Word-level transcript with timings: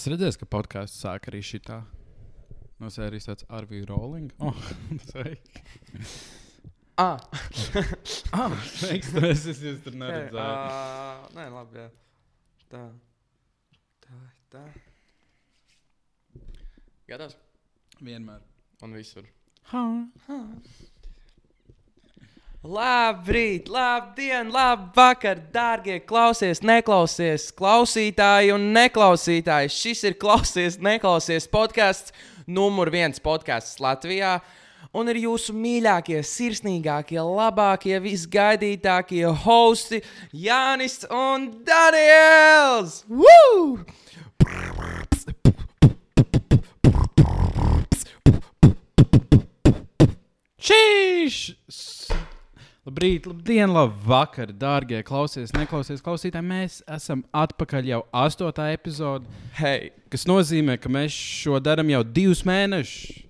Es 0.00 0.06
redzēju, 0.08 0.38
ka 0.40 0.46
podkāsts 0.48 1.02
sāk 1.04 1.26
arī 1.28 1.42
šitā. 1.44 1.82
No 2.80 2.88
sērijas 2.88 3.26
tāds 3.28 3.44
Arvija 3.52 3.84
Rolling. 3.90 4.30
Oh. 4.40 4.56
Ah, 6.96 7.20
Ah, 8.32 8.54
tu 8.80 9.20
es, 9.28 9.44
es 9.52 9.60
jūs 9.60 9.82
tur 9.84 9.98
neredzēju. 10.00 10.40
uh, 10.40 11.28
nē, 11.36 11.44
labi. 11.52 11.82
Jā. 11.82 11.90
Tā. 12.72 12.80
Tā, 14.06 14.22
tā. 14.56 14.64
Gatavs? 17.12 17.36
Vienmēr. 18.00 18.40
Un 18.80 18.96
visur. 18.96 19.28
Ha. 19.74 19.84
Labrīt, 22.60 23.70
labdien, 23.72 24.50
labvakar, 24.52 25.38
dārgie 25.48 25.94
klausies, 26.04 26.58
neklausies, 26.60 27.46
klausītāji 27.56 28.50
un 28.52 28.66
neklausītāji. 28.74 29.70
Šis 29.72 30.02
ir 30.04 30.16
klausies, 30.20 30.76
neklausies 30.76 31.48
podkāsts, 31.48 32.12
numur 32.44 32.90
viens 32.92 33.16
podkāsts 33.16 33.80
Latvijā. 33.80 34.42
Un 34.92 35.08
ir 35.08 35.22
jūsu 35.22 35.54
mīļākie, 35.56 36.18
sirsnīgākie, 36.20 37.16
labākie, 37.24 37.94
visgaidītākie 38.04 39.24
hosti 39.46 40.02
Jānis 40.36 41.06
un 41.08 41.48
Daniels! 41.64 43.06
Woo! 43.08 43.80
Čīš! 50.60 51.40
Labrīt, 52.90 53.22
labdien, 53.30 53.70
labvakar, 53.70 54.50
dārgie 54.50 54.98
klausies, 55.06 55.52
neklausies 55.54 56.00
klausītāji. 56.02 56.42
Mēs 56.42 56.78
esam 56.90 57.20
atpakaļ 57.30 57.86
jau 57.86 58.00
astotā 58.18 58.64
epizodē, 58.74 59.30
Hei, 59.60 59.92
kas 60.10 60.26
nozīmē, 60.26 60.74
ka 60.82 60.90
mēs 60.90 61.14
šo 61.14 61.60
darām 61.62 61.86
jau 61.92 62.00
divus 62.02 62.42
mēnešus. 62.42 63.20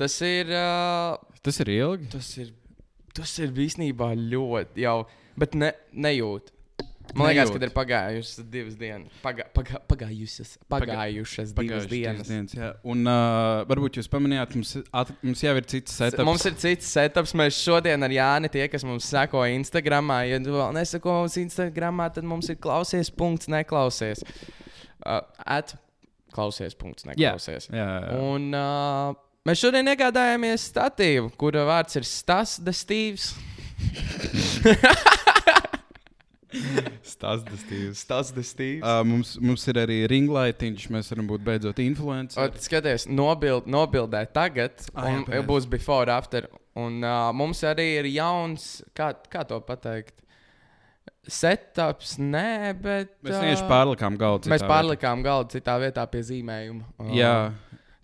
tas 0.00 0.16
ir. 0.24 0.48
Uh, 0.48 1.18
Tas 1.44 1.60
ir 1.60 1.68
ilgi. 1.68 2.08
Tas 2.14 2.30
ir, 2.40 2.48
tas 3.12 3.34
ir 3.44 3.52
īstenībā 3.52 4.08
ļoti 4.16 4.86
jau, 4.86 5.04
bet 5.36 5.52
ne, 5.54 5.74
nejūt. 5.92 6.48
Man 7.16 7.30
liekas, 7.30 7.48
ka 7.54 7.60
ir 7.64 7.70
pagājušas 7.72 8.42
divas 8.52 8.74
dienas. 8.78 9.12
Paga, 9.24 9.46
paga, 9.56 9.78
pagājušas, 9.88 10.50
pagājušas 10.68 11.54
divas 11.54 11.86
Pagājušas 11.86 11.88
dienas. 11.92 12.28
dienas, 12.28 12.54
jā. 12.58 12.68
Un 12.84 13.06
uh, 13.08 13.62
varbūt 13.70 13.96
jūs 14.00 14.10
pamanījāt, 14.12 14.52
mums, 14.58 14.74
at, 14.92 15.12
mums 15.24 15.42
jau 15.42 15.54
ir 15.56 15.68
cits 15.72 15.96
setups. 16.02 16.26
Mums 16.28 16.44
ir 16.50 16.58
cits 16.60 16.90
setups. 16.98 17.32
Mēs 17.40 17.56
šodien 17.64 18.04
ar 18.04 18.12
Jāni, 18.12 18.50
tie, 18.52 18.66
kas 18.68 18.84
mums 18.84 19.08
seko 19.08 19.46
Instagram, 19.54 20.12
ja 20.28 20.40
tu 20.44 20.52
vēl 20.58 20.74
neseko 20.76 21.16
mums 21.22 21.38
Instagram, 21.40 22.04
tad 22.14 22.28
mums 22.28 22.50
ir 22.52 22.60
klausies, 22.60 23.08
punkts, 23.10 23.48
neklausies. 23.52 24.20
Uh, 25.00 25.22
at 25.46 25.72
klausies, 26.36 26.76
punkts, 26.76 27.06
Jā, 27.08 27.14
neklausies. 27.14 27.70
jā, 27.72 27.88
jā. 28.04 28.20
Un 28.20 28.50
uh, 28.52 29.16
mēs 29.48 29.62
šodien 29.64 29.88
iegādājāmies 29.94 30.68
statīvu, 30.74 31.32
kura 31.40 31.64
vārds 31.70 31.96
ir 31.96 32.04
Stas 32.06 32.58
Destīvs. 32.60 33.32
Stāsts 37.12 37.60
Stīvs. 37.64 38.02
Stas 38.04 38.30
Destīvs. 38.36 38.82
Uh, 38.82 39.02
mums, 39.04 39.34
mums 39.40 39.64
ir 39.68 39.80
arī 39.82 39.98
ringlightiņš, 40.10 40.86
mēs 40.94 41.10
varam 41.12 41.26
būt 41.28 41.44
beidzot 41.44 41.82
influenceri. 41.84 42.62
Skaties, 42.64 43.04
nobild, 43.10 43.66
nobildē 43.68 44.22
tagad, 44.32 44.80
Ah, 44.94 45.08
jā, 45.08 45.16
un 45.18 45.26
pareizi. 45.26 45.46
būs 45.50 45.68
before, 45.68 46.10
after. 46.14 46.48
Un 46.78 47.02
uh, 47.04 47.28
mums 47.36 47.60
arī 47.66 47.88
ir 48.00 48.08
jauns, 48.14 48.68
kā, 48.96 49.10
kā 49.28 49.42
to 49.48 49.58
pateikt, 49.66 50.14
setups, 51.28 52.16
nē, 52.22 52.72
bet. 52.80 53.10
Mēs 53.26 53.36
vienkārši 53.42 53.66
pārlikām 53.68 54.16
galdu. 54.20 54.50
Mēs 54.52 54.64
pārlikām 54.68 55.24
galdu 55.26 55.56
citā 55.58 55.74
vietā 55.82 56.04
pie 56.10 56.22
zīmējuma. 56.30 56.86
vietā. 56.98 57.10
Ā, 57.12 57.18
Jā, 57.18 57.34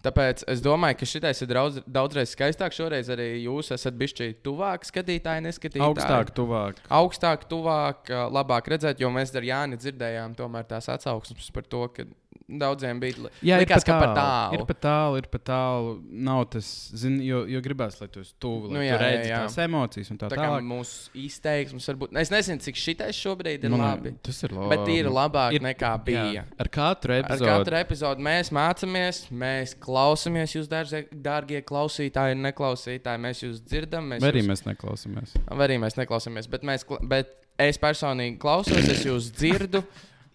Tāpēc 0.04 0.44
es 0.52 0.60
domāju, 0.64 0.98
ka 1.00 1.08
šis 1.08 1.42
ir 1.46 1.52
daudz, 1.56 1.80
daudzreiz 1.88 2.34
skaistāks. 2.34 2.76
Šoreiz 2.76 3.08
arī 3.12 3.28
jūs 3.46 3.72
esat 3.72 3.96
bijuši 3.96 4.34
tuvāk 4.44 4.84
skatītāji, 4.84 5.46
neskatītāji. 5.46 5.86
augstāk, 5.86 6.34
tuvāk. 6.36 6.82
augstāk, 6.92 7.46
tuvāk, 7.48 8.12
labāk 8.34 8.68
redzēt, 8.74 9.00
jo 9.00 9.08
mēs 9.14 9.32
ar 9.34 9.48
Jāni 9.48 9.80
dzirdējām 9.80 10.36
tomēr 10.36 10.68
tās 10.68 10.90
atsauksmes 10.92 11.48
par 11.54 11.64
to, 11.64 11.86
ka 11.94 12.04
daudziem 12.48 12.98
bija 13.00 13.30
Jā, 13.42 13.56
likās, 13.58 13.84
ka 13.86 13.94
par 14.00 14.10
tālu. 14.16 14.58
Ir 14.58 14.64
pat 14.68 14.80
tālu, 14.84 15.16
ir 15.22 15.26
pat 15.32 15.44
tālu. 15.48 15.94
Nav 16.10 16.42
tas, 16.52 16.66
zin, 16.94 17.18
jo, 17.24 17.44
jo 17.48 17.60
gribās, 17.64 17.96
lai 18.00 18.08
tu 18.12 18.20
esi 18.20 18.34
tuvu, 18.42 18.68
lai 18.68 18.74
Nu 18.74 18.78
nu, 18.78 18.84
jā, 18.84 18.98
tu 18.98 19.02
redzi 19.04 19.28
jā, 19.30 19.34
jā. 19.34 19.38
tās 19.46 19.58
emocijas 19.64 20.10
un 20.12 20.18
tā 20.20 20.28
Tā 20.28 20.36
kā 20.36 20.48
tālāk. 20.50 20.66
mūsu 20.68 21.10
izteiksmes 21.24 21.88
varbūt. 21.88 22.16
Es 22.20 22.30
nezinu, 22.34 22.60
cik 22.60 22.76
šitais 22.76 23.16
šobrīd 23.16 23.64
ir 23.64 23.70
Man- 23.70 23.80
labi. 23.80 24.14
Tas 24.22 24.42
ir 24.44 24.52
labi. 24.52 24.68
Bet 24.76 24.88
ir 24.94 25.06
labāk 25.06 25.52
Ir- 25.56 25.60
nekā 25.64 25.92
bija. 26.04 26.24
Jā, 26.34 26.44
ar 26.60 26.68
katru 26.68 27.12
Ar 27.16 27.22
epizodu. 27.24 27.48
katru 27.64 27.80
epizodu 27.80 28.20
mēs 28.20 28.50
mācāmies, 28.52 29.22
mēs 29.32 29.74
klausāmies, 29.80 30.52
jūs, 30.58 30.68
dārgie, 30.68 31.04
dārgie 31.12 31.62
klausītāji 31.64 32.36
un 32.36 32.42
neklausītāji. 32.50 33.20
Mēs 33.24 33.40
jūs 33.46 33.60
dzirdam, 33.64 34.08
mēs, 34.12 34.20
Vai 34.20 34.30
arī 34.32 34.42
jūs, 34.42 34.50
mēs 34.52 34.64
neklausāmies? 34.68 35.34
vai 35.48 35.66
arī 35.68 35.78
mēs 35.80 35.96
neklausāmies. 35.96 36.50
Bet, 36.50 36.62
mēs, 36.62 36.84
bet 37.08 37.34
es 37.58 37.78
personīgi 37.78 38.38
klausos, 38.38 38.76
es 38.88 39.04
jūs 39.04 39.30
dzirdu. 39.32 39.84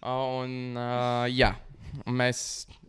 Un, 0.02 0.74
uh, 0.76 1.26
jā, 1.28 1.50
mēs 2.06 2.42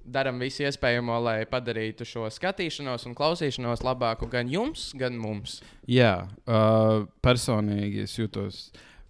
darām 0.05 0.41
visu 0.41 0.65
iespējamo, 0.65 1.17
lai 1.23 1.37
padarītu 1.49 2.07
šo 2.07 2.27
skatīšanos 2.33 3.07
un 3.09 3.15
klausīšanos 3.17 3.85
labāku 3.85 4.29
gan 4.31 4.49
jums, 4.51 4.89
gan 4.97 5.17
mums. 5.19 5.59
Jā, 5.89 6.27
uh, 6.45 7.07
personīgi 7.23 8.05
es 8.07 8.17
jūtos. 8.17 8.67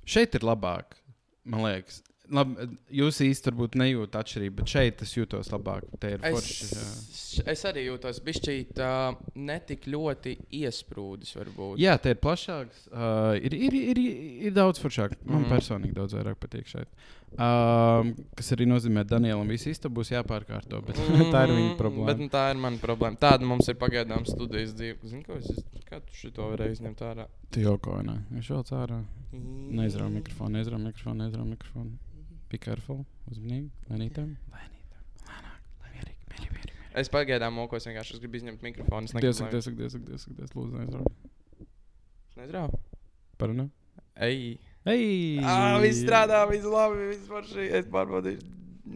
Šeit 0.08 0.36
ir 0.38 0.48
labāk, 0.48 0.98
man 1.46 1.68
liekas. 1.68 2.02
Lab, 2.32 2.54
jūs 2.96 3.18
varbūt 3.44 3.74
nejūtat 3.76 4.22
atšķirību, 4.22 4.54
bet 4.62 4.72
šeit 4.72 5.02
es 5.04 5.12
jūtos 5.18 5.50
labāk. 5.52 5.84
Ir 6.08 6.22
forši. 6.24 6.68
Es, 6.72 7.24
es 7.44 7.64
arī 7.68 7.84
jūtos 7.90 8.22
bišķīt 8.24 8.80
uh, 8.80 9.18
netik 9.36 9.84
ļoti 9.92 10.38
iesprūdis, 10.62 11.34
varbūt. 11.36 11.76
Jā, 11.82 11.98
te 12.00 12.14
ir 12.16 12.22
plašāks. 12.24 12.86
Uh, 12.88 13.36
ir, 13.36 13.58
ir, 13.68 13.76
ir, 13.92 14.00
ir 14.48 14.56
daudz 14.56 14.80
foršāk. 14.80 15.18
Man 15.26 15.44
mm. 15.44 15.52
Personīgi 15.52 15.98
daudz 15.98 16.16
vairāk 16.16 16.40
patīk 16.40 16.72
šeit. 16.72 17.12
Um, 17.32 18.12
kas 18.36 18.52
arī 18.52 18.66
nozīmē, 18.68 19.06
ka 19.06 19.14
Danielam 19.14 19.48
viss 19.52 19.70
istaba 19.72 19.96
būs 20.02 20.12
jāpārkārto. 20.12 20.82
Bet 20.84 21.00
tā 21.34 21.46
ir 21.48 21.54
viņa 21.56 21.78
problēma. 21.80 22.10
Bet 22.12 22.20
nu, 22.20 22.28
tā 22.34 22.44
ir 22.52 22.60
mana 22.60 22.82
problēma. 22.82 23.20
Tāda 23.22 23.48
mums 23.48 23.72
ir 23.72 23.78
pagaidām 23.80 24.28
studijas 24.28 24.76
dzīve. 24.76 25.00
Zini, 25.08 25.24
ko 25.28 25.40
es 25.40 25.48
kā 25.88 26.02
tu 26.04 26.18
šo 26.18 26.52
varēji 26.52 26.80
izņemt 26.80 27.04
ārā? 27.08 27.28
Tu 27.56 27.64
jau 27.64 27.78
ko 27.84 27.98
nē, 28.04 28.18
viņš 28.36 28.52
vēl 28.56 28.68
cārā. 28.68 29.02
Neizrauj 29.80 30.12
mikrofonu, 30.18 30.58
neizrauj 30.58 30.84
mikrofonu, 30.90 31.24
neizrauj 31.24 31.50
mikrofonu. 31.54 31.96
Be 32.52 32.60
careful, 32.60 33.06
uzmanīgi, 33.32 33.72
lēnītām. 33.88 34.36
Es 36.92 37.08
pagaidām 37.08 37.56
mokos 37.56 37.88
vienkārši. 37.88 38.18
Es 38.18 38.20
gribu 38.20 38.42
izņemt 38.42 38.64
mikrofonu. 38.66 39.08
Es 39.08 39.16
Dievs, 39.16 39.40
negribu, 39.40 39.62
Dievs, 39.80 39.96
Dievs, 39.96 39.96
Dievs, 40.10 40.26
Dievs, 40.36 40.56
lūdzu, 40.58 40.82
neizrauj. 40.82 41.06
Nezrauj. 42.42 42.76
Parunā. 43.40 43.70
Ej! 44.28 44.60
Ei! 44.90 45.38
Ah, 45.46 45.76
viss 45.82 46.02
strādā, 46.02 46.42
viss 46.50 46.66
labi, 46.66 47.12
viss 47.12 47.28
forši. 47.30 47.68
Es 47.78 47.86
pārbaudīju. 47.92 48.42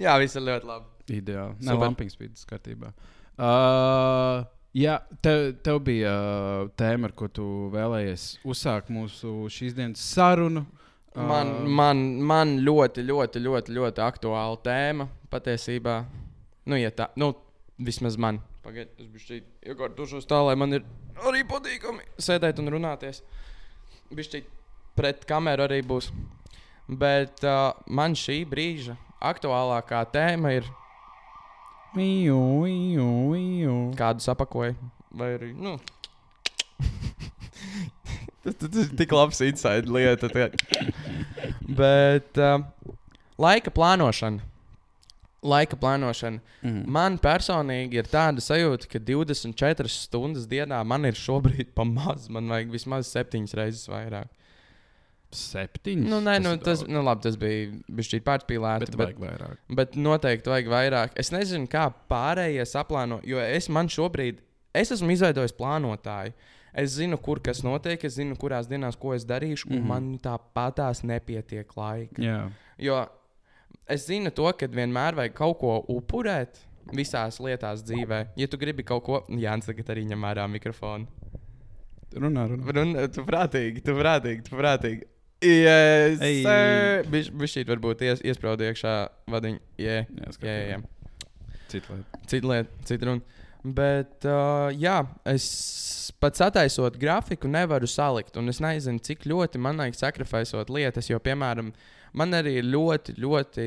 Jā, 0.01 0.15
viss 0.21 0.37
ir 0.37 0.45
ļoti 0.47 0.69
labi. 0.69 0.89
Ideāli. 1.13 1.59
Nē, 1.59 1.67
Super. 1.69 1.81
lampiņas 1.83 2.15
spīdus 2.17 2.47
kārtībā. 2.49 2.89
Uh, 3.35 4.47
jā, 4.73 4.95
tev, 5.21 5.43
tev 5.61 5.81
bija 5.85 6.13
uh, 6.15 6.71
tēma, 6.79 7.11
ar 7.11 7.13
ko 7.19 7.29
tu 7.29 7.45
vēlējies 7.75 8.25
uzsākt 8.47 8.89
mūsu 8.93 9.45
šīs 9.53 9.77
dienas 9.77 10.01
sarunu. 10.15 10.65
Man, 11.15 11.53
Uh, 11.61 11.67
man, 11.71 11.99
man 12.27 12.49
ļoti, 12.59 13.05
ļoti, 13.07 13.39
ļoti, 13.39 13.71
ļoti 13.77 14.01
aktuāla 14.03 14.57
tēma 14.65 15.05
patiesībā. 15.31 16.01
Nu, 16.67 16.75
ja 16.75 16.89
tā, 16.91 17.05
nu, 17.15 17.29
vismaz 17.79 18.17
man. 18.19 18.41
Pagaidiet, 18.65 18.97
es 18.99 19.07
biju 19.13 19.23
šeit 19.23 19.69
iekārtošos 19.69 20.27
tā, 20.27 20.41
lai 20.43 20.57
man 20.59 20.75
ir 20.75 20.83
arī 21.23 21.45
patīkami 21.47 22.03
sēdēt 22.19 22.59
un 22.59 22.73
runāties. 22.73 23.21
Bišķi 24.11 24.41
pret 24.95 25.25
kameru 25.29 25.67
arī 25.67 25.81
būs. 25.85 26.11
Bet 26.87 27.41
uh, 27.47 27.73
man 27.87 28.13
šī 28.17 28.43
brīža 28.49 28.95
aktuālākā 29.25 30.03
tēma 30.13 30.51
ir, 30.59 30.67
Iju, 31.95 32.65
iju, 32.67 33.09
iju. 33.39 33.75
kādu 33.95 34.19
sapakoju. 34.19 34.75
Vai 35.15 35.29
arī, 35.37 35.53
nu. 35.55 35.77
tas, 38.43 38.57
tas 38.59 38.81
ir 38.81 38.89
tik 38.99 39.13
labs 39.15 39.39
inside 39.45 39.87
lieta. 39.87 40.27
tā. 40.27 40.49
Bet 41.63 42.35
uh, 42.35 42.59
laika 43.39 43.71
plānošana. 43.71 44.43
Laika 45.45 45.77
plānošana. 45.79 46.41
Mm. 46.65 46.83
Man 46.91 47.15
personīgi 47.21 48.01
ir 48.01 48.11
tāda 48.11 48.43
sajūta, 48.43 48.89
ka 48.91 48.99
24 48.99 49.87
stundas 49.93 50.49
dienā 50.51 50.81
man 50.83 51.07
ir 51.07 51.15
šobrīd 51.15 51.71
pa 51.77 51.85
maz. 51.87 52.27
Man 52.33 52.51
vajag 52.51 52.75
vismaz 52.75 53.07
7 53.15 53.45
reizes 53.55 53.87
vairāk. 53.87 54.27
Septiņas. 55.35 56.09
Nu, 56.11 56.21
nē, 56.23 56.37
nu, 56.43 56.55
ir 56.55 56.63
tas, 56.63 56.83
nu, 56.87 57.03
labi, 57.05 57.25
tas 57.25 57.37
bija 57.39 57.69
bijis 57.87 58.15
pārspīlēti. 58.25 58.89
Bet 58.95 59.01
Bet, 59.01 59.21
vairāk. 59.21 59.61
bet 59.79 59.95
noteikti 59.99 60.51
vajag 60.51 60.71
vairāk. 60.71 61.15
Es 61.19 61.31
nezinu, 61.35 61.69
kā 61.71 61.87
pārējie 62.11 62.65
saplāno, 62.69 63.21
jo 63.27 63.41
es 63.41 63.69
man 63.69 63.91
šobrīd, 63.91 64.41
es 64.75 64.93
esmu 64.95 65.15
izveidojis 65.15 65.55
plānotāju. 65.57 66.35
Es 66.75 66.97
zinu, 66.97 67.15
kur 67.23 67.39
kas 67.39 67.61
notiek, 67.63 68.01
es 68.03 68.17
zinu, 68.17 68.35
kurās 68.35 68.67
dienās 68.67 68.97
ko 68.99 69.13
es 69.15 69.23
darīšu, 69.23 69.69
un 69.69 69.77
mm. 69.77 69.83
-hmm. 69.83 69.87
man 69.87 70.17
tāpatās 70.19 71.05
nepietiek 71.07 71.69
laika. 71.77 72.19
Jā. 72.21 72.39
Jo 72.77 73.05
es 73.87 74.07
zinu 74.09 74.31
to, 74.35 74.47
ka 74.57 74.67
vienmēr 74.67 75.15
vajag 75.15 75.35
kaut 75.37 75.59
ko 75.61 75.77
upurēt 75.93 76.59
visās 76.93 77.39
lietās 77.41 77.83
dzīvē. 77.85 78.21
Ja 78.37 78.47
tu 78.47 78.59
gribi 78.61 78.85
kaut 78.85 79.05
ko, 79.05 79.21
Jānis 79.29 79.69
tagad 79.69 79.89
arī 79.93 80.05
ņem 80.09 80.27
ārā 80.29 80.45
mikrofonu. 80.51 81.07
Runā, 82.15 82.45
runā. 82.51 82.75
Run, 82.77 82.95
tu 83.11 83.25
prātīgi, 83.27 83.83
tu 83.83 83.95
prātīgi, 83.97 84.45
tu 84.47 84.55
prātīgi. 84.59 85.07
Yes. 85.43 86.19
Viņš 87.11 87.51
šī 87.51 87.63
varbūt 87.69 88.03
ies, 88.07 88.21
iesprāda 88.25 88.69
iekšā 88.69 88.93
vadiņā. 89.31 89.59
Yeah, 89.81 90.05
Jā, 90.07 90.23
jā, 90.25 90.35
skaties. 90.37 90.69
jā. 90.71 90.79
Cita 91.71 91.93
lieta. 91.95 92.21
Cita 92.29 92.47
lieta, 92.51 92.85
cita 92.87 93.09
runa. 93.09 93.41
Bet, 93.65 94.25
uh, 94.29 94.69
jā, 94.77 94.99
es 95.25 95.45
pats 96.21 96.43
attaisot 96.45 96.99
grafiku 97.01 97.49
nevaru 97.49 97.87
salikt. 97.89 98.37
Un 98.37 98.49
es 98.53 98.59
nezinu, 98.61 99.01
cik 99.01 99.25
ļoti 99.25 99.61
man 99.61 99.81
vajag 99.81 99.97
sakrifisot 99.97 100.69
lietas. 100.69 101.09
Jo, 101.09 101.17
piemēram, 101.19 101.71
man 102.13 102.37
arī 102.37 102.59
ir 102.61 102.67
ļoti, 102.69 103.17
ļoti, 103.21 103.65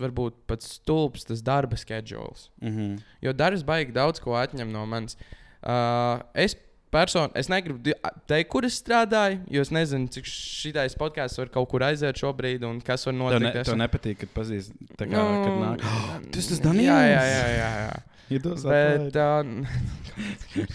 varbūt 0.00 0.38
pat 0.48 0.64
stulbs 0.64 1.28
tas 1.28 1.44
darba 1.44 1.76
schedules. 1.76 2.48
Mhm. 2.64 2.96
Jo 3.22 3.34
darbs 3.36 3.62
baigi 3.68 3.92
daudz 3.92 4.20
ko 4.24 4.32
atņem 4.40 4.72
no 4.72 4.86
manis. 4.88 5.18
Uh, 5.60 6.22
es 6.38 6.56
personu, 6.90 7.30
es 7.38 7.48
negribu 7.48 7.92
teikt, 8.26 8.48
kur 8.50 8.64
es 8.64 8.78
strādāju, 8.82 9.40
jo 9.50 9.60
es 9.64 9.70
nezinu, 9.74 10.08
cik 10.14 10.24
šitais 10.28 10.94
podkāsts 10.98 11.38
var 11.38 11.48
kaut 11.54 11.68
kur 11.68 11.80
aiziet 11.86 12.16
šobrīd 12.16 12.64
un 12.68 12.80
kas 12.80 13.06
var 13.06 13.14
Tev, 13.14 13.20
notikt. 13.22 13.42
ne, 13.54 13.60
Es- 13.60 13.66
tev 13.68 13.76
nepatīk, 13.80 14.16
kad 14.24 14.28
pazīst, 14.34 14.72
tā 14.96 15.04
kā, 15.06 15.16
Nu, 15.16 15.44
kad 15.44 15.54
nāk. 15.64 15.78
Tas 16.32 16.46
tas 16.48 16.58
Jā, 16.58 16.64
Daniels! 16.64 17.12
jā, 17.12 17.22
jā. 17.32 17.46
jā, 17.58 17.70
jā. 17.86 18.02
Iedos 18.30 18.62
Bet, 18.72 19.16
uh, 19.16 19.42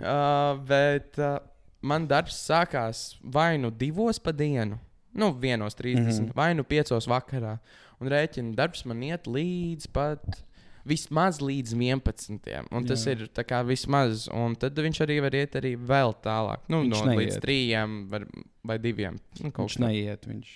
uh, 0.00 0.56
bet 0.66 1.18
uh, 1.20 1.38
man 1.84 2.06
darbs 2.08 2.36
sākās 2.48 3.16
vai 3.22 3.56
nu 3.60 3.70
divos 3.70 4.18
pa 4.18 4.32
dienu, 4.32 4.78
nu, 5.14 5.32
vienos 5.32 5.74
30, 5.74 6.00
mm. 6.00 6.08
-hmm. 6.10 6.34
vai 6.34 6.54
nu 6.54 6.64
piecos 6.64 7.06
vakarā. 7.06 7.58
Un 8.00 8.08
rēķina 8.08 8.54
darbs 8.54 8.84
man 8.84 9.02
iet 9.02 9.26
līdz 9.26 9.86
pat 9.92 10.42
vismaz 10.88 11.38
līdz 11.40 11.74
11. 11.76 12.68
Un 12.74 12.86
tas 12.88 13.04
Jā. 13.06 13.14
ir 13.16 13.28
kā 13.48 13.60
vismaz. 13.66 14.26
Un 14.32 14.56
tad 14.60 14.76
viņš 14.76 15.00
arī 15.06 15.20
var 15.24 15.36
iet 15.38 15.56
arī 15.60 15.74
vēl 15.80 16.14
tālāk. 16.24 16.64
Nu, 16.68 16.82
Viņš 16.84 17.00
no 17.04 17.14
līdz 17.16 17.32
neiet. 17.34 17.42
trījiem 17.44 17.96
var, 18.12 18.26
vai 18.64 18.78
diviem. 18.78 19.18
Nu, 19.40 19.50
kaut 19.50 19.68
Viņš 19.70 19.78
kā. 19.80 19.86
neiet. 19.88 20.28
Viņš, 20.30 20.52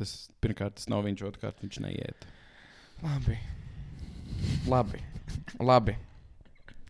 tas, 0.00 0.14
pirmkārt, 0.40 0.76
tas 0.80 0.88
nav 0.92 1.04
viņš, 1.08 1.24
otrkārt, 1.30 1.60
viņš 1.64 1.80
neiet. 1.86 2.26
Labi. 3.02 3.38
Labi. 4.68 5.00
Labi. 5.60 5.96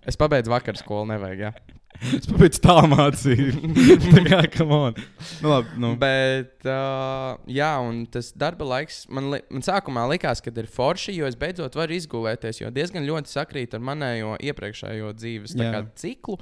Es 0.07 0.17
pabeidzu 0.17 0.51
vakar 0.51 0.79
skolu, 0.81 1.07
nevajag. 1.13 1.39
Ja? 1.39 1.80
Es 2.01 2.25
pabeidzu 2.25 2.63
tā 2.65 2.77
mācību. 2.89 3.71
tā 4.15 4.23
kā, 4.25 4.39
come 4.55 4.77
on. 4.87 5.01
Nu, 5.45 5.51
labi, 5.53 5.75
nu. 5.83 5.91
Bet, 6.01 6.55
uh, 6.65 7.37
jā, 7.51 7.69
un 7.85 8.03
tas 8.13 8.31
darba 8.41 8.65
laiks 8.71 9.03
man, 9.13 9.29
li 9.35 9.41
man 9.53 9.65
sākumā 9.67 10.07
likās, 10.15 10.41
ka 10.41 10.53
ir 10.55 10.71
forši, 10.71 11.13
jo 11.19 11.29
es 11.29 11.37
beidzot 11.41 11.77
varu 11.77 11.99
izgulēties. 11.99 12.63
Jo 12.63 12.73
diezgan 12.73 13.05
ļoti 13.09 13.35
sakrīt 13.35 13.77
ar 13.77 13.85
manējo 13.85 14.39
iepriekšējo 14.49 15.13
dzīves 15.19 15.57
kā, 15.61 15.83
ciklu, 16.01 16.39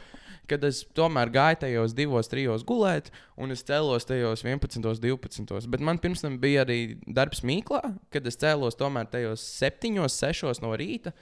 kad 0.49 0.63
es 0.69 0.85
tomēr 0.97 1.33
gāju 1.35 1.63
tajos 1.65 1.97
divos, 1.97 2.31
trijos 2.31 2.63
gulēt, 2.69 3.11
un 3.37 3.51
es 3.55 3.67
cēlos 3.67 4.07
tajos 4.09 4.47
11, 4.47 4.79
12. 5.03 5.67
Bet 5.73 5.83
man 5.85 5.99
pirms 6.03 6.23
tam 6.23 6.39
bija 6.43 6.63
arī 6.67 6.95
darbs 7.03 7.43
Mīklā, 7.43 7.83
kad 8.15 8.31
es 8.31 8.39
cēlos 8.39 8.79
tomēr 8.79 9.11
tajos 9.11 9.43
7, 9.59 10.07
6 10.07 10.63
no 10.63 10.73
rīta. 10.79 11.17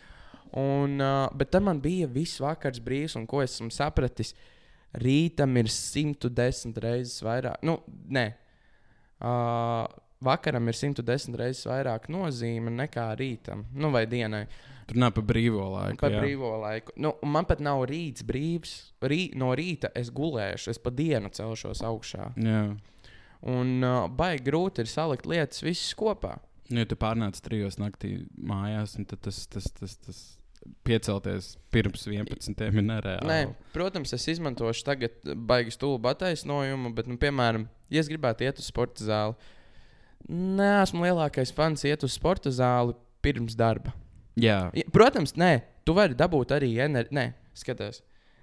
Un, 0.56 1.00
uh, 1.02 1.26
bet 1.36 1.50
tam 1.54 1.66
man 1.70 1.80
bija 1.82 2.08
viss 2.10 2.40
vakars 2.42 2.80
brīvs, 2.82 3.16
un 3.18 3.26
ko 3.28 3.42
es 3.44 3.56
esmu 3.56 3.72
sapratis. 3.74 4.34
Rītam 4.96 5.58
ir 5.60 5.68
110 5.68 6.78
reizes 6.80 7.20
vairāk. 7.24 7.60
Nu, 7.66 7.80
nē, 8.12 8.26
uh, 9.20 9.84
vakaram 10.24 10.70
ir 10.70 10.78
110 10.78 11.36
reizes 11.36 11.66
vairāk 11.68 12.08
nozīme 12.12 12.72
nekā 12.72 13.10
rītam, 13.18 13.66
nu, 13.76 13.90
vai 13.92 14.06
dienai. 14.08 14.46
Tur 14.86 15.00
nav 15.02 15.16
pa 15.16 15.22
brīvo 15.26 15.64
laiku. 15.72 15.98
Par 15.98 16.14
jā. 16.14 16.20
brīvo 16.22 16.52
laiku. 16.62 16.94
Nu, 17.02 17.16
man 17.26 17.46
pat 17.48 17.60
nav 17.64 17.82
rīts 17.90 18.22
brīvs. 18.26 18.74
Rī, 19.02 19.32
no 19.38 19.50
rīta 19.58 19.90
es 19.98 20.12
gulēšu, 20.14 20.70
es 20.70 20.78
pa 20.82 20.92
dienu 20.94 21.32
celšos 21.34 21.82
augšā. 21.86 22.28
Jā. 22.38 22.60
Un 23.50 23.72
uh, 23.82 24.06
baigi 24.10 24.46
grūti 24.46 24.84
ir 24.84 24.90
salikt 24.90 25.26
lietas 25.28 25.64
visas 25.66 25.90
kopā. 25.98 26.36
Nu, 26.70 26.82
ja 26.82 26.88
tu 26.88 26.98
pārnāc 26.98 27.38
trijos 27.44 27.78
naktī 27.78 28.16
mājās, 28.34 28.96
tad 28.98 29.20
tas, 29.22 29.44
tas, 29.52 29.68
tas, 29.76 29.96
tas 30.02 30.20
piecelties 30.86 31.52
pirms 31.74 32.06
11. 32.08 32.56
ir 32.66 32.82
nereāli. 32.82 33.28
Nē, 33.28 33.40
protams, 33.74 34.14
es 34.16 34.26
izmantošu 34.34 34.86
tagad 34.86 35.20
baigi 35.48 35.74
stulbu 35.74 36.10
attaisnojumu, 36.10 36.92
bet, 36.96 37.10
nu, 37.10 37.18
piemēram, 37.22 37.68
ja 37.92 38.02
es 38.02 38.10
gribētu 38.10 38.46
iet 38.46 38.62
uz 38.62 38.70
sporta 38.70 39.06
zāli, 39.06 39.36
nē, 40.30 40.72
esmu 40.82 41.06
lielākais 41.06 41.54
fans 41.54 41.86
iet 41.86 42.06
uz 42.06 42.16
sporta 42.16 42.52
zāli 42.54 42.96
pirms 43.24 43.56
darba. 43.58 43.94
Jā, 44.36 44.66
Ja, 44.76 44.84
protams, 44.92 45.36
nē, 45.38 45.60
tu 45.86 45.94
vari 45.96 46.16
dabūt 46.18 46.52
arī 46.56 46.74
enerģiju. 46.84 47.16
Nē, 47.16 47.30
skaties, 47.56 48.02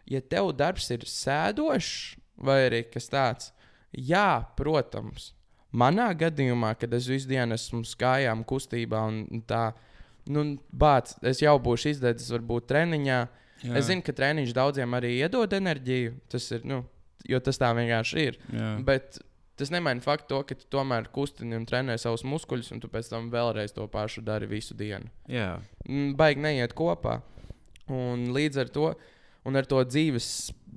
ja 0.10 0.24
tev 0.26 0.54
darbs 0.58 0.90
ir 0.96 1.06
sēdošs 1.10 1.92
vai 2.44 2.64
arī 2.68 2.82
kas 2.90 3.12
tāds, 3.12 3.52
jā, 3.94 4.44
protams. 4.58 5.32
Manā 5.74 6.12
gadījumā, 6.18 6.76
kad 6.78 6.94
es 6.94 7.08
visu 7.10 7.30
dienu 7.32 7.58
esmu 7.58 7.82
skājām, 7.88 8.44
kustībā 8.46 9.02
un 9.10 9.42
tā, 9.50 9.72
nu, 10.30 10.46
bāc, 10.70 11.16
es 11.26 11.42
jau 11.42 11.56
būšu 11.62 11.96
izdevies, 11.96 12.30
varbūt 12.36 12.70
treniņā. 12.70 13.20
jā. 13.64 13.76
Es 13.80 13.90
zinu, 13.90 14.06
ka 14.06 14.14
treniņš 14.14 14.54
daudziem 14.54 14.94
arī 14.94 15.16
iedod 15.18 15.54
enerģiju. 15.58 16.14
Tas 16.30 16.50
ir, 16.54 16.66
nu, 16.70 16.84
jo 17.26 17.40
tas 17.44 17.58
tā 17.58 17.72
vienkārši 17.74 18.26
ir. 18.28 18.38
Jā. 18.54 18.70
Bet 18.86 19.18
tas 19.60 19.72
nemaina 19.74 20.04
faktu, 20.04 20.30
to, 20.30 20.42
ka 20.50 20.58
tu 20.58 20.70
tomēr 20.78 21.10
kustini 21.14 21.58
un 21.58 21.66
trenē 21.70 21.98
savus 22.02 22.26
muskuļus, 22.28 22.72
un 22.76 22.82
tu 22.84 22.90
pēc 22.92 23.10
tam 23.10 23.30
vēlreiz 23.34 23.74
to 23.74 23.86
pašu 23.90 24.22
dari 24.26 24.50
visu 24.50 24.78
dienu. 24.78 25.10
Jā. 25.32 25.56
Mm, 25.88 26.14
baigi 26.20 26.44
neiet 26.46 26.78
kopā. 26.78 27.20
Un 27.92 28.30
līdz 28.36 28.62
ar 28.64 28.72
to, 28.74 28.92
un 29.48 29.60
ar 29.60 29.68
to 29.70 29.82
dzīves 29.86 30.28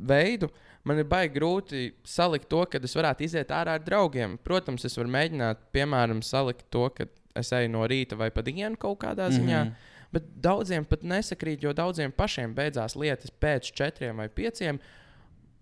veidu, 0.08 0.50
man 0.86 1.00
ir 1.02 1.08
baigi 1.10 1.34
grūti 1.34 1.82
salikt 2.06 2.48
to, 2.52 2.62
ka 2.70 2.78
es 2.82 2.94
varētu 2.96 3.26
iziet 3.26 3.50
ārā 3.54 3.76
ar 3.80 3.84
draugiem. 3.84 4.38
Protams, 4.46 4.86
es 4.88 4.96
varu 4.98 5.10
mēģināt, 5.14 5.66
piemēram, 5.74 6.22
salikt 6.22 6.68
to, 6.70 6.86
ka 6.94 7.08
es 7.36 7.50
eju 7.52 7.68
no 7.74 7.82
rīta 7.90 8.16
vai 8.16 8.30
pa 8.30 8.44
dienu 8.46 8.78
kaut 8.80 9.00
kādā 9.04 9.28
ziņā. 9.34 9.64
Mm 9.64 9.66
Mhm. 9.66 9.74
-hmm. 9.74 9.92
Bet 10.12 10.22
daudziem 10.40 10.84
pat 10.86 11.02
nesakrīt, 11.02 11.62
jo 11.62 11.72
daudziem 11.74 12.12
pašiem 12.12 12.54
beidzās 12.54 12.94
lietas 12.96 13.30
pēc 13.40 13.72
četriem 13.74 14.16
vai 14.16 14.28
pieciem. 14.28 14.78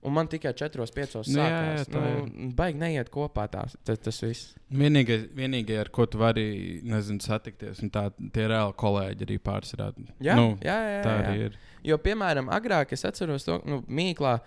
Un 0.05 0.12
man 0.12 0.29
tikai 0.29 0.53
4, 0.53 0.85
5 0.94 1.15
Nu, 1.32 1.41
jā, 1.41 1.49
jā, 1.49 1.77
sākās. 1.79 1.88
tā 1.88 2.00
Nu, 2.37 2.50
baigi 2.53 2.79
neiet 2.79 3.09
kopā 3.11 3.49
tās, 3.49 3.75
tas, 3.85 3.99
tas 3.99 4.20
viss. 4.23 4.55
Vienīgais, 4.70 5.31
vienīgai, 5.35 5.79
ar 5.81 5.88
ko 5.88 6.05
tu 6.06 6.19
vari 6.19 6.81
nezinu, 6.85 7.23
satikties, 7.25 7.81
un 7.82 7.91
tā, 7.91 8.11
tie 8.32 8.44
reāli 8.47 8.75
kolēģi 8.77 9.25
arī 9.25 9.38
pārsvarā. 9.38 9.94
Jā, 10.20 10.37
nu, 10.37 10.58
jā, 10.60 10.77
jā, 10.77 10.91
jā, 10.98 11.03
tā 11.03 11.15
jā. 11.17 11.25
arī 11.25 11.46
ir. 11.46 11.56
Jo, 11.82 11.96
piemēram, 11.96 12.51
agrāk 12.53 12.93
es 12.93 13.05
atceros 13.05 13.44
to 13.44 13.63
nu, 13.65 13.81
mīklā, 13.89 14.41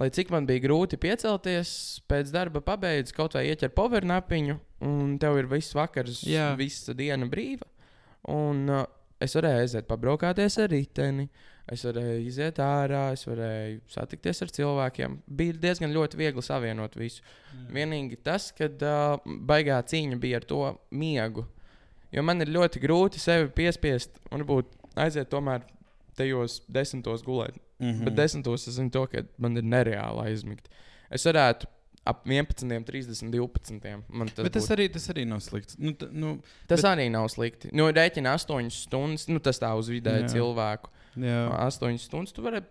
lai 0.00 0.10
cik 0.12 0.30
man 0.34 0.46
bija 0.48 0.64
grūti 0.66 0.98
piecelties, 1.00 1.70
pēc 2.10 2.32
darba 2.34 2.60
pabeigts 2.64 3.14
kaut 3.16 3.36
vai 3.36 3.46
ieķer 3.50 3.72
povernapiņu, 3.76 4.58
un 4.84 5.16
tev 5.22 5.40
ir 5.40 5.48
viss 5.50 5.76
vakars, 5.76 6.22
Jā. 6.28 6.50
visa 6.58 6.94
diena 6.96 7.28
brīva. 7.30 7.68
Un 8.32 8.66
uh, 8.72 8.84
es 9.22 9.36
varēju 9.38 9.64
aiziet 9.64 9.88
pabraukāties 9.88 10.58
ar 10.62 10.72
riteni. 10.72 11.28
Es 11.66 11.82
varēju 11.82 12.20
iziet 12.28 12.60
ārā, 12.62 13.08
es 13.16 13.24
varēju 13.26 13.80
satikties 13.90 14.44
ar 14.44 14.52
cilvēkiem. 14.54 15.16
Bija 15.26 15.56
diezgan 15.64 15.94
ļoti 15.94 16.20
viegli 16.20 16.44
savienot 16.44 16.94
visu. 16.98 17.24
Jā. 17.50 17.64
Vienīgi 17.80 18.20
tas, 18.22 18.52
ka 18.54 18.68
uh, 18.70 19.36
baigā 19.48 19.80
cīņa 19.82 20.20
bija 20.22 20.42
ar 20.42 20.46
to 20.46 20.62
miegu. 20.94 21.46
Jo 22.14 22.22
man 22.22 22.44
ir 22.44 22.52
ļoti 22.54 22.80
grūti 22.84 23.20
sevi 23.20 23.50
piespiest, 23.54 24.20
un 24.30 24.44
varbūt 24.44 24.76
aiziet 25.02 25.32
tomēr 25.32 25.66
tajos 26.16 26.60
desmitos 26.70 27.24
gulēt. 27.26 27.58
Mm. 27.80 28.04
Bet 28.04 28.14
desmitos 28.16 28.68
es 28.68 28.76
zinu, 28.78 28.90
to, 28.90 29.06
ka 29.06 29.22
man 29.38 29.56
ir 29.56 29.62
nereāli 29.62 30.22
aizmigt. 30.30 30.68
Es 31.12 31.24
varētu 31.28 31.66
ap 32.06 32.22
11, 32.24 32.84
30, 32.86 33.30
12. 33.34 34.02
Man 34.08 34.28
tas, 34.28 34.44
Bet 34.46 34.52
tas 34.54 34.62
būtu- 34.68 34.76
arī, 34.76 34.86
tas 34.94 35.08
arī 35.08 35.24
nav 35.26 35.40
slikts. 35.42 35.76
Nu, 35.78 35.92
t, 35.92 36.06
nu, 36.12 36.40
tas 36.68 36.80
bet- 36.82 36.90
arī 36.98 37.10
nav 37.10 37.26
slikti. 37.28 37.72
Nu, 37.74 37.88
rēķina 37.92 38.32
8 38.38 38.70
stundas, 38.70 39.26
nu, 39.28 39.38
tas 39.40 39.58
tā 39.58 39.72
uz 39.76 39.88
vidēju 39.90 40.28
cilvēku. 40.32 40.88
jā. 41.18 41.50
8 41.66 41.98
stundas 41.98 42.32
tu 42.32 42.42
vari, 42.42 42.62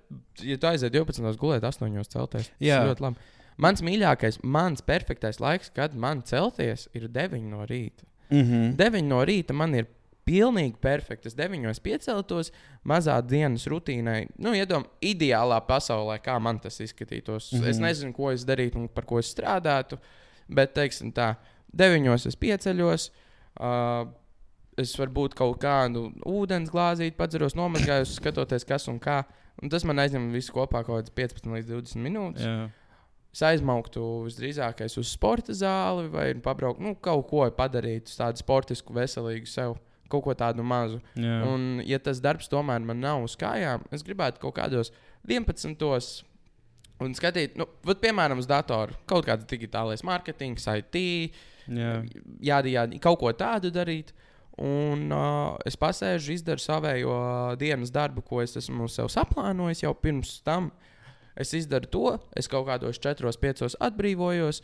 ja 0.41 0.57
tu 0.57 0.67
aiziet 0.67 0.91
12, 0.93 1.38
gulēt 1.38 1.62
8 1.63 2.03
celties. 2.07 2.47
Tas 2.47 2.51
Jā. 2.62 2.81
ļoti 2.88 3.01
labi. 3.01 3.17
Mans 3.57 3.81
mīļākais, 3.81 4.39
mans 4.43 4.81
perfektais 4.81 5.38
laiks, 5.39 5.69
kad 5.74 5.93
man 5.95 6.21
celties, 6.24 6.88
ir 6.93 7.07
9 7.07 7.43
no 7.50 7.65
rīta. 7.65 8.03
Mhm. 8.31 8.75
9 8.75 9.03
no 9.07 9.24
rīta 9.25 9.53
man 9.53 9.75
ir 9.75 9.88
pilnīgi 10.25 10.79
perfekti. 10.82 11.27
Es 11.29 11.36
9 11.38 11.79
pieceltos, 11.86 12.51
mazā 12.88 13.20
dienas 13.25 13.67
rutīnai. 13.70 14.27
Nu, 14.38 14.53
iedomājieties, 14.58 15.13
ideālā 15.13 15.62
pasaulē, 15.67 16.20
kā 16.25 16.39
man 16.41 16.60
tas 16.60 16.79
izskatītos. 16.79 17.51
Mm 17.51 17.58
Mhm. 17.58 17.63
-hmm. 17.65 17.70
Es 17.70 17.77
nezinu, 17.79 18.13
ko 18.13 18.32
es 18.32 18.46
darītu 18.46 18.75
un 18.75 18.88
par 18.88 19.05
ko 19.05 19.20
es 19.20 19.34
strādātu. 19.36 19.98
Bet, 20.50 20.74
teiksim, 20.74 21.12
tā, 21.13 21.36
9 21.75 22.25
es 22.25 22.36
pieceļos. 22.36 23.10
Uh, 23.60 24.08
Es 24.77 24.91
varbūt 25.00 25.34
kaut 25.34 25.58
kādu 25.62 26.12
ūdens 26.27 26.70
glāzīti 26.70 27.15
padzeros, 27.15 27.53
nomazgājos, 27.55 28.15
skatoties, 28.20 28.65
kas 28.65 28.88
un 28.91 29.00
kā. 29.00 29.24
Un 29.63 29.70
tas 29.70 29.86
man 29.86 29.96
aizņem 29.96 30.34
visu 30.34 30.51
kopā 30.51 30.84
kaut 30.84 31.05
kādas 31.05 31.13
15 31.15 31.48
līdz 31.53 31.70
20 31.70 32.03
minūtes. 32.03 32.44
Jā. 32.44 32.70
Es 33.34 33.41
aizmauktu 33.41 34.01
visdrīzākais 34.25 34.98
uz 34.98 35.08
sporta 35.08 35.53
zāli 35.53 36.10
vai 36.12 36.34
pabrauktu, 36.34 36.82
nu, 36.82 36.94
kaut 36.96 37.27
ko 37.29 37.50
padarīt, 37.51 38.12
tādu 38.17 38.36
sportisku, 38.38 38.94
veselīgu 38.94 39.48
sev, 39.48 39.77
kaut 40.12 40.25
ko 40.27 40.35
tādu 40.38 40.65
mazu. 40.65 41.01
Jā. 41.17 41.41
Un, 41.50 41.81
ja 41.85 42.00
tas 42.01 42.21
darbs 42.24 42.50
tomēr 42.51 42.83
man 42.85 43.01
nav 43.03 43.25
uz 43.25 43.35
kājām, 43.39 43.85
es 43.95 44.05
gribētu 44.05 44.41
kaut 44.43 44.57
kādos 44.59 44.93
11. 45.27 46.24
Un 47.03 47.12
skatīt, 47.17 47.57
nu, 47.59 47.67
vat, 47.83 48.00
piemēram, 48.00 48.39
uz 48.39 48.47
datoru 48.47 48.95
kaut 49.09 49.25
kāds 49.27 49.47
digitālais 49.50 50.03
mārketings, 50.07 50.63
IT, 50.79 51.01
Jā. 51.67 51.97
jādi, 52.39 52.75
jādi, 52.77 53.01
kaut 53.03 53.19
ko 53.19 53.33
tādu 53.35 53.71
darīt. 53.74 54.13
Un 54.62 55.09
uh, 55.12 55.57
es 55.67 55.75
pasēžu, 55.75 56.31
izdaru 56.38 56.63
savējo 56.63 57.15
dienas 57.59 57.91
darbu, 57.91 58.24
ko 58.24 58.39
es 58.39 58.55
esmu 58.55 58.88
sev 58.88 59.09
saplānojis 59.12 59.83
jau 59.83 59.91
pirms 60.00 60.38
tam. 60.47 60.69
Es 61.35 61.51
izdaru 61.57 61.89
to, 61.91 62.05
es 62.39 62.47
kaut 62.47 62.69
kādos 62.69 63.01
4, 63.03 63.33
5 63.41 63.75
atbrīvojos, 63.83 64.62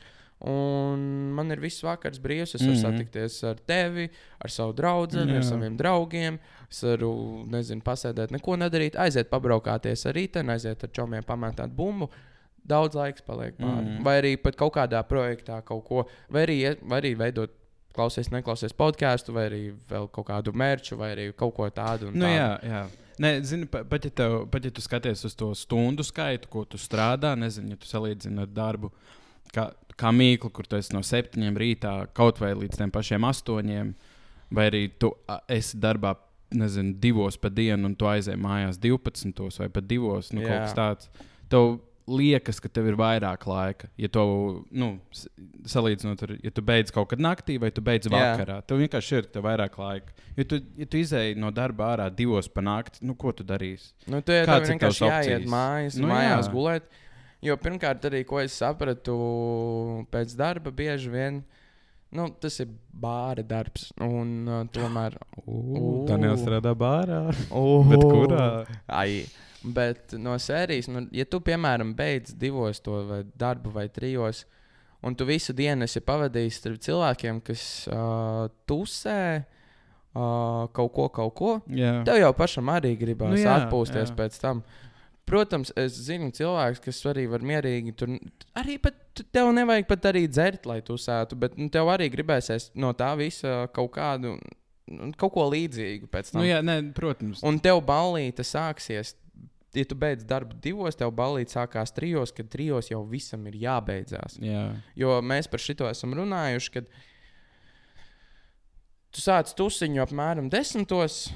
un 0.47 1.31
man 1.35 1.51
ir 1.51 1.59
viss 1.61 1.81
vakars 1.85 2.19
brīvs. 2.19 2.55
Es 2.55 2.61
varu 2.61 2.73
Mhm. 2.75 2.81
satikties 2.81 3.43
ar 3.43 3.55
tevi, 3.67 4.09
ar 4.41 4.49
savu 4.49 4.73
draugu, 4.73 5.17
ar 5.21 5.27
Jā. 5.27 5.43
saviem 5.43 5.77
draugiem. 5.77 6.39
Es 6.69 6.81
varu, 6.83 7.45
nezinu, 7.47 7.81
pasēdēt, 7.83 8.31
neko 8.31 8.55
nedarīt, 8.57 8.95
aiziet 8.95 9.29
pabraukāties 9.29 10.05
ar 10.05 10.13
rītdienu, 10.13 10.49
aiziet 10.55 10.83
ar 10.83 10.89
čomiem, 10.89 11.23
pamētāt 11.23 11.69
bumbu. 11.75 12.09
Daudz 12.65 12.93
laiks 12.95 13.21
paliek 13.25 13.55
pāri. 13.57 13.97
Mm. 13.99 14.03
Vai 14.03 14.21
arī 14.21 14.37
pat 14.41 14.55
kaut 14.55 14.73
kādā 14.73 15.03
projektā 15.07 15.63
kaut 15.65 15.83
ko, 15.85 16.05
vai 16.29 16.45
arī, 16.45 16.77
vai 16.81 17.01
arī 17.01 17.15
veidot, 17.17 17.49
klausies, 17.93 18.29
neklausies 18.31 18.71
podkāstu, 18.71 19.33
vai 19.33 19.49
arī 19.49 19.73
vēl 19.89 20.09
kaut 20.11 20.27
kādu 20.27 20.53
mērķu, 20.53 20.95
vai 20.95 21.15
arī 21.15 21.33
kaut 21.35 21.53
ko 21.55 21.69
tādu. 21.69 22.13
Nu, 22.13 22.25
tādu. 22.25 22.37
jā, 22.37 22.63
jā. 22.63 22.87
Nē, 23.19 23.41
zini, 23.43 23.65
pa- 23.65 23.83
pat 23.83 24.03
ja, 24.05 24.09
tev, 24.09 24.49
pat 24.49 24.63
ja 24.63 24.71
tu 24.71 24.81
skaties 24.81 25.25
uz 25.25 25.35
to 25.35 25.51
stundu 25.53 26.01
skaitu, 26.01 26.47
ko 26.49 26.63
tu 26.63 26.77
strādā, 26.77 27.35
nezinu, 27.37 27.69
ja 27.71 27.75
tu 27.75 27.85
salīdzini 27.85 28.39
ar 28.39 28.47
darbu, 28.47 28.91
kā, 29.53 29.73
kā 29.99 30.11
mīklu, 30.15 30.51
kur 30.53 30.67
tu 30.67 30.79
esi 30.79 30.95
no 30.95 31.03
septiņiem 31.05 31.59
rītā 31.59 31.93
kaut 32.17 32.41
vai 32.41 32.53
līdz 32.57 32.81
tiem 32.81 32.91
pašiem 32.93 33.27
astoņiem, 33.27 33.93
vai 34.55 34.67
arī 34.71 34.83
tu 34.99 35.13
esi 35.51 35.79
darbā, 35.81 36.15
nezinu, 36.51 36.97
divos 36.99 37.37
pa 37.39 37.51
dienu, 37.53 37.87
un 37.87 37.95
tu 37.95 38.09
aizej 38.11 38.35
mājās 38.39 38.79
12 38.81 39.61
vai 39.63 39.69
pat 39.71 39.87
divos, 39.87 40.33
nu, 40.35 40.43
Jā. 40.43 40.49
kaut 40.49 40.65
kas 40.65 40.75
tāds. 40.75 41.27
Tev 41.51 41.77
liekas, 42.11 42.59
ka 42.59 42.69
tev 42.71 42.89
ir 42.91 42.97
vairāk 42.99 43.45
laika. 43.47 43.87
Ja 43.99 44.09
tu, 44.11 44.23
nu, 44.75 44.89
salīdzinot 45.69 46.23
ar, 46.25 46.33
ja 46.43 46.51
tu 46.53 46.63
beidz 46.65 46.93
kaut 46.93 47.11
kad 47.11 47.21
naktī 47.23 47.57
vai 47.61 47.71
tu 47.71 47.83
beidz 47.85 48.09
Jā. 48.09 48.13
vakarā, 48.15 48.57
tev 48.67 48.81
vienkārši 48.81 49.17
ir 49.19 49.29
tev 49.31 49.45
vairāk 49.47 49.77
laika. 49.79 50.15
Ja 50.37 50.47
tu, 50.47 50.59
ja 50.79 50.87
tu 50.89 50.99
izēji 50.99 51.37
no 51.39 51.51
darba 51.55 51.91
ārā 51.93 52.09
divos 52.13 52.49
pa 52.51 52.63
nakti, 52.65 53.03
nu, 53.05 53.15
ko 53.19 53.33
tu 53.35 53.45
darīsi? 53.47 53.93
Nu, 54.07 54.21
tu 54.25 54.35
jau 54.35 54.43
Kāds 54.49 54.51
tādā 54.51 54.57
ir 54.57 54.57
tavs 54.57 54.73
vienkārši 54.73 55.05
jāiet 55.05 55.31
opcijas? 55.37 55.49
mājās, 55.53 55.99
nu, 56.01 56.11
mājās 56.11 56.47
jā. 56.47 56.53
gulēt. 56.55 56.91
Jo 57.41 57.57
pirmkārt, 57.57 58.05
arī 58.05 58.21
ko 58.27 58.37
es 58.41 58.53
sapratu 58.61 59.15
pēc 60.13 60.35
darba, 60.37 60.69
bieži 60.69 61.09
vien 61.09 61.41
nu, 62.11 62.27
tas 62.43 62.59
ir 62.59 62.71
bāra 63.01 63.43
darbs. 63.47 63.89
Un, 64.03 64.33
uh, 64.47 64.63
tomēr. 64.73 65.15
Uh, 65.45 66.03
Daniels 66.09 66.43
strādā 66.43 66.73
bārā. 66.77 67.23
Uh, 67.49 67.87
Bet 67.87 68.03
kurā? 68.03 68.47
Ai, 68.91 69.23
bet 69.63 70.15
no 70.19 70.35
sērijas, 70.41 70.89
nu, 70.91 71.05
ja 71.15 71.25
tu, 71.29 71.41
piemēram, 71.43 71.95
beidz 71.97 72.35
divos 72.37 72.83
to 72.83 73.01
vai 73.07 73.21
darbu 73.39 73.73
vai 73.75 73.87
trijos, 73.93 74.43
un 75.01 75.15
tu 75.17 75.25
visu 75.29 75.55
dienu 75.57 75.87
esi 75.87 76.03
pavadījis 76.05 76.61
starp 76.61 76.83
cilvēkiem, 76.85 77.41
kas 77.47 77.65
uh, 77.89 78.45
tusē 78.69 79.21
uh, 79.41 80.69
kaut 80.75 80.93
ko, 80.93 81.09
kaut 81.09 81.35
ko, 81.37 81.57
Jā. 81.71 82.01
Tev 82.07 82.19
jau 82.21 82.31
pašam 82.37 82.69
arī 82.73 82.93
gribās 82.99 83.33
Nu 83.33 83.41
jā, 83.41 83.57
atpūsties 83.63 84.11
jā. 84.11 84.17
pēc 84.19 84.39
tam. 84.43 84.65
Protams, 85.29 85.69
es 85.79 85.95
zinu 86.07 86.31
cilvēkus, 86.35 86.81
kas 86.83 86.99
arī 87.11 87.27
var 87.31 87.43
mierīgi 87.45 87.93
tur. 87.95 88.15
Arī 88.57 88.77
pat 88.81 89.21
tev 89.33 89.51
nevajag 89.55 89.87
pat 89.89 90.07
arī 90.11 90.25
dzert, 90.27 90.65
lai 90.67 90.81
tu 90.85 90.97
sētu, 90.99 91.37
bet 91.39 91.57
nu, 91.59 91.69
tev 91.71 91.91
arī 91.93 92.09
gribēsies 92.11 92.71
no 92.81 92.91
tā 92.97 93.11
visa 93.19 93.67
kaut 93.75 93.93
kādu, 93.95 94.35
nu, 94.91 95.11
kaut 95.19 95.35
ko 95.35 95.45
līdzīgu 95.53 96.09
pēc 96.11 96.33
tam. 96.33 96.41
Nu, 96.41 96.47
jā, 96.49 96.59
nē, 96.65 96.79
protams. 96.97 97.43
Un 97.47 97.61
tev 97.63 97.83
balīte 97.87 98.45
sāksies. 98.47 99.15
Ja 99.71 99.85
tu 99.87 99.95
beidz 99.95 100.25
darbu 100.27 100.57
divos, 100.59 100.97
tev 100.99 101.13
balīti 101.15 101.55
sākās 101.55 101.93
trijos, 101.95 102.33
kad 102.35 102.49
trijos 102.51 102.89
jau 102.91 103.05
visam 103.07 103.45
ir 103.47 103.55
jābeidzās. 103.61 104.35
Jā. 104.43 104.65
Jo 104.99 105.21
mēs 105.23 105.47
par 105.47 105.63
šo 105.63 105.87
esam 105.87 106.11
runājuši, 106.17 106.73
kad 106.73 106.89
tu 109.15 109.23
sāc 109.23 109.53
tusiņu 109.55 110.03
apmēram 110.03 110.51
desmitos. 110.51 111.29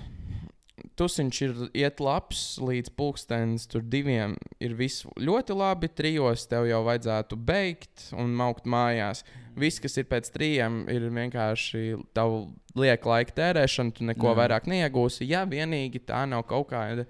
Tusiņš 1.00 1.38
ir 1.46 1.54
iet 1.74 2.02
labs 2.04 2.58
līdz 2.60 2.90
pulkstenis, 3.00 3.64
tur 3.72 3.82
diviem 3.82 4.34
ir 4.60 4.74
viss 4.76 5.06
ļoti 5.16 5.56
labi. 5.56 5.88
Trijos 5.88 6.44
tev 6.52 6.66
jau 6.68 6.82
vajadzētu 6.84 7.38
beigt 7.48 8.10
un 8.12 8.34
maukt 8.36 8.66
mājās. 8.68 9.24
Viss, 9.56 9.80
kas 9.80 9.96
ir 9.98 10.04
pēc 10.12 10.28
trījiem, 10.36 10.82
ir 10.92 11.06
vienkārši 11.16 11.96
tavu 12.14 12.42
lieka 12.76 13.08
laika 13.08 13.32
tērēšana. 13.40 13.94
Tu 13.96 14.04
neko 14.04 14.28
Jā. 14.28 14.34
Jā. 14.34 14.40
vairāk 14.42 14.68
neiegūsi. 14.68 15.30
Ja 15.32 15.46
vienīgi 15.48 16.04
tā 16.12 16.26
nav 16.28 16.44
kaut 16.50 16.68
kāda, 16.74 17.06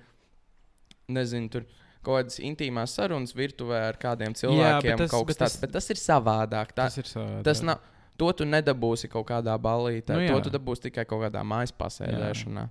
nezinu, 1.09 1.49
tur 1.49 1.65
kaut 2.05 2.19
kādas 2.21 2.37
intīmās 2.45 2.93
sarunas 2.93 3.33
virtuvē 3.33 3.81
ar 3.89 3.97
kādiem 3.97 4.37
cilvēkiem, 4.37 4.97
tas- 5.01 5.11
kaut 5.11 5.25
kas 5.27 5.37
tāds, 5.41 5.59
bet 5.61 5.71
tas 5.73 5.89
ir 5.89 5.95
savādāk. 5.97 6.73
Tā, 6.77 6.85
Tas 6.85 6.97
ir 7.01 7.03
savādāk. 7.09 7.43
tas 7.43 7.61
nav. 7.65 7.79
To 8.17 8.31
tu 8.31 8.45
nedabūsi 8.45 9.09
kaut 9.11 9.25
kādā 9.27 9.57
balītē. 9.59 10.13
Nu 10.15 10.21
jā. 10.23 10.31
to 10.37 10.49
tu 10.49 10.57
dabūsi 10.57 10.85
tikai 10.87 11.03
kaut 11.05 11.19
kādā 11.25 11.41
mājas 11.43 11.73
pasēdēšanā. 11.75 12.69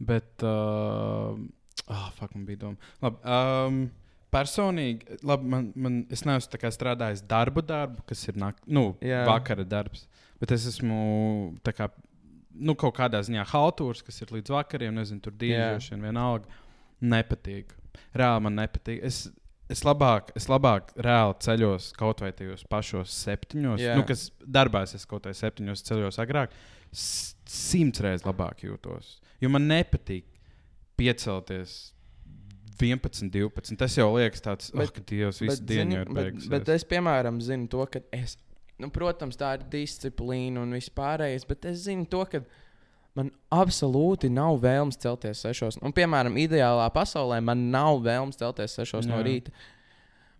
Bet, 0.00 0.42
uh, 0.42 1.36
oh, 1.86 2.06
fuck, 2.16 2.34
man 2.34 2.46
bija 2.48 2.62
doma. 2.64 2.92
Labi, 3.04 3.20
um, 3.28 3.80
personīgi, 4.32 5.18
labi, 5.26 5.50
man, 5.52 5.66
man, 5.76 5.98
es 6.12 6.24
neesmu 6.24 6.70
strādājis 6.72 7.24
darbu, 7.28 7.64
darbu 7.66 8.06
kas 8.08 8.22
ir 8.30 8.38
nak, 8.40 8.62
nu, 8.66 8.94
Jā. 9.04 9.24
vakara 9.28 9.66
darbs. 9.68 10.06
Bet 10.40 10.54
es 10.56 10.64
esmu 10.70 11.00
kā, 11.66 11.90
nu, 12.56 12.76
kaut 12.80 12.96
kādā 12.96 13.20
ziņā 13.26 13.44
haltūrs, 13.52 14.00
kas 14.06 14.22
ir 14.22 14.32
līdz 14.38 14.54
vakariem, 14.54 14.96
nezinu, 14.96 15.20
tur 15.26 15.36
dīvainošana, 15.40 16.06
vienalga. 16.08 16.64
Nepatīk. 17.00 17.76
Reāli 18.16 18.44
man 18.44 18.56
nepatīk. 18.60 19.00
Es, 19.04 19.26
es 19.72 19.84
labāk, 19.86 20.32
es 20.38 20.48
labāk 20.50 20.94
reāli 20.96 21.36
ceļos 21.44 21.92
kaut 21.98 22.24
vai 22.24 22.32
tajos 22.36 22.64
pašos 22.70 23.12
septiņos, 23.24 23.84
Jā. 23.84 23.96
nu, 23.98 24.04
kas 24.08 24.28
darbā 24.40 24.84
es 24.88 25.08
kaut 25.08 25.28
vai 25.28 25.36
septiņos 25.36 25.84
ceļos 25.88 26.20
agrāk. 26.22 26.56
Simts 26.90 28.02
reizes 28.02 28.26
labāk 28.26 28.64
jūtos. 28.66 29.18
Jo 29.40 29.48
man 29.52 29.66
nepatīk 29.70 30.26
piecelties 31.00 31.94
11, 32.80 33.28
12. 33.32 33.76
Tas 33.80 33.96
jau 33.98 34.08
liekas 34.16 34.40
tāds, 34.44 34.70
Bet- 34.72 34.88
oh, 34.88 34.94
ka 34.96 35.02
Dievs 35.10 35.40
visu 35.42 35.56
Bet, 35.58 35.66
dienu 35.68 35.82
zini, 35.90 35.98
ir 36.00 36.08
bet, 36.08 36.16
beigusies. 36.24 36.48
bet 36.52 36.68
es, 36.72 36.84
piemēram, 36.88 37.40
zinu 37.44 37.68
to, 37.72 37.84
ka 37.92 38.00
es, 38.16 38.36
nu, 38.80 38.88
protams, 38.92 39.36
tā 39.36 39.54
ir 39.58 39.66
disciplīna 39.72 40.62
un 40.64 40.72
viss 40.76 40.88
pārējais, 40.96 41.44
bet 41.48 41.64
es 41.68 41.84
zinu 41.84 42.06
to, 42.08 42.24
ka 42.24 42.40
man 43.18 43.28
absolūti 43.52 44.30
nav 44.32 44.60
vēlmes 44.62 44.96
celties 45.02 45.42
sešos. 45.44 45.80
Un, 45.84 45.92
piemēram, 45.92 46.38
ideālā 46.40 46.86
pasaulē 46.94 47.40
man 47.44 47.66
nav 47.74 48.00
vēlmes 48.06 48.38
celties 48.40 48.76
sešos 48.78 49.04
Jā. 49.08 49.12
no 49.12 49.20
rīta. 49.26 49.52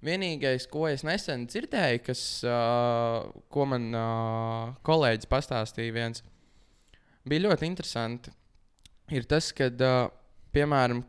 Vienīgais, 0.01 0.65
ko 0.71 0.87
es 0.89 1.03
nesen 1.05 1.43
dzirdēju, 1.51 2.01
kas, 2.07 2.21
uh, 2.49 3.27
ko 3.53 3.67
man 3.69 3.91
uh, 3.93 4.71
kolēģis 4.87 5.29
pastāstīja, 5.29 5.93
viens, 5.93 6.23
bija 7.29 7.51
ļoti 7.51 7.69
interesanti. 7.69 8.33
Ir 9.11 9.27
tas, 9.31 9.51
ka, 9.57 9.67
uh, 9.71 10.11
piemēram, 10.55 11.03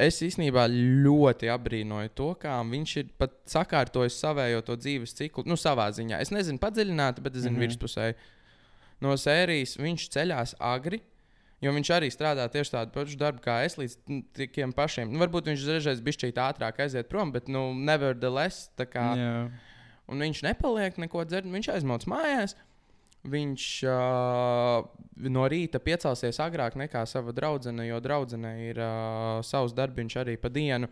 es 0.00 0.20
īstenībā 0.24 0.64
ļoti 0.70 1.50
apbrīnoju 1.52 2.12
to, 2.16 2.30
kā 2.40 2.56
viņš 2.66 2.96
ir 3.02 3.12
pat 3.20 3.34
sakārtojis 3.50 4.18
savējo 4.22 4.62
to 4.66 4.76
dzīves 4.80 5.14
ciklu, 5.18 5.44
nu, 5.50 5.58
savā 5.60 5.90
ziņā. 5.96 6.20
Es 6.22 6.32
nezinu, 6.34 6.60
padziļināti, 6.62 7.24
bet 7.24 7.36
es 7.36 7.44
zinu, 7.44 7.56
mm. 7.56 7.60
-hmm. 7.60 7.66
virspusēji. 7.66 8.18
No 9.00 9.16
sērijas 9.16 9.78
viņš 9.80 10.10
ceļās 10.16 10.58
agri. 10.60 11.00
Jo 11.60 11.74
viņš 11.76 11.90
arī 11.92 12.08
strādā 12.08 12.46
tieši 12.48 12.72
tādu 12.72 12.94
pašu 12.94 13.18
darbu 13.20 13.42
kā 13.44 13.58
es, 13.66 13.74
līdz 13.76 13.96
nu, 14.08 14.22
tiem 14.32 14.72
pašiem. 14.72 15.10
Nu, 15.12 15.20
varbūt 15.20 15.50
viņš 15.50 15.66
bija 16.00 16.16
šķiet 16.16 16.40
ātrāk 16.40 16.80
aiziet 16.80 17.10
prom, 17.10 17.34
bet, 17.34 17.50
nu, 17.52 17.74
nevertheless, 17.76 18.70
tā 18.80 18.86
kā 18.88 19.10
Jā. 19.18 19.34
un 20.08 20.24
viņš 20.24 20.40
nepaliek 20.46 20.96
neko 20.96 21.26
dzert. 21.28 21.50
Viņš 21.52 21.68
aizmauc 21.74 22.06
mājās. 22.08 22.56
Viņš 23.20 23.64
uh, 23.84 24.86
no 25.28 25.42
rīta 25.52 25.76
piecelsies 25.84 26.38
agrāk 26.40 26.78
nekā 26.80 27.02
sava 27.04 27.34
draudzene, 27.36 27.84
jo 27.90 27.98
draudzene 28.00 28.54
ir 28.64 28.80
uh, 28.80 29.42
savs 29.44 29.74
darbiņš 29.76 30.16
arī 30.22 30.38
pa 30.40 30.48
dienu. 30.48 30.88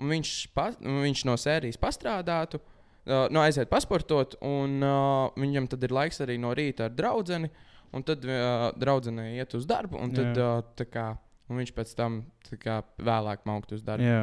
Un 0.00 0.12
viņš, 0.12 0.34
pa, 0.56 0.68
viņš 0.80 1.24
no 1.28 1.38
sērijas 1.40 1.80
pastrādātu, 1.80 2.60
uh, 2.60 3.24
no 3.32 3.40
aiziet 3.40 3.72
pasportot, 3.72 4.36
un 4.44 4.84
uh, 4.84 5.32
viņam 5.40 5.70
tad 5.72 5.88
ir 5.88 5.96
laiks 5.96 6.20
arī 6.24 6.36
no 6.40 6.52
rīta 6.56 6.90
ar 6.90 6.96
draugu. 6.96 7.40
Un 7.90 8.04
tad 8.06 8.22
uh, 8.22 8.68
draudzene 8.78 9.32
iet 9.34 9.56
uz 9.58 9.64
darbu, 9.66 9.98
un, 9.98 10.12
tad, 10.14 10.36
Jā. 10.38 10.60
uh, 10.60 10.86
kā, 10.92 11.08
un 11.50 11.58
viņš 11.58 11.72
pēc 11.74 11.96
tam 11.98 12.20
kā, 12.62 12.82
vēlāk 13.00 13.42
maukt 13.48 13.72
uz 13.74 13.80
darbu. 13.82 14.06
Jā. 14.06 14.20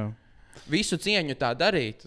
Visu 0.71 0.95
cieņu 1.01 1.35
tā 1.41 1.49
darīt. 1.57 2.05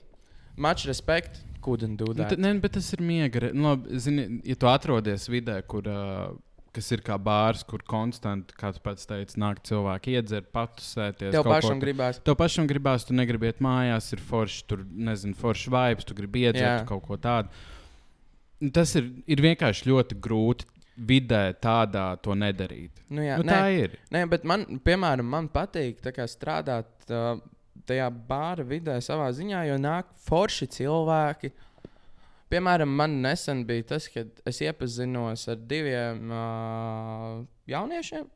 Much 0.56 0.86
respect, 0.88 1.42
couldn't 1.62 1.96
do 2.00 2.12
Nu, 2.12 2.14
that. 2.24 2.38
Ne, 2.38 2.54
bet 2.62 2.72
tas 2.78 2.92
ir 2.96 3.02
miega. 3.04 3.50
Nu, 3.52 3.72
labi, 3.74 3.98
zini, 4.02 4.28
ja 4.44 4.56
tu 4.58 4.68
atrodies 4.70 5.26
vidē, 5.32 5.60
kur, 5.66 5.86
uh, 5.90 6.32
kas 6.72 6.86
ir 6.94 7.00
kā 7.02 7.16
bārs, 7.18 7.64
kur 7.66 7.82
konstanti, 7.82 8.54
kā 8.58 8.70
tu 8.74 8.82
pats 8.84 9.08
teici, 9.10 9.38
nāk 9.42 9.58
cilvēki 9.66 10.14
iedzert, 10.14 10.50
patusēties. 10.54 11.32
Tev 11.34 11.42
ko 11.42 11.50
pašam 11.56 11.78
tu- 11.80 11.84
gribās. 11.86 12.20
Tev 12.22 12.36
pašam 12.38 12.68
gribās, 12.70 13.06
tu 13.08 13.16
negribi 13.18 13.50
iet 13.50 13.58
mājās, 13.64 14.12
ir 14.14 14.22
forši, 14.22 14.64
tur 14.70 14.84
nezinu, 14.86 15.34
forši 15.34 15.72
vibes, 15.74 16.06
tu 16.06 16.14
gribi 16.14 16.46
iedzert 16.46 16.86
kaut 16.86 17.02
ko 17.08 17.16
tādu. 17.18 17.48
Tas 18.72 18.92
ir, 18.98 19.08
ir 19.26 19.40
vienkārši 19.40 19.88
ļoti 19.88 20.18
grūti 20.20 20.66
vidē 21.00 21.54
tādā 21.56 22.10
to 22.20 22.34
nedarīt. 22.36 22.90
Nu, 23.08 23.22
jā, 23.24 23.38
Nu, 23.40 23.46
nē, 23.48 23.54
tā 23.56 23.70
ir. 23.72 23.94
Nē, 24.12 24.26
bet 24.28 24.44
man, 24.44 24.66
piemēram, 24.84 25.24
man 25.32 25.48
patīk 25.48 26.02
strādāt 26.28 27.08
uh, 27.08 27.40
tajā 27.88 28.08
bāra 28.28 28.64
vidē 28.66 28.96
savā 29.04 29.30
ziņā, 29.36 29.64
jo 29.70 29.76
nāk 29.80 30.10
forši 30.26 30.68
cilvēki. 30.76 31.52
Piemēram, 32.50 32.90
man 32.98 33.20
nesen 33.22 33.62
bija 33.66 33.86
tas, 33.92 34.08
kad 34.10 34.40
es 34.48 34.58
iepazinos 34.64 35.46
ar 35.52 35.60
diviem 35.70 36.32
uh, 36.34 37.36
jauniešiem, 37.70 38.26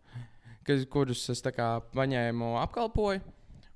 kas, 0.66 0.84
kurus 0.90 1.24
es 1.34 1.42
kā 1.56 1.70
paņēmu, 1.96 2.54
apkalpoju. 2.62 3.24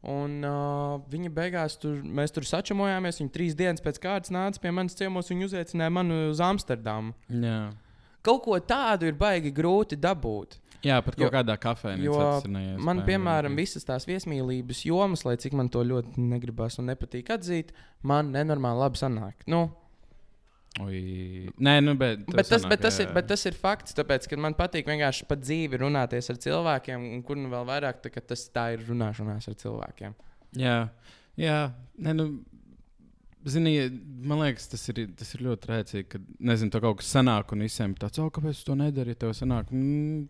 Un 0.08 0.38
uh, 0.46 1.00
viņi 1.10 1.32
beigās 1.34 1.74
tur, 1.82 1.98
mēs 2.06 2.30
tur 2.30 2.46
sačamojāmies. 2.46 3.18
Viņi 3.18 3.34
trīs 3.34 3.58
dienas 3.58 3.82
pēc 3.82 3.98
kārtas 4.04 4.30
nāca 4.30 4.62
pie 4.62 4.70
manis 4.70 4.94
ciemos 4.94 5.32
un 5.34 5.42
uzaicināja 5.48 5.90
mani 5.90 6.20
uz 6.30 6.38
Amsterdamu. 6.44 7.16
Jā, 7.34 7.58
Kaut 8.28 8.42
ko 8.44 8.58
tādu 8.60 9.08
ir 9.08 9.18
baigi 9.18 9.52
grūti 9.54 9.96
dabūt. 9.98 10.58
Jā 10.86 11.00
pat 11.02 11.16
Jo- 11.18 11.26
kaut 11.26 11.40
kādā 11.40 11.56
kafejnīcā. 11.58 12.04
Jo 12.04 12.20
ir 12.44 12.52
neiespējami. 12.54 12.84
man, 12.86 13.02
piemēram, 13.06 13.56
visas 13.58 13.84
tās 13.84 14.06
viesmīlības 14.06 14.84
jomas, 14.86 15.24
lai 15.26 15.36
cik 15.36 15.56
man 15.58 15.68
to 15.68 15.82
ļoti 15.82 16.22
negribas 16.22 16.78
un 16.78 16.86
nepatīk 16.92 17.32
atzīt, 17.34 17.74
man 18.02 18.32
nenormāli 18.32 18.84
labi 18.84 19.00
sanāk. 19.00 19.46
Nu, 19.46 19.68
Oi. 20.78 21.48
Nē, 21.58 21.80
nu, 21.82 21.94
bet, 21.98 22.20
bet, 22.28 22.46
tas, 22.46 22.60
sanāk, 22.62 22.70
bet, 22.70 22.82
tas 22.84 22.98
ir, 23.02 23.08
bet 23.16 23.26
tas 23.26 23.44
ir 23.48 23.56
fakts, 23.58 23.96
tāpēc, 23.98 24.28
man 24.38 24.54
patīk 24.54 24.86
vienkārši 24.86 25.26
pa 25.26 25.34
dzīvi 25.40 25.80
runāties 25.80 26.30
ar 26.30 26.38
cilvēkiem, 26.44 27.08
un 27.16 27.24
kur 27.26 27.40
nu 27.40 27.50
vēl 27.50 27.66
vairāk 27.66 27.98
tā, 28.04 28.12
tas 28.20 28.44
tā 28.54 28.68
ir 28.76 28.84
runāšanās 28.86 29.48
ar 29.50 29.56
cilvēkiem. 29.58 30.14
Jā, 30.60 30.76
jā. 31.40 31.58
Nē, 31.98 32.14
nu, 32.14 32.28
zini, 33.48 33.74
man 34.22 34.44
liekas, 34.44 34.68
tas 34.70 34.84
ir, 34.92 35.08
tas 35.18 35.34
ir 35.34 35.44
ļoti 35.48 35.70
rēcīgi, 35.72 36.06
ka, 36.12 36.20
nezinu, 36.50 36.72
kaut 36.84 37.00
kas 37.00 37.10
sanāk 37.16 37.56
un 37.56 37.64
visiem 37.66 37.96
tāds, 37.98 38.20
oh, 38.22 38.30
kāpēc 38.34 38.60
tu 38.60 38.70
to 38.70 38.78
nedari, 38.78 39.16
tev 39.18 39.34
sanāk. 39.36 39.72
Mm, 39.74 40.28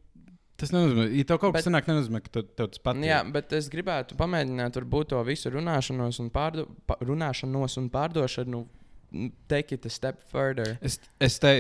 tas 0.59 0.73
nenozīmē, 0.75 1.09
ja 1.15 1.27
tev 1.29 1.41
kaut 1.43 1.55
kas 1.57 1.67
sanāk, 1.69 1.89
nenozīmē, 1.91 2.21
ka 2.25 2.33
tev, 2.39 2.47
tev 2.59 2.71
tas 2.75 2.83
patīk. 2.83 3.07
Jā, 3.09 3.21
bet 3.35 3.53
es 3.57 3.71
gribētu 3.73 4.19
pamēģināt 4.19 4.79
varbūt 4.81 5.13
to 5.15 5.23
visu 5.27 5.53
runāšanos 5.55 6.21
un, 6.25 6.31
pārdo, 6.35 6.67
pa, 6.89 6.99
runāšanos 7.05 7.79
un 7.83 7.91
pārdošanu. 7.95 8.65
mm, 9.13 9.33
Take 9.51 9.79
it 9.79 9.87
a 9.87 9.93
step 9.93 10.21
further. 10.33 10.77
Es, 10.83 10.99
es 11.23 11.39
te, 11.43 11.55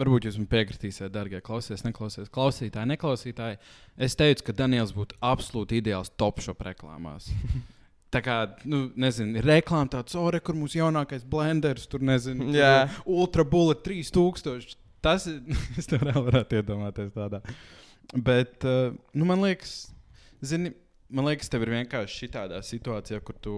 varbūt 0.00 0.28
jūs 0.28 0.38
man 0.40 0.48
piekritīsiet, 0.52 1.12
darbie 1.12 1.40
klausieties, 1.44 1.84
neklausieties, 1.86 2.32
klausītāji, 2.32 2.90
neklausītāji. 2.94 3.60
Es 3.96 4.16
teicu, 4.18 4.48
ka 4.48 4.56
Daniels 4.62 4.94
būtu 4.96 5.18
absolūti 5.20 5.80
ideāls 5.82 6.12
top 6.16 6.40
shop 6.44 6.64
reklāmās. 6.68 7.30
Tā 8.12 8.20
kā, 8.20 8.36
nu, 8.68 8.90
nezinu, 9.00 9.38
ir 9.40 9.46
reklāma 9.48 9.88
tāds, 9.94 10.12
oh, 10.20 10.26
re, 10.32 10.42
kur 10.44 10.56
mūsu 10.58 10.82
jaunākais 10.82 11.24
blenders, 11.24 11.86
tur 11.88 12.02
nezinu, 12.04 12.50
Jā. 12.52 12.90
Ultra 13.08 13.44
Bullet 13.48 13.80
3000. 13.86 14.76
Tas 15.02 15.24
ir, 15.30 15.40
es 15.80 15.88
varētu 15.88 16.60
iedomāties 16.60 17.14
tādā. 17.16 17.40
Bet, 18.12 18.64
uh, 18.68 18.92
nu, 19.16 19.26
man 19.28 19.40
liekas, 19.44 19.92
zini, 20.44 20.74
man 21.12 21.30
liekas, 21.30 21.48
tev 21.52 21.64
ir 21.66 21.72
vienkārši 21.78 22.22
šī 22.22 22.28
tādā 22.34 22.60
situācijā, 22.66 23.22
kur 23.24 23.38
tu 23.40 23.54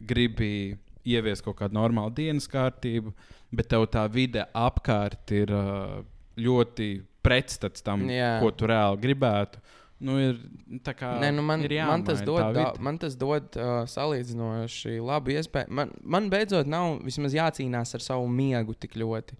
gribi 0.00 0.78
ieviest 1.08 1.44
kaut 1.46 1.58
kādu 1.62 1.78
normālu 1.78 2.12
dienas 2.14 2.48
kārtību, 2.50 3.12
bet 3.50 3.70
tev 3.72 3.86
tā 3.90 4.04
vide 4.12 4.44
apkārt 4.54 5.32
ir 5.34 5.52
uh, 5.54 6.00
ļoti 6.40 6.92
pretstats 7.24 7.84
tam, 7.84 8.06
Jā. 8.08 8.38
ko 8.42 8.52
tu 8.54 8.68
reāli 8.70 9.00
gribētu. 9.02 9.60
Nu, 10.00 10.14
ir, 10.16 10.38
tā 10.80 10.94
kā, 10.96 11.12
Nē, 11.20 11.28
nu 11.36 11.42
man, 11.44 11.60
ir 11.66 11.74
man 11.84 12.00
tas 12.06 12.22
jāmaina 12.22 12.46
dod, 12.54 12.56
da, 12.56 12.68
man 12.80 12.98
tas 13.02 13.16
dod 13.20 13.58
uh, 13.60 13.82
salīdzinoši 13.90 14.96
labu 15.04 15.34
iespēju. 15.34 15.68
Man, 15.76 15.92
man 16.00 16.30
beidzot 16.32 16.70
nav 16.70 17.02
jācīnās 17.04 17.92
ar 17.98 18.04
savu 18.04 18.30
miegu 18.32 18.72
tik 18.80 18.96
ļoti. 18.96 19.36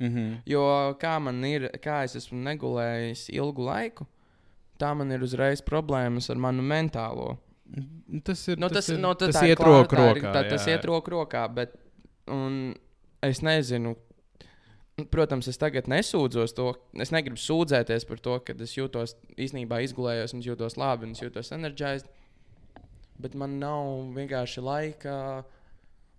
Mhm. 0.00 0.40
Jo 0.48 0.64
kā 1.00 1.18
man 1.20 1.42
ir, 1.44 1.68
kā 1.84 2.00
es 2.06 2.16
esmu 2.16 2.40
negulējis 2.46 3.28
ilgu 3.36 3.66
laiku, 3.66 4.06
tā 4.80 4.94
man 4.96 5.12
ir 5.12 5.24
uzreiz 5.24 5.60
problēmas 5.64 6.30
ar 6.32 6.40
manu 6.40 6.64
mentālo. 6.64 7.34
Tas 8.24 8.42
ir. 8.48 8.58
Nu, 8.58 8.68
tas, 8.72 8.88
ir, 8.90 8.98
nu, 8.98 9.12
tas 9.14 9.36
tā 9.36 9.44
ir 9.46 9.54
iet 9.54 9.62
roku 9.62 9.98
rokā. 9.98 10.32
Tā, 10.34 10.44
tas 10.48 10.64
jā. 10.66 10.74
iet 10.74 10.86
roku 10.88 11.12
rokā, 11.14 11.44
bet 11.54 11.76
un 12.30 12.72
es 13.22 13.42
nezinu. 13.44 13.94
Protams, 15.12 15.46
es 15.48 15.56
tagad 15.56 15.86
nesūdzos 15.88 16.52
to. 16.56 16.72
Es 17.00 17.12
negribu 17.14 17.40
sūdzēties 17.40 18.04
par 18.08 18.18
to, 18.20 18.34
ka 18.44 18.56
es 18.60 18.74
jūtos 18.76 19.14
īstenībā 19.40 19.78
izgulējos, 19.86 20.34
un 20.36 20.42
jūtos 20.44 20.76
labi, 20.80 21.08
un 21.08 21.14
jūtos 21.16 21.54
enerģizēts. 21.56 22.08
Bet 23.20 23.36
man 23.36 23.58
nav 23.60 24.10
vienkārši 24.16 24.64
laika, 24.64 25.14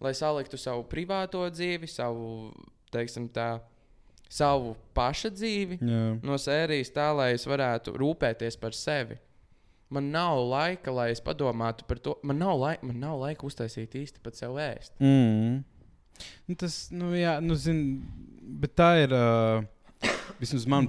lai 0.01 0.13
saliktu 0.17 0.57
savu 0.57 0.85
privāto 0.89 1.43
dzīvi, 1.49 1.89
savu, 1.89 2.49
teiksim, 2.93 3.27
tā, 3.33 3.59
savu 4.31 4.75
paša 4.95 5.33
dzīvi 5.35 5.81
Jā. 5.81 6.05
no 6.23 6.37
sērijas 6.39 6.93
tā, 6.95 7.09
lai 7.15 7.33
es 7.35 7.43
varētu 7.49 7.95
rūpēties 7.99 8.57
par 8.61 8.77
sevi. 8.77 9.19
Man 9.91 10.07
nav 10.13 10.39
laika, 10.47 10.93
lai 10.95 11.09
es 11.11 11.19
padomātu 11.23 11.83
par 11.87 11.99
to. 11.99 12.15
Man 12.23 12.39
nav, 12.39 12.55
lai, 12.61 12.77
man 12.79 13.01
nav 13.01 13.17
laika 13.19 13.43
uztaisīt 13.43 13.97
īsti 13.99 14.23
pat 14.23 14.39
sev 14.39 14.55
ēst. 14.55 14.95
Mm. 15.03 15.65
Nu, 16.47 16.55
tas, 16.55 16.85
nu, 16.95 17.11
jā, 17.17 17.35
nu, 17.43 17.57
zin, 17.59 17.99
bet 18.61 18.77
tā 18.79 18.93
ir. 19.03 19.11
Uh, 19.11 19.67
vismaz 20.39 20.65
man 20.65 20.87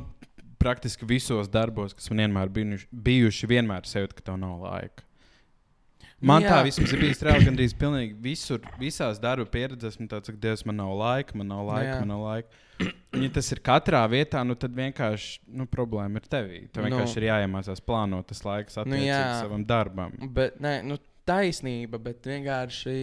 praktiski 0.62 1.06
visos 1.08 1.50
darbos, 1.50 1.94
kas 1.96 2.10
man 2.10 2.22
vienmēr 2.22 2.52
bijuši, 2.54 2.86
bijuši 2.92 3.48
vienmēr 3.50 3.88
sajūta, 3.88 4.16
ka 4.18 4.30
tev 4.30 4.38
nav 4.40 4.60
laika. 4.62 5.04
Man 6.22 6.44
Nu, 6.44 6.46
tā 6.46 6.60
jā. 6.60 6.66
vismaz 6.68 6.92
ir 6.94 7.00
bijis 7.02 7.22
reāli 7.26 7.48
gandrīz 7.48 7.72
pilnīgi 7.74 8.14
visur, 8.22 8.60
visās 8.78 9.18
darba 9.18 9.42
pieredzēs. 9.50 9.98
Man 9.98 10.06
tāds, 10.12 10.30
ka 10.30 10.38
Dievs, 10.38 10.62
man 10.68 10.78
nav 10.78 10.92
laika, 10.94 11.34
man 11.34 11.50
nav 11.50 11.64
laika, 11.66 11.96
jā. 11.96 11.96
man 12.04 12.12
nav 12.14 12.22
laika. 12.22 12.60
Ja 13.22 13.28
tas 13.28 13.50
ir 13.52 13.60
katrā 13.60 14.00
vietā, 14.08 14.40
nu, 14.46 14.54
tad 14.56 14.72
vienkārši 14.72 15.42
nu, 15.52 15.66
problēma 15.68 16.16
ir 16.20 16.28
tevī. 16.32 16.60
Tev 16.72 16.86
Nu. 16.86 16.88
vienkārši 16.88 17.18
ir 17.20 17.26
jāiemācās 17.28 17.82
plānot 17.84 18.30
tas 18.30 18.40
laiks 18.46 18.78
attiecīgi 18.80 19.10
jā. 19.10 19.18
savam 19.42 19.66
darbam. 19.68 20.14
Bet, 20.32 20.56
nē, 20.64 20.78
nu, 20.88 20.96
taisnība, 21.28 22.00
bet 22.02 22.24
vienkārši 22.26 22.96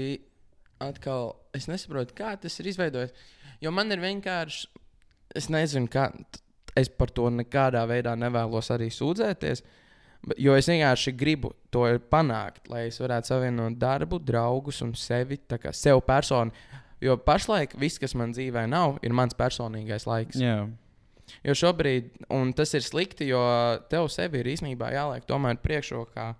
atkal 0.83 1.35
es 1.55 1.67
nesaprotu, 1.69 2.15
kā 2.17 2.33
tas 2.41 2.57
ir 2.59 2.71
izveidojis. 2.71 3.13
Jo 3.61 3.71
man 3.75 3.91
ir 3.91 4.01
vienkārši, 4.03 4.67
es 5.37 5.49
nezinu, 5.53 5.91
kā. 5.91 6.09
Es 6.77 6.87
par 6.89 7.11
to 7.11 7.27
nekādā 7.33 7.81
veidā 7.89 8.13
nevēlos 8.15 8.69
arī 8.71 8.87
sūdzēties. 8.93 9.63
Bet, 10.19 10.39
jo 10.39 10.53
es 10.55 10.67
vienkārši 10.69 11.13
gribu 11.17 11.51
to 11.71 11.85
panākt, 12.11 12.67
lai 12.71 12.85
es 12.89 12.99
varētu 13.01 13.31
savienot 13.33 13.77
darbu, 13.79 14.19
draugus 14.23 14.81
un 14.85 14.93
sevi, 14.99 15.39
tā 15.49 15.59
kā 15.61 15.73
sev 15.75 16.01
personu. 16.07 16.51
Jo 17.01 17.15
pašlaik 17.23 17.77
viss, 17.79 17.99
kas 18.01 18.15
man 18.19 18.33
dzīvē 18.35 18.65
nav, 18.67 18.97
ir 19.05 19.13
mans 19.15 19.35
personīgais 19.39 20.07
laiks. 20.09 20.39
Jā, 20.41 20.67
Jo 21.45 21.53
šobrīd, 21.53 22.07
un 22.33 22.49
tas 22.57 22.71
ir 22.73 22.81
slikti, 22.81 23.27
jo 23.29 23.39
tev 23.91 24.07
sevi 24.09 24.39
ir 24.41 24.47
īstenībā 24.49 24.87
jāliek 24.95 25.27
tomēr 25.29 25.59
priekšrokā. 25.61 26.31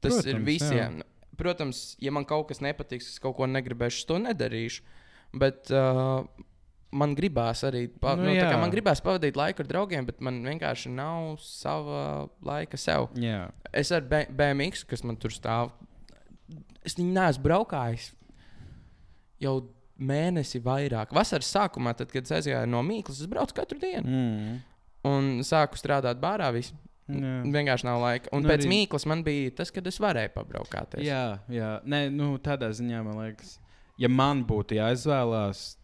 Tas 0.00 0.14
Protams, 0.16 0.30
ir 0.32 0.38
visiem. 0.46 1.02
Protams, 1.36 1.82
ja 2.00 2.10
man 2.16 2.24
kaut 2.28 2.48
kas 2.48 2.62
nepatiks, 2.64 3.10
es 3.12 3.20
kaut 3.22 3.36
ko 3.36 3.44
negribēšu, 3.50 4.06
to 4.08 4.16
nedarīšu. 4.24 4.82
Bet 5.36 5.68
uh, 5.72 6.24
man 6.96 7.14
gribās 7.16 7.62
arī, 7.68 7.86
pa, 7.92 8.14
Nu, 8.16 8.30
nu, 8.30 8.32
jā. 8.34 8.48
man 8.60 8.72
gribās 8.72 9.00
pavadīt 9.04 9.36
laiku 9.36 9.64
ar 9.64 9.68
draugiem, 9.68 10.08
bet 10.08 10.24
man 10.24 10.40
vienkārši 10.44 10.92
nav 10.96 11.36
sava 11.44 12.02
laika 12.44 12.80
sev. 12.80 13.10
jā. 13.16 13.50
Es 13.72 13.92
ar 13.92 14.00
B 14.04 14.26
BMX, 14.32 14.82
kas 14.88 15.04
man 15.04 15.16
tur 15.16 15.32
stāv, 15.32 15.70
es 16.84 16.96
viņu 16.98 17.14
neesmu 17.16 17.44
braukājis 17.46 18.10
jau 19.40 19.54
mēnesi 20.00 20.60
vairāk. 20.62 21.12
Vasaras 21.14 21.50
sākumā, 21.54 21.94
tad, 21.96 22.10
kad 22.12 22.24
es 22.24 22.30
aizgāju 22.30 22.68
no 22.68 22.82
Mīklas, 22.82 23.20
es 23.20 23.26
braucu 23.30 23.54
katru 23.54 23.78
dienu 23.82 24.02
Mm. 24.06 24.60
un 25.04 25.40
sāku 25.40 25.76
strādāt 25.80 26.20
bārā. 26.20 26.52
Visu. 26.54 26.74
Jā. 27.08 27.42
Vienkārši 27.44 27.84
nav 27.84 28.00
laika. 28.00 28.28
Un 28.32 28.42
Nu, 28.42 28.48
nu, 28.48 28.54
pēc 28.54 28.62
arī-. 28.64 28.68
Mīklas 28.70 29.06
man 29.06 29.22
bija 29.24 29.50
tas, 29.56 29.70
kad 29.70 29.86
es 29.86 29.98
varēju 29.98 30.32
pabraukāties. 30.34 31.02
Jā, 31.04 31.40
jā. 31.50 31.82
Nē, 31.84 32.10
nu, 32.12 32.38
tādā 32.38 32.70
ziņā 32.70 33.02
man 33.04 33.18
liekas, 33.18 33.58
ja 33.98 34.08
man 34.08 34.44
būtu 34.44 34.78
jāizvēlās 34.78 35.76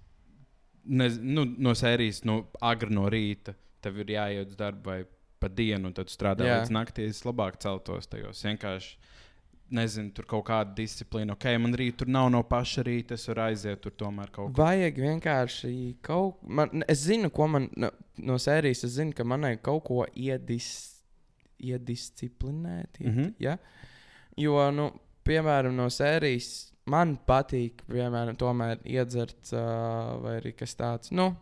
ne, 0.85 1.09
nu, 1.21 1.45
no 1.59 1.75
sērijas, 1.77 2.25
no 2.25 2.47
agri 2.63 2.95
no 2.95 3.09
rīta, 3.11 3.55
tev 3.83 3.99
ir 3.99 4.07
jāiet 4.15 4.49
uz 4.55 4.57
darbu 4.57 4.85
vai 4.91 5.05
pa 5.39 5.49
dienu, 5.49 5.87
un 5.91 5.93
tad 5.95 6.07
strādā 6.11 6.47
Jā. 6.47 6.61
līdz 6.63 6.73
naktī. 6.75 7.09
Es 7.09 7.23
labāk 7.27 7.59
celtos 7.63 8.09
tajos. 8.11 8.41
Vienkārši 8.43 8.97
nezinu, 9.75 10.13
tur 10.17 10.27
kaut 10.29 10.47
kāda 10.49 10.75
disciplīna. 10.77 11.35
Ok, 11.37 11.47
man 11.61 11.75
rīt 11.77 11.99
tur 12.01 12.11
nav 12.13 12.31
no 12.33 12.43
paša 12.47 12.85
rīta, 12.87 13.19
es 13.19 13.29
varu 13.31 13.45
aiziet 13.49 13.83
tur 13.85 13.95
tomēr 13.99 14.33
kaut 14.35 14.53
kur. 14.53 14.57
Vajag 14.63 15.01
vienkārši 15.05 15.73
kaut 16.05 16.39
ko. 16.41 16.71
Es 16.89 17.05
zinu, 17.07 17.31
ko 17.35 17.49
man 17.51 17.69
no, 17.77 17.91
no 18.31 18.39
sērijas. 18.43 18.87
Es 18.89 18.97
zinu, 18.97 19.17
ka 19.17 19.27
manai 19.29 19.57
kaut 19.63 19.85
ko 19.89 20.07
iedis, 20.15 20.71
iedisciplinēt. 21.59 23.01
Ied, 23.01 23.07
mm. 23.07 23.15
-hmm. 23.19 23.35
ja? 23.45 23.59
Jo, 24.39 24.71
nu, 24.71 24.91
piemēram, 25.27 25.75
no 25.77 25.89
sērijas 25.93 26.69
man 26.89 27.17
patīk, 27.29 27.85
piemēram, 27.91 28.37
tomēr 28.39 28.81
iedzert 28.85 29.53
uh, 29.53 30.17
vai 30.23 30.41
kas 30.57 30.77
tāds. 30.79 31.13
Nu, 31.13 31.33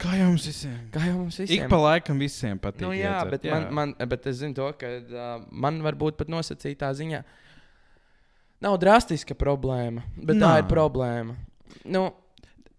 Kā 0.00 0.12
jau 0.18 0.28
mums 0.28 0.44
visiem? 0.48 0.76
Kā 0.92 1.02
jau 1.06 1.14
mums 1.16 1.38
visiem. 1.40 1.64
Ik 1.64 1.70
pa 1.72 1.78
laikam 1.80 2.18
visiem 2.20 2.58
patīk. 2.60 2.84
Nu, 2.84 2.92
jā, 2.96 3.14
iedzert, 3.16 3.32
bet, 3.32 3.48
Man, 3.52 3.66
man, 3.78 3.94
bet 4.10 4.26
es 4.28 4.42
zinu 4.42 4.56
to, 4.58 4.68
ka 4.76 4.90
uh, 5.00 5.32
man 5.50 5.80
varbūt 5.86 6.18
pat 6.20 6.28
nosacītā 6.32 6.90
ziņā 6.98 7.22
nav 8.66 8.76
drastiska 8.80 9.36
problēma, 9.38 10.04
bet 10.16 10.36
Nā. 10.36 10.46
tā 10.46 10.62
ir 10.62 10.70
problēma. 10.70 11.36
Nu, 11.84 12.08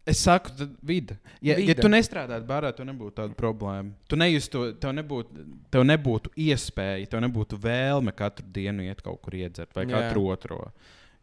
Es 0.08 0.22
saku, 0.24 0.54
tad 0.56 0.70
vide. 0.88 1.18
Ja, 1.44 1.58
Vide. 1.58 1.74
ja 1.74 1.76
tu 1.84 1.90
nestrādātu 1.92 2.46
barā, 2.48 2.70
tev 2.72 2.86
nebūtu 2.88 3.12
tāda 3.18 3.36
problēma. 3.36 3.92
Tu 4.08 4.16
nejustu, 4.16 4.62
tev 4.80 4.94
nebūtu, 4.96 5.44
tev 5.74 5.84
nebūtu 5.84 6.32
iespēja, 6.46 7.10
tev 7.12 7.20
nebūtu 7.26 7.60
vēlme 7.60 8.14
katru 8.16 8.46
dienu 8.56 8.86
iet 8.88 9.02
kaut 9.04 9.20
kur 9.26 9.36
iedzert 9.36 9.76
vai 9.76 9.84
Jā. 9.84 9.98
katru 9.98 10.24
otro. 10.32 10.62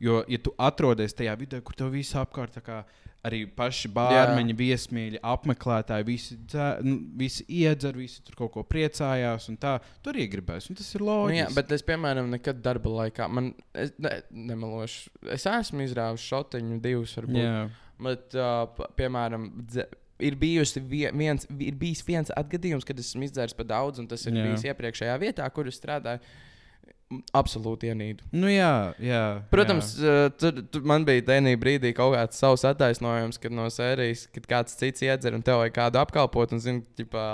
Jo, 0.03 0.25
ja 0.29 0.39
tu 0.43 0.51
atrodies 0.59 1.15
tajā 1.15 1.37
vidē, 1.39 1.61
kur 1.65 1.75
tev 1.79 1.93
viss 1.95 2.15
apkārt, 2.19 2.57
kā 2.67 2.83
arī 3.25 3.45
paši 3.57 3.89
bārmeņi, 3.95 4.53
viesmīļi, 4.59 5.21
apmeklētāji, 5.25 6.05
visi, 6.05 6.37
dzē, 6.51 6.67
nu, 6.85 6.99
visi 7.17 7.45
iedzer, 7.49 7.97
visi 7.97 8.21
tur 8.27 8.35
kaut 8.43 8.53
ko 8.53 8.65
priecājās, 8.69 9.47
un 9.49 9.57
tā, 9.57 9.79
tur 10.05 10.13
arī 10.13 10.27
gribēs. 10.35 10.67
Tas 10.77 10.91
ir 10.95 11.01
nu, 11.01 11.07
loģiski. 11.09 11.39
jā, 11.41 11.47
bet 11.57 11.73
es, 11.73 11.85
piemēram, 11.89 12.29
nekad 12.35 12.61
darba 12.61 12.93
laikā, 12.99 13.31
man, 13.33 13.55
es 13.73 13.95
ne, 14.03 14.19
nemelošu, 14.51 15.15
es 15.33 15.47
esmu 15.49 15.87
izrāvis 15.87 16.27
šotiņu 16.29 16.81
divus, 16.85 17.17
varbūt. 17.17 17.41
Jā. 17.41 17.57
Bet, 18.05 18.35
uh, 18.37 18.89
piemēram, 18.99 19.49
dze, 19.71 19.87
ir, 20.21 20.37
viens, 20.37 20.77
vi- 20.77 21.71
ir 21.71 21.75
bijis 21.81 22.05
viens 22.05 22.35
atgadījums, 22.37 22.85
kad 22.85 22.99
esmu 23.01 23.25
izdzēris 23.25 23.57
par 23.57 23.71
daudz, 23.71 24.03
un 24.03 24.11
tas 24.11 24.27
ir. 24.27 24.35
Jā. 24.37 24.51
bijis 24.51 24.67
iepriekšējā 24.69 25.17
vietā, 25.23 25.49
kur 25.55 25.67
es 25.71 25.81
strādāju. 25.81 26.21
Absolūti 27.37 27.91
ienīdu. 27.93 28.25
Nu, 28.33 28.49
jā, 28.49 28.95
jā, 29.03 29.23
Protams, 29.53 29.93
jā. 30.01 30.31
Tur, 30.41 30.63
tur 30.73 30.87
man 30.89 31.05
bija 31.07 31.23
tajā 31.29 31.53
brīdī 31.61 31.93
kaut 31.95 32.15
kāds 32.17 32.41
savs 32.41 32.65
attaisnojums, 32.67 33.39
kad 33.39 33.53
no 33.55 33.67
sērijas, 33.71 34.25
kad 34.35 34.47
kāds 34.51 34.79
cits 34.81 35.05
iedzer 35.05 35.37
un 35.37 35.45
tev 35.45 35.61
vajag 35.61 35.77
kādu 35.77 36.01
apkalpot, 36.01 36.55
un 36.57 36.63
zini, 36.65 36.81
ģipā, 36.99 37.27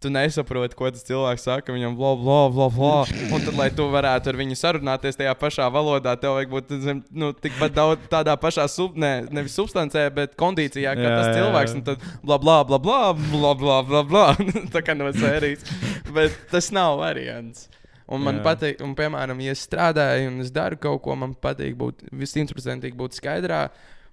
tu 0.00 0.12
nesaproti, 0.14 0.78
ko 0.78 0.88
tas 0.94 1.04
cilvēks 1.04 1.44
saka. 1.44 1.74
Viņam 1.74 1.96
bla, 1.98 2.12
bla, 2.20 2.38
bla, 2.54 2.68
bla. 2.72 2.92
Un 3.34 3.44
tad, 3.44 3.58
lai 3.58 3.66
tu 3.74 3.88
varētu 3.92 4.30
ar 4.32 4.38
viņu 4.40 4.56
sarunāties 4.56 5.18
tajā 5.18 5.34
pašā 5.42 5.66
valodā, 5.74 6.14
tev 6.20 6.38
vajag 6.38 6.54
būt 6.54 6.72
zin, 6.86 7.02
nu, 7.10 7.32
tikpat 7.36 7.74
daudz 7.76 8.06
tādā 8.14 8.38
pašā 8.40 8.68
sub, 8.72 8.96
ne, 9.00 9.26
nevis 9.34 9.58
substancē, 9.58 10.06
bet 10.16 10.38
kondīcijā, 10.40 10.94
kā 10.96 11.10
Jā, 11.10 11.18
tas 11.18 11.34
cilvēks. 11.36 11.74
jā. 11.74 11.82
Un 11.82 11.84
tad 11.90 12.06
bla, 12.22 12.38
bla, 12.38 12.62
bla, 12.78 12.78
bla, 12.78 13.52
bla, 13.58 13.82
bla, 13.90 14.06
bla. 14.14 14.24
Tā 14.74 14.86
kā 14.86 14.96
no 14.96 15.10
sērijas. 15.18 15.66
Bet 16.14 16.40
tas 16.54 16.70
nav 16.72 16.96
variants. 17.02 17.66
Un 18.10 18.24
man 18.26 18.40
Jā. 18.40 18.44
patīk, 18.48 18.82
un, 18.82 18.96
piemēram, 18.98 19.38
ja 19.44 19.54
es 19.54 19.62
strādāju 19.68 20.32
un 20.32 20.42
es 20.42 20.50
daru 20.54 20.78
kaut 20.82 21.02
ko, 21.04 21.14
man 21.18 21.36
patīk 21.38 21.76
būt 21.78 22.04
simtprocentīgi 22.10 22.98
būt 22.98 23.18
skaidrā. 23.20 23.68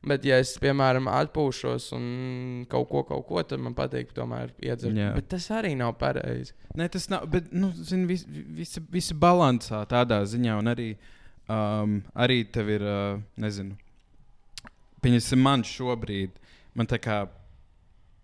Bet, 0.08 0.24
ja 0.28 0.38
es, 0.40 0.52
piemēram, 0.62 1.08
atpūšos 1.10 1.88
un 1.98 2.04
kaut 2.70 2.86
ko, 2.92 3.02
kaut 3.08 3.26
ko, 3.28 3.42
tad 3.42 3.64
man 3.64 3.74
patīk 3.76 4.14
tomēr 4.16 4.54
iedzert. 4.62 4.94
Jā. 4.96 5.10
Bet 5.18 5.32
tas 5.34 5.48
arī 5.58 5.74
nav 5.80 5.96
pareizi. 6.00 6.54
Nē, 6.78 6.86
tas 6.94 7.10
nav. 7.10 7.26
Bet, 7.34 7.50
nu, 7.52 7.72
zini, 7.74 8.06
vis, 8.12 8.24
visi, 8.30 8.84
visi 8.94 9.18
balansā 9.18 9.82
tādā 9.90 10.22
ziņā, 10.30 10.60
un 10.62 10.72
arī, 10.72 10.92
um, 11.50 11.98
arī 12.14 12.44
tev 12.54 12.70
ir, 12.78 12.86
uh, 12.86 13.18
nezinu, 13.42 13.74
pieņemsim, 15.02 15.42
man 15.42 15.66
šobrīd, 15.68 16.38
man 16.78 16.90
tā 16.94 17.02
kā, 17.02 17.24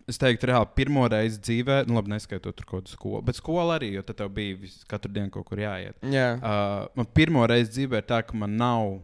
es 0.10 0.18
teiktu, 0.20 0.48
reāli 0.50 0.68
pirmo 0.76 1.06
reizi 1.12 1.40
dzīvē, 1.40 1.78
nu, 1.88 1.96
labi, 1.98 2.12
neskaitot 2.14 2.56
tur 2.58 2.66
kaut 2.68 2.84
kādu 2.84 2.94
skolu, 2.96 3.22
bet 3.26 3.38
skola 3.40 3.78
arī, 3.80 3.94
jo 3.98 4.04
tad 4.04 4.18
tev 4.20 4.32
bija 4.36 4.58
vis, 4.60 4.80
katru 4.90 5.12
dienu 5.16 5.32
kaut 5.34 5.48
kur 5.50 5.62
jāiet. 5.64 5.96
Jā, 6.12 6.30
Uh, 6.38 6.88
man 7.00 7.08
pirmo 7.16 7.46
reizi 7.48 7.72
dzīvē 7.78 8.02
ir 8.04 8.08
tā, 8.10 8.20
ka 8.28 8.36
man 8.38 8.58
nav 8.60 8.98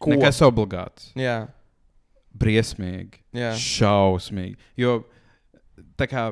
Ko? 0.00 0.10
nekas 0.12 0.42
obligāts. 0.44 1.12
jā, 1.16 1.46
Briesmīgi, 2.36 3.22
jā. 3.32 3.54
šausmīgi. 3.56 4.58
Jo 4.76 4.98
tā 5.96 6.04
kā 6.10 6.26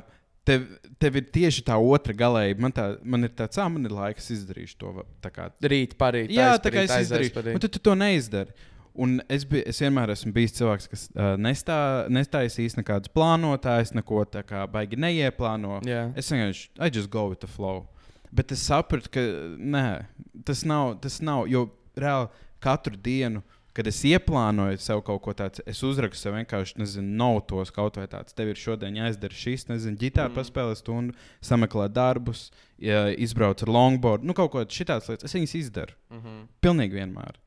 tev, 0.44 0.66
tev 1.00 1.16
ir 1.20 1.24
tieši 1.32 1.64
tā 1.64 1.78
otra 1.80 2.12
galējība, 2.16 2.60
man, 2.66 2.74
tā, 2.76 2.86
man 3.00 3.24
ir 3.24 3.32
tāds, 3.36 3.56
ah, 3.62 3.70
man 3.72 3.88
ir 3.88 3.94
laiks 3.94 4.28
izdarīt 4.34 4.74
to. 4.80 4.92
kā 5.24 5.48
Rīt, 5.64 5.96
parīt. 6.00 6.34
Jā, 6.34 6.50
tā 6.60 6.72
kā 6.74 6.84
es 6.84 6.92
aizparīt. 6.92 7.38
Un 7.54 7.62
tad 7.64 7.72
tu 7.72 7.80
to 7.80 7.96
neizdari. 7.96 8.52
Un 8.94 9.16
es, 9.28 9.42
biju, 9.50 9.64
es 9.66 9.80
vienmēr 9.82 10.12
esmu 10.14 10.30
bijis 10.36 10.52
cilvēks, 10.54 10.86
kas 10.92 11.00
uh, 11.16 11.32
nestā, 11.40 11.78
nestaisīs 12.14 12.76
nekādus 12.78 13.10
plānotājus, 13.14 13.90
neko 13.98 14.20
tā 14.30 14.44
kā 14.46 14.62
baigi 14.70 14.96
neieplāno. 15.02 15.80
Jā, 15.88 16.12
Es 16.14 16.30
vienkārši, 16.30 16.68
I 16.78 16.90
just 16.94 17.10
go 17.10 17.26
with 17.28 17.40
the 17.42 17.50
flow. 17.50 17.88
Bet 18.34 18.52
es 18.54 18.62
sapratu, 18.66 19.10
ka 19.14 19.20
nē, 19.58 20.06
tas 20.46 20.62
nav, 20.66 20.96
tas 21.02 21.20
nav, 21.22 21.48
jo 21.50 21.68
reāli 21.98 22.30
katru 22.62 22.94
dienu, 22.96 23.42
kad 23.74 23.86
es 23.90 23.98
ieplānoju 24.06 24.78
sev 24.78 25.00
kaut 25.02 25.20
ko 25.24 25.32
tādu, 25.34 25.62
es 25.66 25.82
uzrakstu 25.82 26.28
sev 26.28 26.36
vienkārši, 26.38 26.78
nezinu, 26.78 27.16
notos 27.18 27.74
kaut 27.74 27.98
vai 27.98 28.06
tāds. 28.10 28.34
Tev 28.38 28.52
ir 28.52 28.58
šodien 28.58 28.94
jāizdara 29.00 29.34
šis, 29.34 29.66
nezinu, 29.70 29.98
ģitāra 29.98 30.30
Mm. 30.30 30.36
mm. 30.36 30.38
paspēlē 30.38 30.76
stundu, 30.78 31.14
sameklē 31.42 31.88
darbus, 31.90 32.52
ja, 32.78 33.08
izbrauc 33.10 33.62
ar 33.66 33.74
longboard, 33.74 34.22
nu 34.22 34.34
kaut 34.38 34.52
ko 34.54 34.62
lietas. 34.62 35.10
Es 35.26 35.34
viņas 35.34 35.56
izdaru. 35.58 35.98
mhm. 36.14 36.44
Pilnīgi 36.62 37.02
vienmēr. 37.02 37.42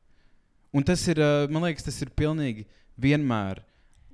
Un 0.76 0.84
tas 0.84 1.00
ir, 1.08 1.20
uh, 1.22 1.46
man 1.52 1.64
liekas, 1.64 1.86
tas 1.86 1.98
ir 2.04 2.12
pilnīgi 2.16 2.66
vienmēr. 3.00 3.62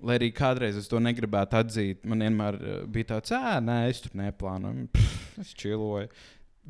Lai 0.04 0.18
arī 0.18 0.28
kādreiz 0.36 0.76
es 0.76 0.86
to 0.90 0.98
negribētu 1.00 1.56
atzīt, 1.56 2.02
man 2.04 2.20
vienmēr 2.20 2.58
uh, 2.60 2.72
bija 2.90 3.14
tāds, 3.14 3.32
ah, 3.32 3.56
nē, 3.64 3.84
es 3.88 4.02
tur 4.04 4.12
neplānoju. 4.20 4.88
Pff, 4.92 5.22
es 5.42 5.54
čiloju. 5.58 6.10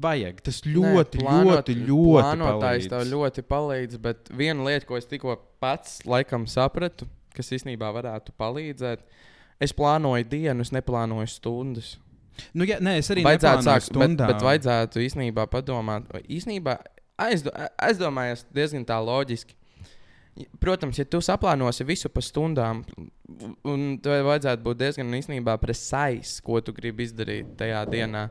Vajag. 0.04 0.40
Tas 0.42 0.56
ļoti, 0.66 1.20
Nē, 1.22 1.24
Nē, 1.24 1.42
ļoti, 1.46 1.74
ļoti 1.86 2.22
Plānotājs 2.22 2.86
palīdz. 2.86 2.88
tev 2.90 3.02
ļoti 3.12 3.44
palīdz, 3.46 3.98
bet 4.02 4.30
viena 4.34 4.64
lieta, 4.66 4.86
ko 4.88 4.98
es 4.98 5.06
tikko 5.10 5.36
pats 5.62 6.00
laikam 6.10 6.48
sapratu, 6.50 7.06
kas 7.34 7.52
īstenībā 7.54 7.90
varētu 7.94 8.34
palīdzēt, 8.38 9.04
es 9.62 9.74
plānoju 9.76 10.26
dienu, 10.32 10.66
es 10.66 10.72
neplānoju 10.74 11.30
stundas. 11.30 11.92
Nu, 12.54 12.66
jā, 12.66 12.80
nē, 12.82 12.96
es 12.98 13.10
arī 13.14 13.22
vajadzētu 13.22 13.66
sākt, 13.68 13.94
bet, 13.94 14.16
bet 14.18 14.42
vajadzētu 14.42 15.02
īstenībā 15.04 15.46
padomāt, 15.52 16.10
īstenībā 16.26 16.80
aizdo, 17.22 17.52
aizdomājies 17.78 18.42
diezgan 18.54 18.86
tā 18.88 18.98
loģiski. 18.98 19.54
Protams, 20.58 20.98
ja 20.98 21.04
tu 21.06 21.20
saplānosi 21.22 21.84
visu 21.86 22.08
pa 22.10 22.22
stundām, 22.24 22.80
un 23.70 23.84
tev 24.02 24.24
vajadzētu 24.26 24.64
būt 24.64 24.80
diezgan 24.80 25.12
īstenībā 25.14 25.54
precīzi, 25.62 26.40
ko 26.42 26.58
tu 26.64 26.74
gribi 26.74 27.06
izdarīt 27.06 27.52
tajā 27.60 27.84
dienā. 27.92 28.24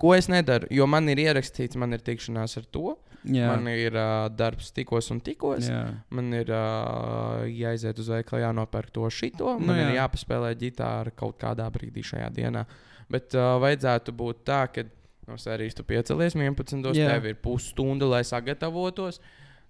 Ko 0.00 0.10
es 0.16 0.26
nedaru, 0.26 0.66
jo 0.74 0.86
man 0.90 1.06
ir 1.12 1.20
ierakstīts, 1.22 1.78
man 1.78 1.94
ir 1.94 2.02
tikšanās 2.02 2.56
ar 2.58 2.64
to, 2.74 2.96
Jā, 3.24 3.46
man 3.54 3.68
ir 3.72 3.94
uh, 3.96 4.26
darbs 4.28 4.72
tikos 4.74 5.06
un 5.14 5.20
tikos. 5.24 5.68
jā. 5.70 5.84
Man 6.12 6.26
ir 6.36 6.50
uh, 6.52 7.46
jāiziet 7.48 7.96
uz 8.02 8.10
veikalu, 8.12 8.42
jānopērk 8.42 8.90
to 8.92 9.06
šito. 9.08 9.54
Nu 9.62 9.70
Man 9.70 9.78
jā. 9.78 9.86
ir 9.86 9.96
jāpaspēlē 10.00 10.50
ģitāra 10.60 11.14
kaut 11.16 11.38
kādā 11.40 11.70
brīdī 11.72 12.02
šajā 12.04 12.26
dienā. 12.36 12.66
Bet 13.08 13.32
uh, 13.38 13.54
vajadzētu 13.62 14.12
būt 14.18 14.42
tā, 14.44 14.58
ka 14.74 14.84
no 15.30 15.38
sērijas 15.40 15.78
tu 15.78 15.86
piecelies 15.88 16.34
11. 16.36 16.84
Jā. 16.98 17.14
tev 17.14 17.30
ir 17.30 17.38
pusstunda, 17.40 18.10
lai 18.10 18.20
sagatavotos. 18.28 19.22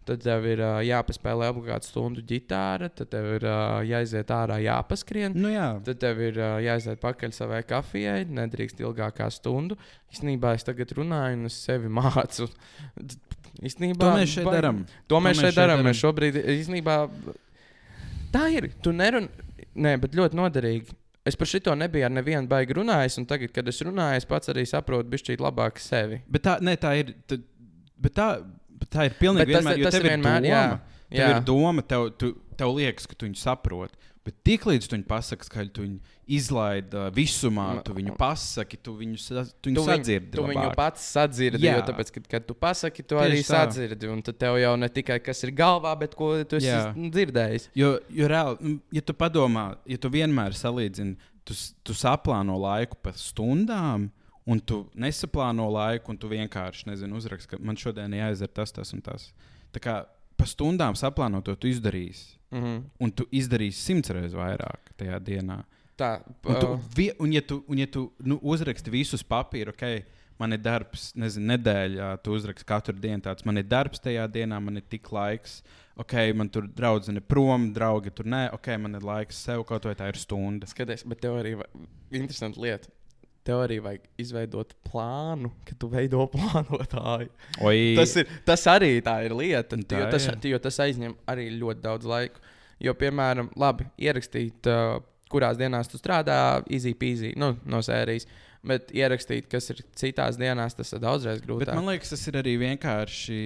Tad 0.05 0.21
tev 0.21 0.45
ir 0.45 0.61
uh, 0.61 0.83
jāpaspēlē 0.85 1.47
obligāti 1.49 1.89
stundu 1.89 2.21
ģitāra, 2.29 2.91
tad 2.93 3.09
tev 3.15 3.29
ir 3.39 3.47
uh, 3.49 3.79
jāiziet 3.89 4.29
ārā, 4.37 4.59
jāpaskrien. 4.61 5.33
Nu, 5.33 5.49
jā. 5.49 5.71
Tad 5.87 6.03
tev 6.03 6.21
ir 6.27 6.41
uh, 6.43 6.59
jāiziet 6.61 7.01
pakaļ 7.01 7.33
savai 7.33 7.63
kafijai, 7.65 8.27
nedrīkst 8.29 8.83
ilgāk 8.85 9.17
kā 9.23 9.31
stundu. 9.33 9.79
Īstenībā 10.13 10.53
es 10.59 10.67
tagad 10.69 10.93
runāju 10.99 11.39
un 11.39 11.49
es 11.49 11.57
sevi 11.65 11.89
mācu. 11.89 12.51
Īstenībā, 13.65 14.03
To 14.03 14.13
mēs 14.19 14.35
šeit 14.35 14.51
darām. 14.51 14.83
To 15.09 15.23
mēs 15.25 15.41
šeit 15.41 15.57
darām. 15.57 15.79
darām. 15.79 15.89
Mēs 15.89 16.03
šobrīd 16.03 16.37
īstenībā. 16.43 16.99
Tā 18.35 18.45
ir. 18.53 18.69
Tu 18.85 18.93
nerunā. 18.93 19.49
Nē, 19.75 19.97
bet 20.03 20.13
ļoti 20.15 20.39
noderīgi. 20.39 20.95
Es 21.25 21.39
par 21.41 21.49
šito 21.49 21.73
nebiju 21.79 22.05
ar 22.05 22.13
nevienu 22.13 22.45
baigi 22.51 22.77
runājis, 22.77 23.17
un 23.23 23.25
tagad, 23.27 23.55
kad 23.55 23.69
es 23.71 23.81
runāju, 23.81 24.21
es 24.21 24.29
pats 24.29 24.51
arī 24.53 24.67
saprotu, 24.69 25.09
bišķīt 25.15 25.41
labāk 25.41 25.81
sevi. 25.81 26.21
Bet 26.29 26.45
tā, 26.45 26.59
ne, 26.61 26.77
tā 26.77 26.93
ir. 27.01 27.15
Tā, 27.31 27.39
bet 28.05 28.15
tā, 28.19 28.29
bet 28.85 28.93
tā 28.93 29.09
ir 29.09 29.17
pilnīgi 29.21 29.47
Bet 29.49 29.57
tas- 29.57 29.65
vienmēr. 29.65 29.79
jo 29.81 29.85
tas 29.91 29.95
tev 29.99 30.05
ir 30.05 30.11
vienmēr, 30.13 30.41
doma, 30.45 30.55
jā, 30.55 30.65
Tev 31.15 31.21
jā. 31.21 31.29
ir 31.37 31.45
doma, 31.47 31.83
tev, 31.87 32.09
tu, 32.19 32.33
tev 32.59 32.73
liekas, 32.77 33.07
ka 33.09 33.15
tu 33.17 33.27
viņu 33.29 33.39
saproti. 33.41 33.95
Bet 34.25 34.39
tiklīdz 34.49 34.87
tu 34.89 34.97
viņu 34.97 35.05
pasaki, 35.07 35.49
ka 35.53 35.65
tu 35.69 35.83
viņu 35.85 35.99
izlaidi 36.33 36.97
uh, 36.97 37.11
visumā, 37.13 37.67
tu 37.85 37.93
viņu 37.93 38.15
pasaki, 38.17 38.79
tu 38.83 38.95
viņu, 38.97 39.19
sa- 39.21 39.45
tu 39.61 39.69
viņu 39.69 39.77
Tu, 39.77 39.83
viņu, 39.85 39.99
sadzirdi. 39.99 40.31
tu 40.33 40.43
viņu 40.49 40.63
labāk. 40.65 40.77
pats 40.79 41.03
sadzirdi, 41.13 41.61
Jā. 41.67 41.75
jo 41.77 41.83
tāpēc, 41.93 42.11
kad, 42.15 42.29
kad 42.33 42.47
tu 42.49 42.55
pasaki, 42.55 43.05
tu 43.05 43.19
Tieši 43.19 43.29
arī 43.29 43.43
tā. 43.45 43.51
sadzirdi. 43.53 44.09
Un 44.09 44.23
tad 44.25 44.39
tev 44.41 44.57
jau 44.63 44.73
ne 44.81 44.89
tikai 44.89 45.19
kas 45.23 45.45
ir 45.45 45.53
galvā, 45.53 45.93
bet 46.01 46.17
ko 46.17 46.31
tu 46.45 46.57
esi 46.57 46.73
Jā. 46.73 46.95
dzirdējis. 46.97 47.69
Jo, 47.77 47.99
jo 48.09 48.27
reāli, 48.33 48.57
nu, 48.63 48.81
ja 48.97 49.03
tu 49.03 49.13
padomā, 49.13 49.77
ja 49.87 49.99
tu 49.99 50.09
vienmēr 50.09 50.57
salīdzini, 50.57 51.17
tu, 51.45 51.53
tu 51.85 51.93
saplāno 51.93 52.57
laiku 52.59 52.97
pa 53.03 53.13
stundām. 53.13 54.09
Un 54.47 54.61
tu 54.61 54.83
nesaplāno 55.01 55.71
laiku, 55.73 56.13
un 56.13 56.19
tu 56.21 56.29
vienkārši 56.29 56.91
nezini, 56.91 57.17
uzrakst, 57.17 57.49
ka 57.49 57.59
man 57.65 57.79
šodien 57.81 58.13
jāizdara 58.13 58.53
tas, 58.61 58.75
tas 58.77 58.93
un 58.93 59.01
tas. 59.05 59.31
Tā 59.73 59.81
kā 59.81 59.95
pa 60.37 60.49
stundām 60.49 60.97
saplānot 60.99 61.47
to 61.47 61.55
tu 61.57 61.71
izdarīsi. 61.71 62.35
Mhm. 62.55 62.83
Un 63.01 63.13
tu 63.13 63.27
izdarīsi 63.33 63.81
simts 63.81 64.13
reizes 64.13 64.37
vairāk 64.37 64.93
tajā 64.99 65.21
dienā. 65.23 65.63
Tā, 65.97 66.19
Un, 66.45 66.57
tu, 66.59 66.67
uh, 66.75 66.81
vie, 66.97 67.13
un 67.23 67.33
ja 67.33 67.41
tu, 67.41 67.63
un 67.71 67.79
ja 67.79 67.87
tu 67.87 68.09
nu, 68.19 68.41
uzraksti 68.43 68.91
visus 68.91 69.23
papīru, 69.23 69.71
ok, 69.71 69.85
man 70.43 70.53
ir 70.53 70.59
darbs, 70.59 71.13
nezinu, 71.15 71.53
nedēļā, 71.53 72.09
tu 72.25 72.35
uzraksti 72.35 72.67
katru 72.67 72.97
dienu 72.99 73.23
tāds, 73.23 73.47
man 73.47 73.61
ir 73.61 73.69
darbs 73.71 74.03
tajā 74.03 74.27
dienā, 74.35 74.59
man 74.63 74.81
ir 74.81 74.87
tik 74.91 75.11
laiks. 75.15 75.63
Ok, 75.95 76.17
man 76.35 76.49
tur 76.51 76.67
draudzene 76.67 77.23
prom, 77.23 77.69
draugi 77.71 78.11
tur 78.11 78.27
nē, 78.27 78.49
ok, 78.57 78.73
man 78.83 78.99
ir 78.99 79.05
laiks 79.07 79.39
sev, 79.47 79.63
kaut 79.69 79.87
vai 79.87 79.95
tā 79.95 80.09
ir 80.11 80.19
stunda. 80.19 80.67
Skaties, 80.67 81.07
bet 81.07 81.23
tev 81.23 81.39
arī 81.39 81.55
ir 81.55 82.19
interesanti 82.19 82.59
lieta. 82.65 82.91
Tev 83.45 83.61
arī 83.61 83.77
vajag 83.85 84.05
izveidot 84.25 84.71
plānu, 84.89 85.51
kad 85.69 85.77
tu 85.81 85.91
veido 85.93 86.25
plānotāju. 86.33 87.29
Oi, 87.61 87.81
Tas, 87.99 88.15
ir, 88.23 88.31
tas 88.49 88.65
arī 88.73 88.95
tā 89.05 89.19
ir 89.27 89.35
lieta, 89.37 89.77
Tā 89.77 90.01
jo 90.01 90.07
tas, 90.15 90.29
jo 90.49 90.61
tas 90.65 90.81
aizņem 90.87 91.13
arī 91.29 91.51
ļoti 91.59 91.85
daudz 91.85 92.09
laika. 92.09 92.41
Jo, 92.83 92.95
piemēram, 92.99 93.53
labi, 93.61 93.87
ierakstīt, 94.03 94.67
uh, 94.67 94.97
kurās 95.31 95.59
dienās 95.61 95.91
tu 95.91 96.01
strādā, 96.01 96.39
easy 96.73 96.95
peasy, 96.99 97.35
nu, 97.41 97.55
no 97.69 97.83
sērijas. 97.85 98.27
Bet 98.65 98.89
ierakstīt, 98.97 99.45
kas 99.53 99.69
ir 99.75 99.83
citās 99.93 100.39
dienās, 100.41 100.73
tas 100.73 100.95
ir 100.97 101.03
daudzreiz 101.03 101.43
grūtāk. 101.45 101.77
man 101.77 101.91
liekas, 101.93 102.15
tas 102.15 102.23
ir 102.31 102.39
arī 102.41 102.55
vienkārši. 102.63 103.41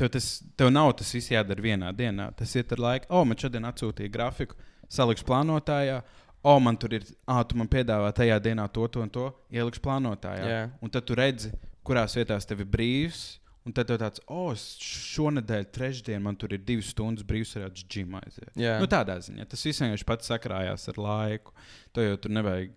Tev, 0.00 0.08
tas, 0.14 0.30
tev 0.56 0.70
nav 0.72 0.94
tas 0.96 1.10
viss 1.12 1.28
jādara 1.28 1.60
vienā 1.60 1.90
dienā. 1.92 2.30
Tas 2.38 2.54
iet 2.56 2.72
ar 2.72 2.80
laiku. 2.80 3.10
O, 3.12 3.20
man 3.28 3.36
šodien 3.36 3.68
atsūtīja 3.68 4.14
grafiku, 4.14 4.56
salikšu 4.88 5.28
plānotājā. 5.28 6.00
O, 6.42 6.58
man 6.62 6.76
tur 6.78 6.94
ir, 6.94 7.06
ah, 7.26 7.42
tu 7.46 7.58
man 7.58 7.68
piedāvā 7.70 8.12
tajā 8.14 8.36
dienā 8.42 8.68
to, 8.72 8.84
to 8.92 9.02
un 9.02 9.10
to, 9.10 9.30
ielikšu 9.54 9.82
plānotājā. 9.82 10.46
Jā. 10.50 10.62
Un 10.84 10.92
tad 10.94 11.06
tu 11.08 11.16
redzi, 11.18 11.50
kurās 11.86 12.14
vietās 12.18 12.46
tev 12.46 12.62
ir 12.62 12.70
brīvs. 12.70 13.24
Un 13.66 13.74
tad 13.74 13.88
tev 13.90 13.96
tāds, 13.98 14.22
oh, 14.30 14.52
šonadēļ, 14.54 15.64
trešdien, 15.74 16.20
man 16.22 16.36
tur 16.38 16.52
ir 16.54 16.60
divas 16.62 16.92
stundas 16.94 17.26
brīvs, 17.26 17.56
uz 17.58 17.82
džina 17.82 18.20
aiziet. 18.22 18.52
Jā. 18.54 18.76
Nu, 18.78 18.86
tādā 18.90 19.16
ziņā 19.26 19.46
tas 19.50 19.64
viss 19.66 19.82
vienkārši 19.82 20.06
pats 20.06 20.30
sakrājās 20.30 20.86
ar 20.92 21.00
laiku. 21.02 21.54
To 21.96 22.04
jau 22.04 22.20
tur 22.22 22.36
nevajag. 22.36 22.76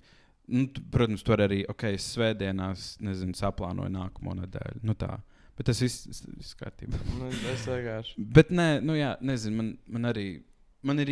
Nu, 0.49 0.65
tu, 0.73 0.81
protams, 0.89 1.21
tur 1.21 1.43
arī, 1.45 1.59
ok, 1.69 1.91
svētdienās, 2.01 2.95
nezinu, 3.05 3.37
saplānoju 3.37 3.93
nākamo 3.93 4.33
nedēļu. 4.39 4.81
Nu, 4.89 4.97
tā. 4.97 5.19
Bet 5.59 5.69
tas 5.69 5.83
viss 5.83 6.07
viss 6.09 6.57
kārtībā. 6.57 6.97
Nu, 7.19 7.29
es 7.53 7.67
vienkārši. 7.69 8.17
Bet, 8.39 8.49
nē, 8.55 8.67
nu, 8.81 8.97
jā, 8.97 9.11
nezinu, 9.21 9.59
man, 9.59 9.73
man 9.93 10.09
arī. 10.09 10.27
Man 10.83 10.99
ir, 11.03 11.09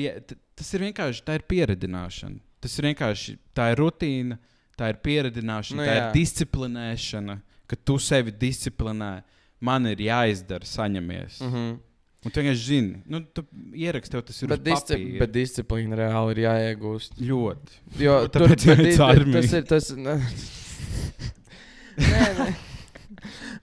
tas 0.56 0.70
ir 0.74 0.86
vienkārši 0.88 1.24
tā 1.28 1.36
ir 1.40 1.44
pieredināšana. 1.50 2.40
Tas 2.64 2.78
ir 2.80 2.88
vienkārši 2.90 3.38
tā 3.58 3.72
ir 3.74 3.82
rutīna, 3.82 4.38
tā 4.80 4.92
ir 4.94 5.02
pieredināšana, 5.04 5.82
Nu, 5.82 5.84
tā 5.84 5.96
jā. 5.98 6.06
ir 6.06 6.14
disciplinēšana, 6.16 7.42
ka 7.68 7.76
tu 7.84 7.98
sevi 8.00 8.32
disciplinē. 8.32 9.12
Man 9.60 9.90
ir 9.90 9.98
jāizdara, 9.98 10.66
saņemies. 10.66 11.42
Mm 11.42 11.48
Mm 11.48 11.54
-hmm. 11.54 11.78
Un 12.26 12.32
tu 12.32 12.42
vienkārši 12.42 12.64
zini, 12.66 13.02
nu, 13.06 13.20
tu 13.22 13.44
ieraksti, 13.74 14.12
tev 14.12 14.22
tas 14.26 14.42
ir 14.42 14.50
bet, 14.50 14.64
disci 14.64 14.94
papīra. 14.94 15.20
bet 15.20 15.32
disciplīna 15.32 15.96
reāli 15.96 16.32
ir 16.32 16.38
jāiegūst. 16.38 17.20
Ļoti. 17.22 17.72
Jo 18.00 18.28
tur 18.34 18.56
tas 18.56 19.54
ir 19.54 19.64
tas. 19.64 19.92
Ne. 19.96 20.16
nē, 22.12 22.26
nē. 22.40 22.54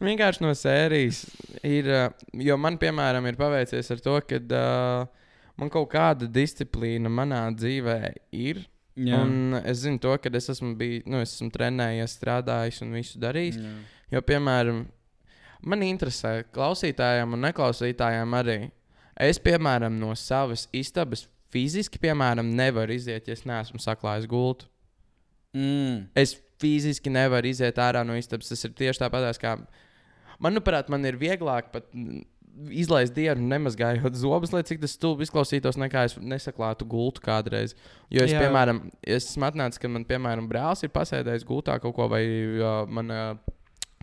Vienkārši 0.00 0.42
no 0.44 0.54
sērijas 0.54 1.24
ir. 1.62 1.86
uh, 1.86 2.30
Jo 2.32 2.56
man, 2.56 2.78
piemēram, 2.78 3.26
ir 3.28 3.36
paveicies 3.38 3.90
ar 3.94 4.00
to, 4.02 4.16
ka 4.28 4.36
uh, 4.36 5.06
man 5.60 5.70
kaut 5.72 5.90
kāda 5.92 6.28
disciplīna 6.30 7.12
manā 7.12 7.46
dzīvē 7.54 7.98
ir. 8.36 8.64
Jā. 8.94 9.18
Un 9.18 9.58
es 9.64 9.82
zinu, 9.82 9.98
to, 9.98 10.12
ka 10.22 10.30
es 10.38 10.46
esmu, 10.52 10.74
bij, 10.78 11.00
nu, 11.10 11.18
es 11.24 11.34
esmu 11.34 11.50
trenējies, 11.54 12.14
strādājis 12.14 12.82
un 12.84 12.94
visu 12.94 13.18
darījis. 13.22 13.58
Jā. 13.58 13.72
Jo, 14.14 14.22
piemēram, 14.22 14.84
man 15.66 15.82
interesē 15.82 16.44
klausītājiem 16.54 17.34
un 17.34 17.42
neklausītājiem 17.48 18.36
arī. 18.38 18.58
Es, 19.18 19.40
piemēram, 19.42 19.96
no 19.98 20.12
savas 20.18 20.68
istabas 20.74 21.26
fiziski, 21.54 21.98
piemēram, 22.02 22.50
nevaru 22.54 22.94
iziet, 22.94 23.26
ja 23.26 23.34
es 23.34 23.44
neesmu 23.46 23.82
saklājis 23.82 24.28
gultu. 24.30 24.70
Mm. 25.54 26.08
Es 26.18 26.36
fiziski 26.62 27.12
nevaru 27.14 27.50
iziet 27.50 27.78
ārā 27.82 28.02
no 28.06 28.16
istabas. 28.18 28.50
Tas 28.50 28.66
ir 28.66 28.74
tieši 28.78 29.04
tāpat, 29.04 29.38
kā. 29.42 29.56
Manuprāt, 30.42 30.90
man 30.90 31.06
ir 31.06 31.18
vieglāk 31.18 31.70
pat 31.74 31.86
izlaist 32.70 33.14
dienu, 33.16 33.46
nemazgājot 33.50 34.16
zobus, 34.24 34.52
lai 34.54 34.62
cik 34.66 34.82
tas 34.84 34.94
stulbi 34.96 35.26
izklausītos, 35.26 35.78
nekā 35.80 36.06
es 36.08 36.16
nesaklātu 36.20 36.86
gultu 36.88 37.24
kādreiz. 37.24 37.74
Jo 38.12 38.26
es, 38.26 38.34
Jā. 38.34 38.44
Piemēram, 38.44 38.84
es 39.02 39.30
esmu 39.32 39.48
atnācis, 39.48 39.82
ka 39.82 39.90
man, 39.90 40.06
piemēram, 40.08 40.48
brālis 40.50 40.86
ir 40.86 40.94
pasēdējis 40.94 41.46
gultā 41.48 41.78
kaut 41.82 41.96
ko, 41.96 42.08
vai 42.12 42.22
uh, 42.24 42.84
mana 42.90 43.36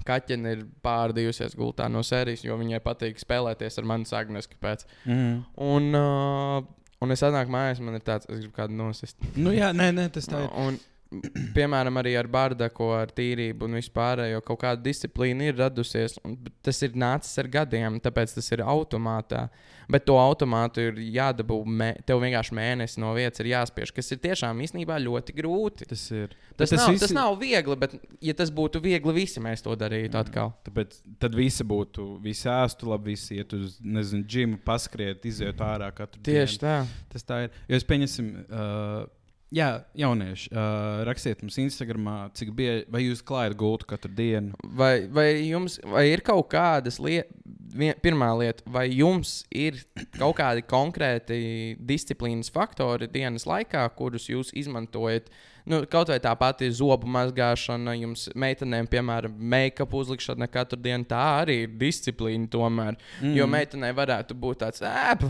kaķene 0.06 0.56
ir 0.56 0.62
pārdījusies 0.86 1.56
gultā 1.58 1.88
no 1.92 2.04
sērijas, 2.06 2.46
jo 2.46 2.58
viņai 2.60 2.82
patīk 2.84 3.22
spēlēties 3.22 3.78
ar 3.78 3.90
mani 3.90 4.10
sāknes, 4.10 4.50
kāpēc. 4.52 4.86
Mm. 5.06 5.36
Un, 5.62 5.90
uh, 5.98 6.62
un 7.02 7.16
es 7.16 7.24
atnāku 7.26 7.54
mājās, 7.54 7.84
man 7.86 8.00
ir 8.00 8.06
tāds, 8.06 8.30
es 8.30 8.42
gribu 8.42 8.56
kādu 8.58 8.78
nosist. 8.78 9.20
Nu, 9.38 9.54
jā, 9.56 9.72
nē, 9.78 9.92
nē, 9.98 10.08
tas 10.16 10.30
tā 10.32 10.42
ir. 10.46 10.50
Un, 10.64 10.80
piemēram, 11.56 11.98
arī 12.00 12.14
ar 12.20 12.28
bardaku, 12.32 12.88
ar 12.96 13.12
tīrību 13.16 13.68
un 13.68 13.78
vispārējo 13.80 14.40
kaut 14.48 14.62
kāda 14.64 14.82
disciplīna 14.86 15.50
ir 15.52 15.58
radusies. 15.60 16.18
Tas 16.64 16.80
ir 16.88 16.96
nācis 17.00 17.38
ar 17.42 17.50
gadiem, 17.52 18.00
tāpēc 18.04 18.36
tas 18.38 18.48
ir 18.56 18.64
automātā. 18.64 19.48
Bet 19.92 20.06
to 20.08 20.16
automātu 20.16 20.86
ir 20.88 21.00
jādabū. 21.18 21.58
Mē, 21.68 21.90
tev 22.08 22.22
vienkārši 22.24 22.56
mēnesis 22.56 23.00
no 23.02 23.10
vietas 23.18 23.42
ir 23.44 23.50
jāspiež, 23.52 23.92
kas 23.98 24.12
ir 24.16 24.22
tiešām 24.24 24.62
īstenībā 24.64 24.96
ļoti 25.04 25.36
grūti. 25.36 25.88
Tas 25.90 26.06
ir. 26.16 26.32
Tas, 26.56 26.70
tas, 26.72 26.78
nav, 26.80 26.94
visi- 26.94 27.04
tas 27.04 27.16
nav 27.18 27.36
viegli, 27.42 27.76
bet, 27.82 27.98
ja 28.24 28.36
tas 28.38 28.52
būtu 28.56 28.80
viegli, 28.84 29.16
visi 29.20 29.44
mēs 29.44 29.66
to 29.66 29.76
darītu 29.76 30.16
atkal. 30.22 30.54
Tāpēc 30.68 31.02
tad 31.20 31.36
visi 31.36 31.66
būtu, 31.68 32.08
visi 32.24 32.48
ēstu, 32.52 32.88
labi, 32.94 33.18
visi 33.18 33.42
iet 33.42 33.52
uz, 33.58 33.80
nezinu, 33.84 34.24
džimu, 34.24 34.62
paskriet, 34.64 35.26
iziet 35.28 35.60
ārā 35.66 35.92
katru 35.96 36.22
Tieši 36.24 36.62
dienu. 36.62 36.68
tā. 36.70 37.08
Tas 37.12 37.28
tā 37.28 37.44
ir. 37.50 37.58
Jo 37.68 37.82
es 37.82 37.88
pieņemsim, 37.90 38.32
uh, 38.48 39.10
jā, 39.56 39.70
jaunieši, 39.98 40.50
uh, 40.54 41.04
rakstiet 41.08 41.44
mums 41.44 41.60
Instagram, 41.62 42.08
cik 42.38 42.54
bieži, 42.56 42.86
vai 42.92 43.04
jūs 43.06 43.24
klājat 43.26 43.58
gultu 43.60 43.88
katru 43.90 44.12
dienu. 44.16 44.56
Vai, 44.78 45.08
vai 45.12 45.28
jums 45.44 45.80
vai 45.84 46.08
ir 46.14 46.24
kaut 46.26 46.50
kādas 46.54 47.00
lietas, 47.04 47.32
pirmā 48.04 48.32
lieta, 48.40 48.66
vai 48.68 48.88
jums 48.90 49.42
ir 49.52 49.80
kaut 50.18 50.36
kādi 50.40 50.64
konkrēti 50.68 51.40
disciplīnas 51.80 52.52
faktori 52.52 53.08
dienas 53.12 53.48
laikā, 53.48 53.86
kurus 53.96 54.28
jūs 54.32 54.52
izmantojat? 54.58 55.32
Nu, 55.70 55.84
kaut 55.86 56.10
vai 56.10 56.18
tā 56.20 56.32
pati 56.40 56.72
zobu 56.74 57.10
mazgāšana, 57.12 57.94
jums 58.00 58.26
meitenēm, 58.34 58.90
piemēram, 58.90 59.36
make-up 59.38 59.94
uzlikšana 59.94 60.50
katru 60.50 60.80
dienu, 60.82 61.06
tā 61.08 61.22
arī 61.44 61.62
ir 61.68 61.76
disciplīna 61.82 62.50
tomēr. 62.52 62.98
Mm. 63.22 63.36
Jo 63.38 63.48
meitenei 63.52 63.94
varētu 63.96 64.38
būt 64.42 64.64
tāds, 64.64 64.82
ēp, 64.82 65.28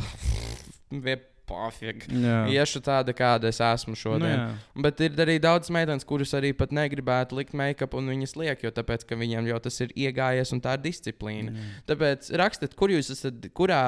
pofīgi. 1.51 2.07
Jā, 2.23 2.37
Iešu 2.55 2.81
tāda, 2.85 3.13
kāda 3.15 3.51
es 3.51 3.59
esmu 3.61 3.93
nu, 3.93 3.99
šodien. 3.99 4.31
jā. 4.33 4.47
Bet 4.87 5.03
ir 5.03 5.19
arī 5.21 5.35
daudz 5.43 5.69
meitenes, 5.75 6.07
kuras 6.07 6.31
arī 6.39 6.53
pat 6.57 6.71
negribētu 6.73 7.37
likt 7.37 7.53
make-up, 7.53 7.93
un 7.99 8.07
viņas 8.13 8.37
liek, 8.39 8.63
jo 8.65 8.71
tāpēc, 8.71 9.03
ka 9.09 9.19
viņiem 9.19 9.51
jau 9.51 9.59
tas 9.67 9.79
ir 9.83 9.91
iegājies, 10.07 10.55
un 10.55 10.63
tā 10.63 10.77
ir 10.79 10.85
disciplīna. 10.87 11.51
Mm. 11.51 11.75
Tāpēc 11.91 12.31
rakstiet, 12.41 12.75
kur 12.79 12.95
jūs 12.95 13.11
esat, 13.13 13.51
kurā 13.57 13.81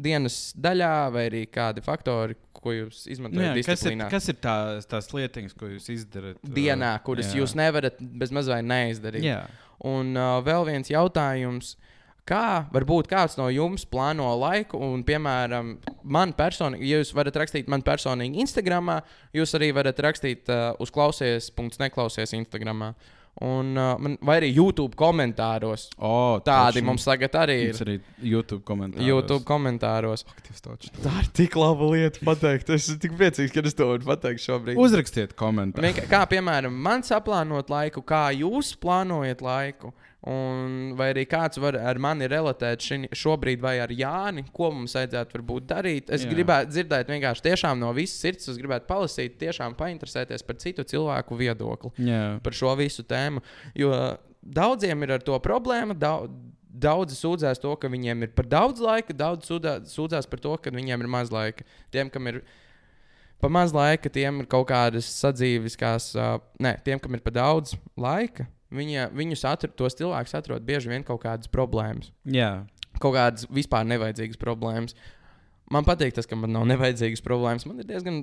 dienas 0.00 0.38
daļā, 0.56 0.92
vai 1.14 1.26
arī 1.28 1.44
kādi 1.52 1.84
faktori, 1.84 2.36
ko 2.64 2.72
jūs 2.72 3.02
Nu, 3.04 3.12
izmantojat 3.12 3.58
jā, 3.58 3.64
kas 3.66 3.82
ir, 3.84 3.98
kas 4.10 4.28
ir 4.32 4.38
tās, 4.40 4.86
tās 4.88 5.10
lietiņas, 5.12 5.56
ko 5.60 5.68
jūs 5.68 5.90
izdarat? 5.92 6.38
uh, 6.40 6.54
Dienā, 6.56 6.94
kuras 7.04 7.32
jā. 7.34 7.42
jūs 7.42 7.52
nevarat 7.58 7.98
bez 8.00 8.32
mazliet 8.32 8.64
neizdarīt. 8.64 9.26
Jā, 9.26 9.42
Un 9.84 10.14
uh, 10.16 10.38
vēl 10.46 10.64
viens 10.70 10.88
jautājums. 10.88 11.74
Kā 12.24 12.64
varbūt 12.72 13.08
kāds 13.10 13.34
no 13.36 13.50
jums 13.52 13.82
plāno 13.84 14.30
laiku, 14.40 14.78
un, 14.80 15.02
piemēram, 15.04 15.74
man 16.08 16.30
personīgi, 16.32 16.86
ja 16.88 17.02
jūs 17.02 17.10
varat 17.12 17.36
rakstīt 17.42 17.68
man 17.68 17.84
personīgi 17.84 18.40
Instagram, 18.40 18.94
jūs 19.36 19.52
arī 19.58 19.68
varat 19.76 20.00
rakstīt 20.06 20.48
uh, 20.48 20.70
uz 20.80 20.92
klausies, 20.94 21.50
punkts, 21.52 21.82
neklausies 21.82 22.32
Instagram. 22.38 22.94
Un, 23.44 23.74
uh, 23.76 23.98
man, 23.98 24.14
vai 24.24 24.38
arī 24.38 24.48
YouTube 24.54 24.94
komentāros. 24.96 25.88
o, 25.98 26.38
Tādi 26.46 26.78
točno. 26.78 26.86
mums 26.86 27.04
tagad 27.04 27.34
arī 27.42 27.56
ir. 27.66 27.80
arī 27.82 27.96
YouTube 28.22 28.62
komentāri. 28.64 29.04
YouTube 29.10 29.42
komentāros. 29.48 30.24
Aktīvs 30.30 30.64
točno. 30.64 30.94
Tā 31.02 31.12
ir 31.18 31.28
tik 31.34 31.58
laba 31.58 31.90
lieta 31.90 32.22
pateikt. 32.24 32.70
Es 32.70 32.86
esmu 32.86 33.02
tik 33.02 33.18
priecīgs, 33.18 33.52
ka 33.52 33.66
es 33.66 33.74
to 33.76 33.90
varu 33.90 34.06
pateikt 34.06 34.46
šobrīd. 34.46 34.78
Uzrakstiet 34.80 35.34
komentāru. 35.36 35.92
Kā 36.08 36.22
piemēram, 36.30 36.78
man 36.88 37.02
saplānot 37.04 37.74
laiku, 37.74 38.06
kā 38.06 38.28
jūs 38.38 38.72
plānojat 38.80 39.42
laiku, 39.44 39.90
un 40.30 40.94
vai 40.96 41.10
arī 41.12 41.26
kāds 41.28 41.58
var 41.60 41.76
ar 41.76 41.98
mani 42.00 42.28
relatēt 42.30 42.80
šini, 42.80 43.10
šobrīd, 43.12 43.60
vai 43.60 43.74
ar 43.84 43.92
Jāni, 43.92 44.46
ko 44.54 44.70
mums 44.72 44.94
vajadzētu 44.96 45.36
varbūt 45.38 45.66
darīt. 45.68 46.10
Es 46.14 46.24
Jā. 46.24 46.30
Gribētu 46.32 46.72
dzirdēt 46.72 47.10
vienkārši 47.12 47.44
tiešām 47.50 47.78
no 47.82 47.92
visas 47.96 48.22
sirds, 48.24 48.48
es 48.48 48.56
gribētu 48.60 48.88
palasīt, 48.88 49.36
tiešām 49.42 49.76
painteresēties 49.76 50.46
par 50.46 50.56
citu 50.62 50.84
cilvēku 50.88 51.36
viedokli 51.36 51.92
Jā, 52.08 52.22
par 52.42 52.56
šo 52.56 52.72
visu 52.80 53.04
tēmu. 53.04 53.42
Jo 53.76 53.92
daudziem 54.44 55.02
ir 55.06 55.16
ar 55.18 55.24
to 55.24 55.38
problēma. 55.44 55.96
Daudz, 55.96 56.32
Daudzi 56.74 57.14
sūdzās 57.14 57.60
to, 57.62 57.70
ka 57.78 57.86
viņiem 57.86 58.24
ir 58.26 58.30
par 58.34 58.48
daudz 58.50 58.80
laika, 58.82 59.14
daudzi 59.14 59.46
sūdā- 59.46 59.76
sūdzās 59.86 60.26
par 60.26 60.40
to, 60.42 60.56
ka 60.58 60.72
viņiem 60.74 61.04
ir 61.04 61.06
maz 61.06 61.30
laika. 61.30 61.62
Tiem, 61.94 62.10
kam 62.10 62.26
ir 62.26 62.40
par 63.38 63.52
maz 63.54 63.70
laika, 63.70 64.10
tiem 64.10 64.40
ir 64.42 64.48
kaut 64.50 64.66
kādas 64.72 65.06
sadzīviskās, 65.22 66.08
uh, 66.18 66.40
nē, 66.58 66.72
tiem, 66.82 66.98
kam 66.98 67.14
ir 67.14 67.22
par 67.22 67.36
daudz 67.36 67.76
laika, 67.94 68.48
viņa, 68.74 69.08
viņus 69.16 69.44
atrod, 69.50 69.74
tos 69.78 69.96
cilvēkus 69.98 70.34
atrod 70.38 70.64
bieži 70.66 70.90
vien 70.92 71.04
kaut 71.06 71.22
kādas 71.24 71.50
problēmas. 71.52 72.10
jā. 72.26 72.52
Kaut 73.02 73.16
kādas 73.16 73.42
vispār 73.50 73.82
nevajadzīgas 73.90 74.38
problēmas. 74.38 74.92
Man 75.74 75.82
patīk 75.84 76.12
tas, 76.14 76.28
ka 76.30 76.36
man 76.38 76.52
nav 76.54 76.62
nevajadzīgas 76.70 77.22
problēmas. 77.26 77.64
Man 77.66 77.80
ir 77.82 77.88
diezgan 77.88 78.20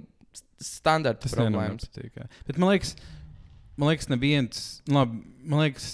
standarta 0.63 1.25
Tas 1.27 1.33
problēmas. 1.35 1.89
nepatīk. 1.89 2.13
jā. 2.21 2.27
Bet 2.47 2.57
man 2.61 2.71
liekas, 2.71 2.93
man 3.75 3.89
liekas, 3.91 4.07
neviens, 4.13 4.61
labi, 4.87 5.19
man 5.43 5.65
liekas, 5.65 5.89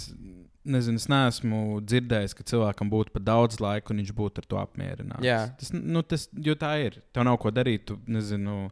nezinu, 0.67 1.00
es 1.02 1.08
neesmu 1.10 1.62
dzirdējis, 1.89 2.36
ka 2.38 2.46
cilvēkam 2.54 2.89
būtu 2.93 3.15
par 3.15 3.24
daudz 3.26 3.58
laika 3.63 3.93
un 3.96 4.04
viņš 4.04 4.13
būtu 4.13 4.43
ar 4.43 4.48
to 4.52 4.60
apmierināts. 4.62 5.26
Jā. 5.26 5.39
Tas, 5.58 5.74
nu, 5.74 6.04
tas, 6.06 6.28
jo 6.36 6.54
tā 6.60 6.76
ir. 6.86 7.00
Tev 7.15 7.26
nav 7.26 7.39
ko 7.41 7.50
darīt, 7.56 7.88
tu 7.89 7.98
nezinu, 8.06 8.67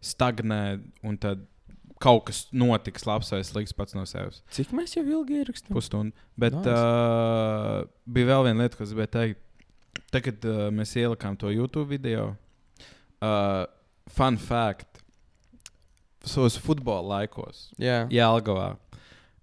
stagnē 0.00 0.62
un 1.04 1.18
tad 1.20 1.44
kaut 2.00 2.24
kas 2.30 2.46
notiks 2.56 3.04
labs 3.08 3.28
vai 3.34 3.42
slikts 3.44 3.74
pats 3.76 3.94
no 3.96 4.06
sevis. 4.08 4.40
Cik 4.56 4.72
mēs 4.76 4.94
jau 4.96 5.04
ilgi 5.04 5.40
ierakstām? 5.42 5.74
Pusstundu. 5.76 6.16
Bet 6.40 6.56
Nice. 6.56 6.72
uh, 6.72 7.84
bija 8.08 8.30
vēl 8.32 8.46
viena 8.48 8.64
lieta, 8.64 8.78
ko 8.80 8.86
es 8.86 8.94
gribēju 8.94 9.12
teikt. 9.16 9.46
Tagad 10.14 10.46
uh, 10.48 10.60
mēs 10.74 10.94
ielikām 10.98 11.36
to 11.38 11.50
YouTube 11.52 11.90
video. 11.92 12.30
Uh, 13.20 13.66
fun 14.10 14.38
fact. 14.40 15.02
Savos 16.24 16.56
futbola 16.60 17.20
laikos, 17.20 17.70
Jā, 17.80 18.02
Jālgavā. 18.12 18.74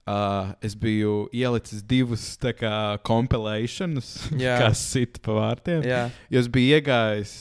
Uh, 0.08 0.54
es 0.64 0.72
biju 0.78 1.26
ielicis 1.36 1.82
divus 1.84 2.22
compilations, 3.04 4.12
Jā. 4.40 4.54
kas 4.62 4.80
sit 4.94 5.18
pa 5.26 5.34
vārtiem. 5.36 5.82
jā. 5.84 6.04
Jo 6.32 6.40
es 6.44 6.48
biju 6.54 6.78
iegājis, 6.78 7.34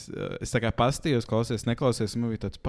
es 0.43 0.51
tā 0.51 0.59
kā 0.65 0.73
pastījos, 0.75 1.25
klausies, 1.29 1.63
neklausies, 1.69 2.17
man 2.19 2.33
bija 2.33 2.47
tāds 2.47 2.59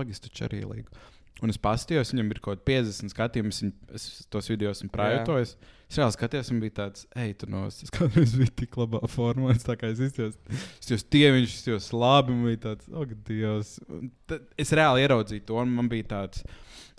arī 0.46 0.60
līga. 0.68 1.02
Un 1.38 1.52
es 1.52 1.58
pastījos, 1.62 2.10
viņam 2.10 2.30
ir 2.34 2.38
kaut 2.42 2.64
kādi 2.64 2.82
50 2.82 3.12
skatījumi, 3.14 3.52
es, 3.54 3.60
viņu- 3.62 3.94
es 3.94 4.06
tos 4.30 4.48
video 4.50 4.72
esmu 4.74 4.88
prātojis. 4.90 5.52
Es 5.88 5.96
reāli 5.96 6.14
skatījos, 6.16 6.48
un 6.50 6.58
bija 6.64 6.74
tāds, 6.80 7.04
ej, 7.16 7.30
tu 7.38 7.46
nos, 7.48 7.78
es 7.86 7.92
kādreiz 7.94 8.32
biju 8.36 8.50
tik 8.58 8.74
labā 8.76 8.98
formā, 9.08 9.52
es 9.54 9.62
tā 9.64 9.76
kā 9.78 9.88
es 9.92 10.00
izjūtos, 10.02 10.34
es 10.82 10.90
jūs 10.90 11.04
tieviņš, 11.14 11.54
es 11.60 11.68
jūs 11.70 11.86
labi, 11.94 12.34
un 12.34 12.42
bija 12.48 12.60
tāds, 12.66 12.90
ak, 12.90 13.14
Dievs. 13.28 13.70
Un 13.88 14.10
tad 14.26 14.50
Es 14.58 14.74
reāli 14.74 15.06
ieraudzīju 15.06 15.46
to, 15.46 15.60
un 15.62 15.70
man 15.78 15.88
bija 15.88 16.08
tāds, 16.10 16.42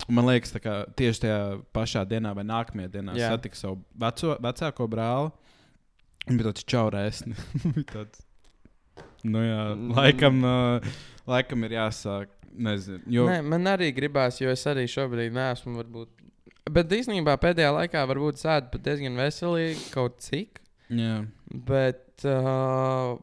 man 0.08 0.24
liekas, 0.26 0.54
tā 0.56 0.62
kā 0.64 0.78
tieši 0.96 1.26
tajā 1.26 1.38
pašā 1.76 2.06
dienā 2.08 2.32
vai 2.34 2.42
nākamajā 2.48 2.90
dienā 2.96 3.14
Jā. 3.20 3.34
satiku 3.36 3.60
savu 3.60 3.78
veco, 4.00 4.38
vecāko 4.40 4.88
brāli, 4.90 5.30
un 6.32 6.40
bija 6.40 6.48
tāds 6.50 6.64
čaurēsni. 6.64 7.36
bija 7.76 7.86
tāds, 7.92 8.24
nu 9.22 9.44
jā, 9.44 9.60
Mm. 9.76 9.92
laikam, 10.00 10.42
uh, 10.42 10.92
laikam 11.28 11.64
ir 11.68 11.76
jāsāk, 11.76 12.32
nezinu, 12.52 13.00
jo. 13.06 13.26
Nē, 13.30 13.40
man 13.46 13.70
arī 13.70 13.90
gribās, 13.96 14.40
jo 14.42 14.50
es 14.52 14.64
arī 14.66 14.86
šobrīd 14.90 15.34
neesmu. 15.36 15.76
Varbūt... 15.80 16.08
Bet 16.70 16.92
īstenībā 16.92 17.36
pēdējā 17.40 17.70
laikā 17.76 18.04
varbūt 18.10 18.42
sēdu 18.42 18.70
pat 18.74 18.84
diezgan 18.86 19.16
veselīgi, 19.18 19.88
kaut 19.94 20.20
cik. 20.24 20.60
Jā, 20.90 21.24
Bet, 21.50 22.24
uh, 22.26 23.16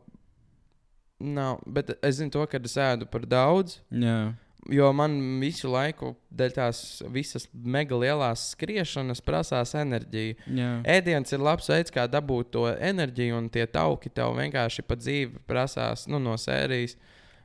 nav, 1.19 1.61
bet 1.67 1.93
es 2.01 2.19
zinu, 2.19 2.31
to, 2.33 2.43
ka 2.47 2.59
es 2.63 2.75
ēdu 2.79 3.07
par 3.11 3.25
daudz. 3.27 3.79
jā, 3.91 4.33
Jo 4.67 4.89
man 4.91 5.13
visu 5.39 5.69
laiku, 5.71 6.09
dēļ 6.35 6.49
tās 6.57 6.79
visas 7.13 7.45
mega 7.53 7.95
lielās 7.95 8.49
skriešanas, 8.51 9.21
prasās 9.23 9.71
enerģija. 9.79 10.35
jā. 10.59 10.71
Ēdiens 10.97 11.31
ir 11.31 11.39
labs 11.39 11.69
veids, 11.71 11.93
kā 11.93 12.03
dabūt 12.11 12.49
to 12.51 12.65
enerģiju, 12.75 13.37
un 13.37 13.47
tie 13.53 13.63
tauki 13.71 14.11
tev 14.11 14.33
vienkārši 14.35 14.83
pa 14.83 14.97
dzīvi 14.99 15.39
prasās 15.47 16.03
nu, 16.11 16.19
no 16.19 16.35
sērijas. 16.35 16.97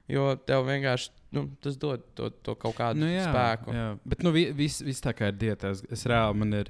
Jo 0.09 0.33
tev 0.37 0.65
vienkārši 0.67 1.11
nu, 1.33 1.47
tas 1.63 1.77
dod 1.81 2.03
to, 2.19 2.29
to 2.45 2.55
kaut 2.61 2.75
kādu 2.77 2.99
Nu, 3.01 3.07
jā, 3.07 3.29
spēku. 3.31 3.73
jā, 3.73 3.99
bet 4.05 4.23
nu, 4.23 4.31
vi- 4.35 4.51
viss 4.53 4.83
vis 4.83 5.01
tā 5.01 5.13
kā 5.15 5.29
ir 5.29 5.39
diēta. 5.41 5.71
Es, 5.71 5.83
es 5.91 6.05
reāli 6.05 6.37
man 6.37 6.53
ir. 6.53 6.69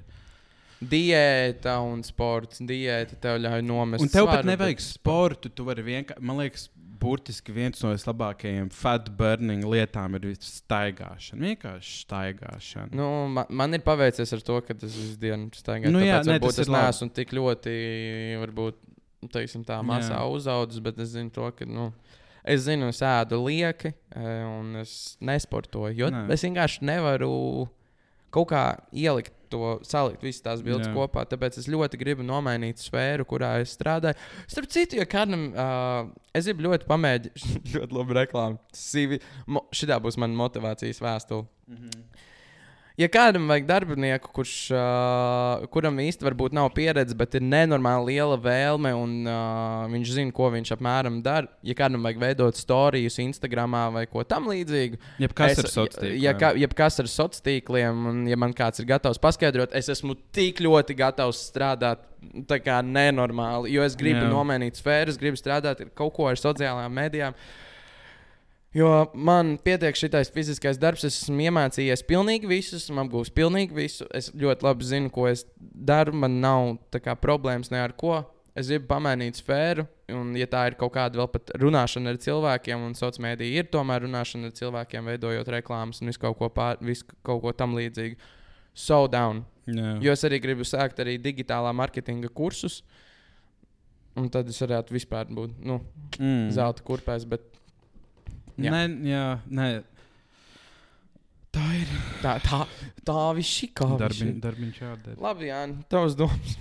Diēta 0.83 1.77
un 1.87 2.03
sports. 2.03 2.61
Diēta 2.66 3.16
tev 3.23 3.38
ļauj 3.45 3.62
nomest. 3.64 4.03
Un 4.03 4.11
tev 4.11 4.27
pat 4.27 4.40
svaru, 4.40 4.49
nevajag 4.51 4.79
bet- 4.81 4.87
sportu. 4.87 5.49
Tu 5.55 5.64
vari 5.64 5.83
vienkārši, 5.87 6.21
man 6.23 6.37
liekas, 6.42 6.68
burtiski 7.03 7.51
viens 7.55 7.81
no 7.83 7.90
vislabākajiem 7.95 8.68
fat 8.73 9.09
burning 9.18 9.64
lietām 9.66 10.14
ir 10.18 10.27
staigāšana. 10.38 11.40
Vienkārši 11.49 12.05
staigāšana. 12.07 12.92
Nu, 12.95 13.27
man, 13.29 13.47
man 13.51 13.75
ir 13.75 13.81
paveicies 13.83 14.33
ar 14.33 14.40
to, 14.47 14.61
ka 14.62 14.75
tas 14.75 14.95
visu 14.95 15.16
dienu 15.18 15.51
staigāju. 15.51 15.90
Nu, 15.90 15.99
jā, 15.99 16.21
jā, 16.21 16.25
ne, 16.27 16.38
varbūt 16.38 16.55
tas 16.55 16.66
es 16.66 16.68
neesmu 16.71 17.11
tik 17.14 17.31
ļoti, 17.35 17.75
varbūt, 18.42 18.75
teiksim, 19.35 19.64
tā 19.66 19.81
masā 19.87 20.14
Jā. 20.18 20.27
uzaudzis, 20.31 20.83
bet 20.83 20.99
es 21.03 21.11
zinu 21.16 21.31
to, 21.35 21.51
ka, 21.59 21.64
nu, 21.66 21.92
es 22.45 22.65
zinu, 22.67 22.91
es 22.93 23.03
ēdu 23.07 23.39
lieki 23.45 23.93
e, 23.93 24.33
un 24.47 24.83
es 24.83 25.17
nesportoju. 25.23 25.95
Jo 25.99 26.11
Nē. 26.13 26.27
Es 26.35 26.45
vienkārši 26.47 26.85
nevaru 26.89 27.33
kaut 28.33 28.51
kā 28.51 28.65
ielikt 28.97 29.35
to, 29.53 29.77
salikt 29.85 30.25
visas 30.25 30.43
tās 30.45 30.65
bildes 30.65 30.89
Jā. 30.89 30.95
kopā. 30.97 31.27
Tāpēc 31.29 31.59
es 31.61 31.69
ļoti 31.71 32.01
gribu 32.01 32.25
nomainīt 32.27 32.81
sfēru, 32.81 33.27
kurā 33.29 33.55
es 33.63 33.75
strādāju. 33.77 34.17
Starp 34.51 34.71
citu, 34.73 34.99
ja 35.01 35.07
kādam, 35.09 35.51
uh, 35.53 36.09
es 36.37 36.49
gribu 36.49 36.71
ļoti 36.71 36.89
pamēģināt, 36.89 37.47
ļoti 37.77 37.99
labi 37.99 38.19
reklāmu. 38.23 38.61
Šitā 39.77 40.01
būs 40.03 40.19
mana 40.21 40.39
motivācijas 40.41 41.03
vēstule. 41.05 41.49
Ja 43.01 43.07
kādam 43.09 43.47
vajag 43.49 43.65
darbinieku, 43.71 44.29
kurš, 44.37 44.53
uh, 44.77 45.63
kuram 45.73 45.97
īsti 46.03 46.27
varbūt 46.27 46.53
nav 46.57 46.69
pieredze, 46.77 47.17
bet 47.17 47.39
ir 47.39 47.45
nenormāli 47.45 48.13
liela 48.19 48.37
vēlme, 48.37 48.93
un 48.93 49.15
uh, 49.25 49.87
viņš 49.93 50.11
zina, 50.19 50.35
ko 50.37 50.51
viņš 50.53 50.75
apmēram 50.77 51.23
dara, 51.25 51.49
ja 51.65 51.77
kādam 51.79 52.05
vajag 52.05 52.21
veidot 52.21 52.61
stāstus 52.61 53.17
Instagram 53.25 53.79
vai 53.95 54.05
ko 54.11 54.21
tamlīdzīgu, 54.29 55.01
Jebkas 55.25 55.55
es- 55.55 55.63
ir 55.65 55.71
sociāls 55.73 55.99
tīkls. 56.03 56.21
Ja, 56.21 56.35
ka, 56.37 56.53
jebkas 56.61 57.01
ar 57.01 57.09
sociāliem 57.09 57.47
tīkliem, 57.49 58.05
un 58.13 58.23
ja 58.29 58.37
man 58.37 58.53
kāds 58.53 58.83
ir 58.83 58.91
gatavs 58.93 59.21
paskaidrot, 59.23 59.73
es 59.79 59.89
esmu 59.89 60.17
tik 60.37 60.61
ļoti 60.61 60.97
gatavs 60.99 61.41
strādāt 61.49 62.05
tā 62.47 62.61
kā 62.63 62.83
nenormāli, 62.85 63.73
jo 63.73 63.83
es 63.83 63.97
gribu 63.97 64.21
Jā. 64.27 64.31
Nomainīt 64.31 64.77
sfēru, 64.79 65.09
es 65.09 65.19
gribu 65.19 65.41
strādāt 65.41 65.81
ar 65.81 65.89
kaut 65.97 66.13
ko 66.15 66.29
ar 66.29 66.37
sociālajām 66.37 66.93
medijām. 66.93 67.35
Jo 68.73 68.89
man 69.13 69.59
pietiek 69.61 69.97
šitais 69.99 70.31
fiziskais 70.33 70.79
darbs, 70.81 71.05
es 71.05 71.19
esmu 71.21 71.45
iemācījies 71.45 72.05
pilnīgi 72.09 72.49
visu, 72.49 72.79
esmu 72.81 73.03
apgūlis 73.05 73.33
pilnīgi 73.37 73.77
visu. 73.77 74.07
Es 74.17 74.31
ļoti 74.33 74.65
labi 74.65 74.89
zinu, 74.89 75.11
ko 75.13 75.27
es 75.29 75.45
daru. 75.61 76.15
Man 76.17 76.39
nav 76.41 76.79
kā, 76.95 77.13
problēmas 77.21 77.73
ne 77.73 77.83
ar 77.85 77.93
ko. 78.01 78.23
Es 78.57 78.69
gribu 78.69 78.85
pamainīt 78.91 79.39
sfēru, 79.41 79.87
un, 80.13 80.35
ja 80.37 80.45
tā 80.49 80.67
ir 80.69 80.75
kaut 80.81 80.93
kāda 80.93 81.17
vēl 81.23 81.29
pat 81.33 81.55
runāšana 81.61 82.13
ar 82.13 82.19
cilvēkiem, 82.21 82.83
un 82.85 82.97
sociālā 82.97 83.31
mēdī 83.31 83.49
ir 83.57 83.71
tomēr 83.73 84.05
runāšana 84.05 84.51
ar 84.51 84.57
cilvēkiem, 84.59 85.09
veidojot 85.09 85.49
reklāmas 85.55 86.03
un 86.03 86.13
visu 86.13 86.21
kaut 86.21 86.37
ko, 86.37 86.51
pār, 86.53 86.77
visu 86.85 87.09
kaut 87.25 87.41
ko 87.45 87.55
tam 87.57 87.73
līdzīgu. 87.79 88.21
So 88.77 89.07
down. 89.09 89.47
Jā. 89.69 89.95
Jo 90.05 90.13
es 90.13 90.25
arī 90.29 90.41
gribu 90.45 90.67
sākt 90.69 91.01
arī 91.01 91.17
digitālā 91.21 91.73
marketinga 91.77 92.29
kursus. 92.33 92.83
Un 94.21 94.29
tad 94.33 94.49
es 94.53 94.61
varētu 94.61 94.93
vispār 94.99 95.33
būt 95.33 95.61
nu, 95.65 95.79
mm. 96.19 96.51
zelta 96.53 96.85
kurpēs. 96.85 97.25
Bet 97.29 97.52
Jā. 98.61 98.73
Nē, 98.75 98.83
jā, 99.09 99.25
nē. 99.49 99.69
Tā 101.53 101.65
ir 101.77 101.88
tā, 102.23 102.35
tā, 102.41 102.62
tā 103.05 103.17
viss 103.37 103.62
ir 103.67 103.73
kā 103.77 103.87
darbiņ, 104.01 104.31
darbiņš 104.41 104.79
jādara. 104.81 105.17
Labi, 105.21 105.51
Jā, 105.51 105.59
tavs 105.93 106.17
domas. 106.17 106.55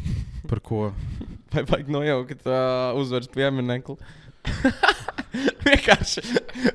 Par 0.51 0.59
ko? 0.65 0.89
Vai 1.53 1.63
vajag 1.67 1.91
nojaukt 1.91 2.43
uh, 2.47 2.91
uzvaras 2.99 3.29
pieminiektu? 3.31 3.95
Vienkārši 5.67 6.23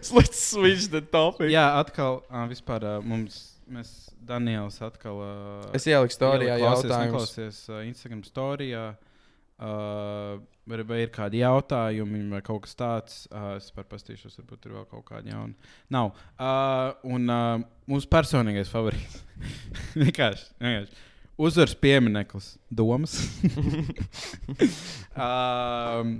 slikts 0.00 0.40
switch 0.52 0.88
the 0.92 1.02
topic. 1.04 1.50
Jā, 1.52 1.66
atkal, 1.80 2.22
ā, 2.32 2.46
vispār 2.48 2.86
ā, 2.88 2.94
mums, 3.04 3.40
mēs, 3.68 3.90
Daniels, 4.26 4.78
atkal. 4.84 5.20
ā, 5.20 5.34
Es 5.76 5.84
ieliku 5.88 6.14
storijā 6.16 6.56
Klausies, 6.60 6.88
jautājumu. 6.88 7.12
Neklausies 7.12 7.60
uh, 7.68 7.82
Instagram 7.84 8.24
storijā. 8.24 8.86
Uh, 8.94 9.15
vai, 9.56 10.82
vai 10.84 11.00
ir 11.04 11.10
kādi 11.14 11.40
jautājumi 11.40 12.22
vai 12.32 12.42
kaut 12.44 12.66
kas 12.66 12.76
tāds? 12.78 13.18
Uh, 13.30 13.54
es 13.56 13.70
pastīšos, 13.76 14.36
varbūt 14.42 14.68
ir 14.68 14.76
vēl 14.76 14.86
kaut 14.90 15.06
kādi 15.08 15.32
jauni. 15.32 15.56
Nav. 15.92 16.12
Uh, 16.36 16.92
un 17.16 17.32
uh, 17.32 17.66
mūsu 17.88 18.10
personīgais 18.12 18.72
favorīts. 18.72 19.22
vienkārši, 20.02 20.48
vienkārši. 20.60 21.04
Uzvars 21.36 21.74
piemineklis, 21.76 22.54
domas. 22.72 23.18
um, 25.26 26.14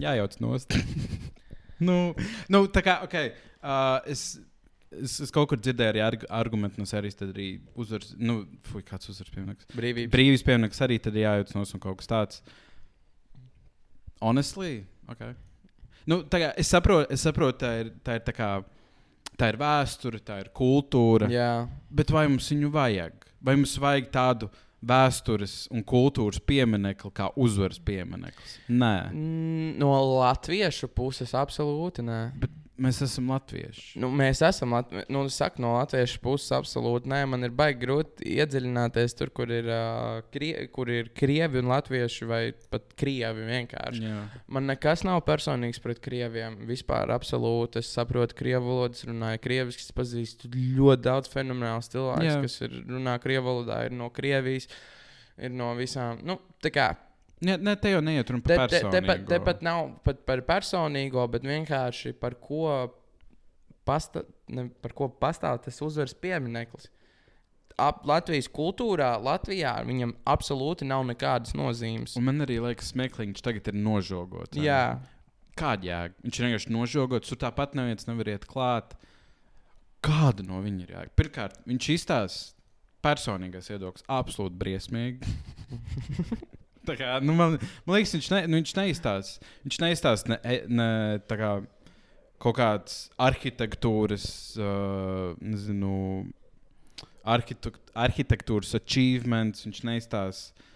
jājauc 0.00 0.38
nost. 0.40 0.76
nu, 1.88 1.98
nu, 2.48 2.62
tā 2.72 2.84
kā, 2.84 3.02
ok. 3.04 3.18
Uh, 3.58 3.98
es, 4.08 4.38
Es, 4.88 5.18
es 5.20 5.32
kaut 5.34 5.50
kur 5.50 5.58
dzirdēju 5.60 5.92
arī 5.92 6.00
arg 6.00 6.22
argumentu 6.32 6.80
no 6.80 6.86
sērijas, 6.88 7.18
tad 7.18 7.34
arī 7.34 7.48
uzvars, 7.76 8.14
nu, 8.16 8.38
fuj, 8.70 8.82
kāds 8.88 9.10
uzvars 9.12 9.32
piemineklis. 9.34 9.68
Brīvība. 9.76 10.12
Brīvības 10.14 10.44
piemineklis 10.46 10.80
arī 10.86 10.96
tad 11.04 11.18
ir 11.18 11.26
jājūt 11.26 11.52
no 11.56 11.64
un 11.66 11.82
kaut 11.84 11.98
kas 12.00 12.08
tāds. 12.08 12.40
Honestly, 14.24 14.86
ok. 15.12 15.26
Nu, 16.08 16.22
kā, 16.24 16.54
es 16.56 16.70
saprotu, 16.72 17.10
es 17.12 17.20
saprotu, 17.26 17.60
tā 17.60 17.72
ir, 17.82 17.90
tā 18.04 18.16
ir, 18.16 18.22
tā 18.24 18.32
kā, 18.32 18.48
tā 19.38 19.50
ir 19.52 19.58
vēsture, 19.60 20.22
tā 20.24 20.40
ir 20.40 20.48
kultūra. 20.56 21.28
Jā, 21.30 21.50
Bet 21.92 22.10
vai 22.14 22.24
mums 22.32 22.48
viņu 22.48 22.72
vajag? 22.72 23.28
Vai 23.44 23.58
mums 23.60 23.76
vajag 23.78 24.08
tādu 24.14 24.48
vēstures 24.88 25.66
un 25.74 25.82
kultūras 25.86 26.40
pieminekli 26.48 27.10
kā 27.14 27.28
uzvaras 27.36 27.78
piemineklis? 27.82 28.56
Nē, 28.70 28.94
Mm, 29.12 29.76
no 29.82 29.92
latviešu 30.22 30.88
puses 30.94 31.34
absolūti 31.36 32.02
nē. 32.06 32.20
bet 32.40 32.50
mēs 32.82 33.00
esam 33.04 33.30
latvieši. 33.32 33.98
Nu, 34.00 34.10
mēs 34.14 34.40
esam 34.46 34.74
Latvi 34.76 35.02
nu, 35.12 35.24
saku, 35.32 35.62
no 35.62 35.74
latviešu 35.76 36.20
puses 36.24 36.52
absolūti 36.56 37.10
nē. 37.10 37.20
Man 37.30 37.46
ir 37.46 37.54
baigi 37.56 37.82
grūti 37.82 38.28
iedziļināties 38.38 39.16
tur, 39.18 39.32
kur 39.34 39.50
ir, 39.54 39.68
uh, 39.72 40.20
krie, 40.34 40.52
kur 40.74 40.90
ir 40.92 41.10
krievi 41.18 41.62
un 41.62 41.70
latvieši, 41.72 42.28
vai 42.28 42.42
pat 42.72 42.92
krievi 42.98 43.48
vienkārši. 43.48 44.04
Jā. 44.04 44.20
Man 44.54 44.68
nekas 44.70 45.04
nav 45.08 45.24
personīgs 45.28 45.82
pret 45.84 46.02
krieviem. 46.04 46.60
Vispār 46.68 47.12
absolūti. 47.14 47.82
Es 47.82 47.90
saprotu, 47.94 48.38
krievu 48.38 48.70
valodas 48.70 49.06
runāju 49.08 49.42
krieviski. 49.44 49.88
Pazīstu 49.98 50.50
ļoti 50.52 51.02
daudz 51.08 51.32
fenomenālu 51.32 51.82
cilvēku, 51.88 52.38
kas 52.44 52.60
ir 52.66 52.78
runā 52.86 53.16
krievu 53.22 53.48
valodā, 53.48 53.82
ir 53.88 53.96
no 53.96 54.12
Krievijas. 54.14 54.68
ir 55.38 55.52
no 55.54 55.72
visām. 55.78 56.18
Nu, 56.26 56.38
tā 56.62 56.70
kā 56.74 56.92
Ne, 57.44 57.54
ne, 57.62 57.74
te 57.78 57.92
jau 57.92 58.02
neiet 58.02 58.30
runa 58.32 58.42
te, 58.42 58.56
par 58.58 58.70
te, 58.70 58.80
te, 58.82 58.88
pat, 58.90 59.04
personīgo. 59.06 59.28
te 59.30 59.40
pat 59.46 59.60
nav 59.66 59.90
pat 60.06 60.22
par 60.26 60.42
personīgo, 60.46 61.26
bet 61.30 61.44
vienkārši 61.46 62.14
par 62.18 62.34
ko, 62.42 62.64
pasta, 63.86 64.24
ne, 64.50 64.68
par 64.82 64.94
ko 64.98 65.10
pastāv 65.22 65.60
tas 65.66 65.78
uzvaras 65.84 66.16
piemineklis. 66.18 66.90
Ap 67.78 68.02
Latvijas 68.10 68.48
kultūrā, 68.50 69.12
Latvijā 69.22 69.76
viņam 69.86 70.16
absolūti 70.26 70.88
nav 70.88 71.04
nekādas 71.06 71.54
nozīmes. 71.54 72.16
Un 72.18 72.26
man 72.26 72.42
arī 72.42 72.58
liekas, 72.64 72.90
smieklīgi, 72.90 73.36
viņš 73.36 73.44
tagad 73.46 73.70
ir 73.70 73.78
nožogots. 73.78 74.58
Jā, 74.58 74.98
Kāda 75.58 75.88
jēga? 75.88 76.14
Viņš 76.22 76.38
ir 76.38 76.46
vienkārši 76.46 76.74
nožogots, 76.74 77.30
tur 77.32 77.40
tāpat 77.42 77.74
neviens 77.78 78.06
nevar 78.06 78.30
iet 78.30 78.46
klāt. 78.50 78.94
Kāda 80.06 80.44
no 80.46 80.60
viņa 80.62 80.84
ir 80.84 80.94
jēga? 80.94 81.14
Pirmkārt, 81.18 81.58
viņš 81.66 81.88
izstāsta 81.96 82.54
personīgais 83.02 83.70
viedoklis 83.72 84.06
absolūti 84.10 84.58
briesmīgi. 84.60 85.34
Kā, 86.96 87.18
nu, 87.24 87.34
man, 87.36 87.58
man 87.86 87.98
liekas, 87.98 88.14
viņš, 88.16 88.30
ne, 88.34 88.40
nu, 88.48 88.60
viņš 88.60 88.74
neizstāsta. 88.78 89.50
Viņš 89.66 89.78
neizstāsta 89.84 90.32
ne, 90.32 90.38
e- 90.44 90.64
ne, 90.70 90.88
kā, 91.28 91.52
kaut 92.42 92.58
kādas 92.58 93.00
arhitektūras, 93.20 94.28
uh, 94.60 95.34
nezinu, 95.42 95.92
arhitekt, 97.28 97.92
arhitektūras 97.98 98.76
achievements. 98.78 99.66
Viņš 99.66 99.82
neizstāsta. 99.88 100.68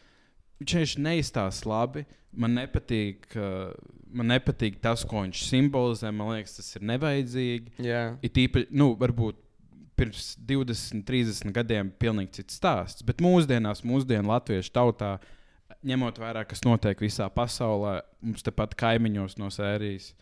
Viņš 0.62 0.76
vienkārši 0.76 1.06
neizstāsta 1.06 1.70
labi. 1.70 2.04
Man 2.32 2.56
nepatīk, 2.56 3.28
uh, 3.36 3.72
man 4.12 4.30
nepatīk 4.32 4.80
tas, 4.84 5.04
ko 5.08 5.24
viņš 5.26 5.46
simbolizē. 5.50 6.12
Man 6.14 6.34
liekas, 6.34 6.58
tas 6.58 6.74
ir 6.78 6.86
nevajadzīgi. 6.92 7.78
jā. 7.84 8.04
Ir 8.24 8.44
īpaši, 8.46 8.70
nu, 8.72 8.92
varbūt 9.00 9.40
pirms 10.02 10.32
20, 10.48 11.04
30 11.06 11.52
gadiem 11.54 11.92
pilnīgi 12.00 12.40
cits 12.40 12.58
stāsts. 12.58 13.04
Bet 13.06 13.22
mūsdienās, 13.22 13.84
mūsdienu 13.86 14.32
latviešu 14.32 14.72
tautā, 14.74 15.16
ņemot 15.88 16.18
vērā, 16.22 16.44
kas 16.48 16.62
notiek 16.66 17.00
visā 17.02 17.26
pasaulē, 17.32 17.96
mums 18.22 18.44
tepat 18.46 18.74
kaimiņos 18.78 19.38
no 19.40 19.48
sērijas, 19.52 20.12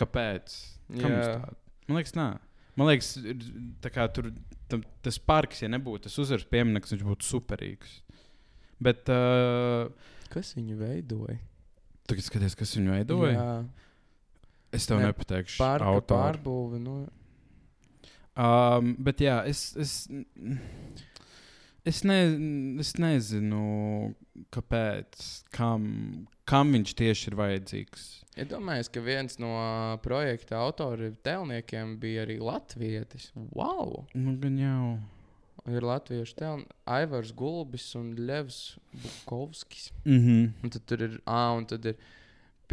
kāpēc? 0.00 0.54
Tā? 0.96 1.54
Man 1.88 1.98
liekas, 2.00 2.14
nē. 2.16 2.28
Man 2.74 2.88
liekas, 2.90 3.12
ir 3.22 3.42
tā 3.84 3.90
kā 3.94 4.06
tur 4.10 4.30
tam, 4.72 4.82
tas 5.04 5.18
parks, 5.22 5.60
ja 5.62 5.68
nebūtu 5.70 6.08
tas 6.08 6.16
uzvaras 6.18 6.46
piemineklis, 6.50 6.94
viņš 6.96 7.04
būtu 7.06 7.28
superīgs. 7.28 7.98
Bet 8.82 9.06
uh, 9.12 9.92
Kas 10.32 10.54
viņu 10.56 10.78
veidoja? 10.80 11.36
tagad 12.10 12.26
skaties, 12.26 12.56
kas 12.58 12.72
viņu 12.76 12.96
veidoja. 12.98 13.34
Jā, 13.36 13.50
Es 14.74 14.88
tev 14.90 14.98
Ne, 14.98 15.12
nepateikšu, 15.12 15.60
Pārka 15.62 15.86
autoru. 15.86 16.18
pārbūve. 16.18 16.80
Nu, 16.82 16.96
Um, 18.34 18.96
bet 18.98 19.20
jā, 19.22 19.36
es, 19.46 19.60
es, 19.78 19.90
es, 21.84 22.02
ne, 22.04 22.18
es 22.80 22.94
nezinu, 23.00 24.14
kāpēc, 24.54 25.24
kam, 25.54 25.86
kam 26.48 26.72
viņš 26.74 26.94
tieši 26.98 27.30
ir 27.30 27.38
vajadzīgs. 27.38 28.06
Iedomājieties, 28.34 28.90
ka 28.94 29.02
viens 29.04 29.38
no 29.42 29.54
projekta 30.02 30.58
autoriem, 30.64 31.14
tēlniekiem 31.26 31.96
bija 32.02 32.24
arī 32.26 32.40
latvietis. 32.42 33.30
Wow! 33.54 34.04
Nu, 34.16 34.34
gan 34.42 34.58
jau. 34.58 34.86
Ir 35.70 35.86
latviešu 35.86 36.34
tēlnieks, 36.36 36.74
Aivars 36.96 37.30
Gulbis 37.36 37.86
un 37.96 38.10
Levs 38.18 38.76
Bukovskis. 38.92 39.92
Mm 40.04 40.20
-hmm. 40.20 40.50
Un 40.62 40.70
tad 40.70 40.82
tur 40.86 41.02
ir, 41.02 41.20
ah, 41.24 41.54
un 41.56 41.64
tad 41.66 41.84
ir 41.84 41.96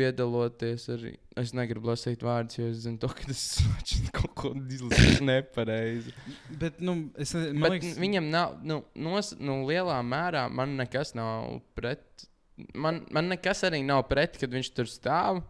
piedaloties 0.02 0.88
arī. 0.91 1.14
Es 1.39 1.54
negribu 1.56 1.91
lasīt 1.91 2.24
vārdus, 2.26 2.58
jo 2.60 2.68
es 2.72 2.82
zinu, 2.86 2.99
to, 3.02 3.12
ka 3.16 3.28
tas 3.30 3.43
kaut 4.18 4.34
ko 4.38 4.54
izlasīju 4.58 5.28
nepareizi. 5.30 6.14
Bet, 6.62 6.82
nu, 6.84 6.97
es 7.22 7.36
Bet 7.36 7.78
liekas, 7.78 7.95
viņam 8.02 8.32
nav, 8.34 8.58
nu, 8.68 8.82
nos, 8.99 9.34
nu, 9.39 9.62
lielā 9.70 9.99
mērā 10.06 10.47
man 10.52 10.76
nekas 10.80 11.16
nav 11.18 11.62
pret. 11.78 12.06
Man, 12.78 13.06
man 13.14 13.32
nekas 13.32 13.64
arī 13.66 13.82
nav 13.86 14.04
pret, 14.10 14.36
kad 14.41 14.52
viņš 14.54 14.74
tur 14.76 14.89
stāv. 14.89 15.41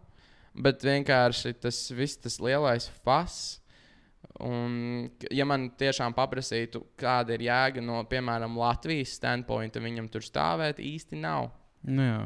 Bet 0.52 0.84
vienkārši 0.84 1.54
tas 1.64 1.80
viss, 1.96 2.20
tas 2.20 2.36
lielais 2.44 2.90
fas. 3.06 3.40
Un, 4.44 5.08
ja 5.32 5.44
man 5.48 5.70
tiešām 5.80 6.14
paprasītu, 6.16 6.82
kāda 7.00 7.34
ir 7.36 7.46
jēga 7.48 7.82
no, 7.84 7.98
piemēram, 8.08 8.54
Latvijas 8.60 9.16
standpointa, 9.18 9.80
viņam 9.82 10.08
tur 10.12 10.24
stāvēt, 10.24 10.80
īsti 10.82 11.20
nav. 11.20 11.50
nu, 11.88 12.06
jā. 12.06 12.22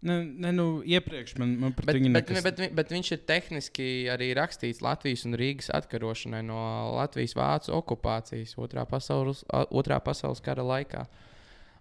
Ne, 0.00 0.24
ne, 0.24 0.52
nu, 0.54 0.64
iepriekš 0.86 1.34
man, 1.40 1.56
man 1.58 1.72
Bet, 1.74 1.86
bet, 1.86 2.02
nekas... 2.02 2.42
bet, 2.46 2.58
bet, 2.60 2.74
bet 2.78 2.92
viņš 2.94 3.08
ir 3.16 3.22
tehniski 3.26 3.86
arī 4.12 4.28
rakstīts 4.38 4.78
Latvijas 4.84 5.24
un 5.26 5.34
Rīgas 5.38 5.72
atkarošanai 5.74 6.44
no 6.46 6.58
Latvijas-Vācu 6.94 7.74
okupācijas 7.80 8.54
otrā 8.62 8.84
pasaules, 8.86 9.42
otrā 9.50 9.98
pasaules 9.98 10.42
kara 10.44 10.62
laikā. 10.62 11.02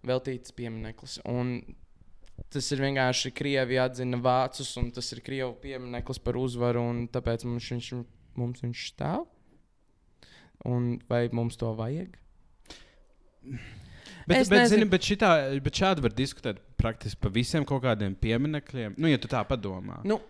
Veltīts 0.07 0.55
piemineklis. 0.57 1.20
Un 1.30 1.59
tas 2.53 2.72
ir 2.74 2.82
vienkārši 2.82 3.34
Krievija 3.38 3.86
atzina 3.86 4.18
vācus, 4.22 4.72
un 4.82 4.89
tas 4.95 5.13
ir 5.13 5.22
Krievijas 5.22 5.61
piemineklis 5.61 6.22
par 6.26 6.41
uzvaru, 6.41 6.82
un 6.89 7.05
tāpēc 7.13 7.45
mums 7.45 7.70
viņš, 7.76 7.91
mums 8.41 8.65
viņš 8.65 8.86
stāv. 8.95 9.28
Un 10.65 10.95
vai 11.05 11.28
mums 11.30 11.59
to 11.61 11.70
vajag? 11.78 12.18
Bet, 14.28 14.41
Es 14.41 14.49
bet, 14.49 14.57
nezinu. 14.65 14.82
zini, 14.82 14.89
bet, 14.91 15.05
šitā, 15.05 15.30
bet 15.63 15.78
šādi 15.80 16.03
var 16.03 16.18
diskutēt 16.18 16.65
praktiski 16.78 17.22
par 17.22 17.34
visiem 17.36 17.66
kaut 17.68 17.84
kādiem 17.84 18.16
pieminekļiem. 18.16 18.98
Nu, 18.98 19.10
ja 19.12 19.18
tu 19.22 19.30
tā 19.32 19.44
padomā. 19.48 20.02
Nu, 20.08 20.22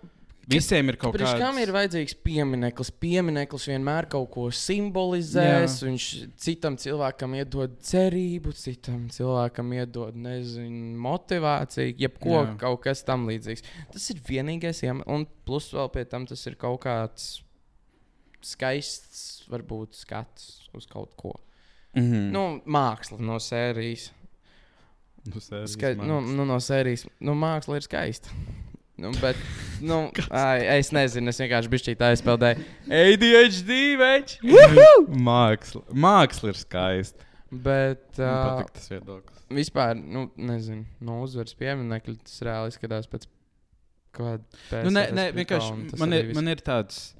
Visiem 0.48 0.88
ir 0.88 0.95
kaut 0.95 1.12
Priekš 1.12 1.34
kāds. 1.34 1.41
kam 1.43 1.58
ir 1.60 1.74
vajadzīgs 1.76 2.14
piemineklis? 2.24 2.91
Piemineklis 3.04 3.66
vienmēr 3.68 4.06
kaut 4.08 4.30
ko 4.32 4.45
simbolizēs. 4.56 5.74
Jā. 5.82 5.89
Viņš 5.89 6.06
citam 6.39 6.78
cilvēkam 6.80 7.36
iedod 7.36 7.74
cerību, 7.84 8.54
citam 8.56 9.10
cilvēkam 9.12 9.74
iedod, 9.76 10.16
nezinu, 10.16 10.95
motivāciju, 11.04 11.98
jebko, 12.00 12.38
Jā. 12.38 12.56
kaut 12.64 12.80
kas 12.86 13.04
tam 13.04 13.28
līdzīgs. 13.28 13.66
Tas 13.91 14.08
ir 14.14 14.24
vienīgais 14.30 14.80
iemesls, 14.88 15.10
un 15.12 15.28
plus 15.43 15.68
vēl 15.76 15.91
pie 15.91 16.06
tam 16.08 16.30
tas 16.32 16.48
ir 16.48 16.56
kaut 16.56 16.80
kāds 16.86 17.28
skaists, 18.48 19.43
varbūt 19.52 20.00
skats 20.00 20.70
uz 20.78 20.88
kaut 20.88 21.12
ko. 21.20 21.36
Mm 21.98 22.08
-hmm. 22.08 22.32
Nu, 22.32 22.62
māksla 22.64 23.20
no 23.20 23.36
sērijas. 23.36 24.14
Nu, 25.34 25.43
sērijas 25.43 25.75
Skai, 25.75 25.93
nu, 25.99 26.21
nu, 26.23 26.47
no 26.47 26.57
sērijas. 26.63 27.05
Nu, 27.23 27.36
māksla 27.38 27.80
ir 27.80 27.86
skaista. 27.86 28.34
Nu, 28.97 29.11
bet, 29.21 29.38
nu, 29.86 29.99
ai, 30.34 30.80
es 30.80 30.89
nezinu, 30.95 31.30
es 31.30 31.39
vienkārši 31.43 31.69
biju 31.69 31.86
šī 31.86 31.95
tā 31.99 32.11
aizpildēju. 32.15 32.65
ADHD, 32.99 33.73
več! 34.01 34.38
māksla. 35.30 35.84
māksla 35.93 36.53
ir 36.53 36.61
skaista. 36.63 37.28
Bet 37.47 38.19
uh, 38.19 38.65
tas 38.73 38.89
viedoklis. 38.91 39.43
vispār, 39.53 39.93
nu, 39.95 40.25
nezinu, 40.36 40.84
no 40.99 41.21
uzvaras 41.23 41.55
pieminekļa 41.55 42.17
tas 42.25 42.41
reāli 42.43 42.73
izskatās 42.73 43.07
pēc 43.07 43.30
kāda 44.17 44.82
Nu, 44.84 44.91
nē, 44.91 45.05
nē, 45.15 45.25
vienkārši 45.38 45.99
man 46.01 46.15
ir, 46.17 46.34
man 46.36 46.51
ir 46.51 46.63
tāds, 46.65 47.11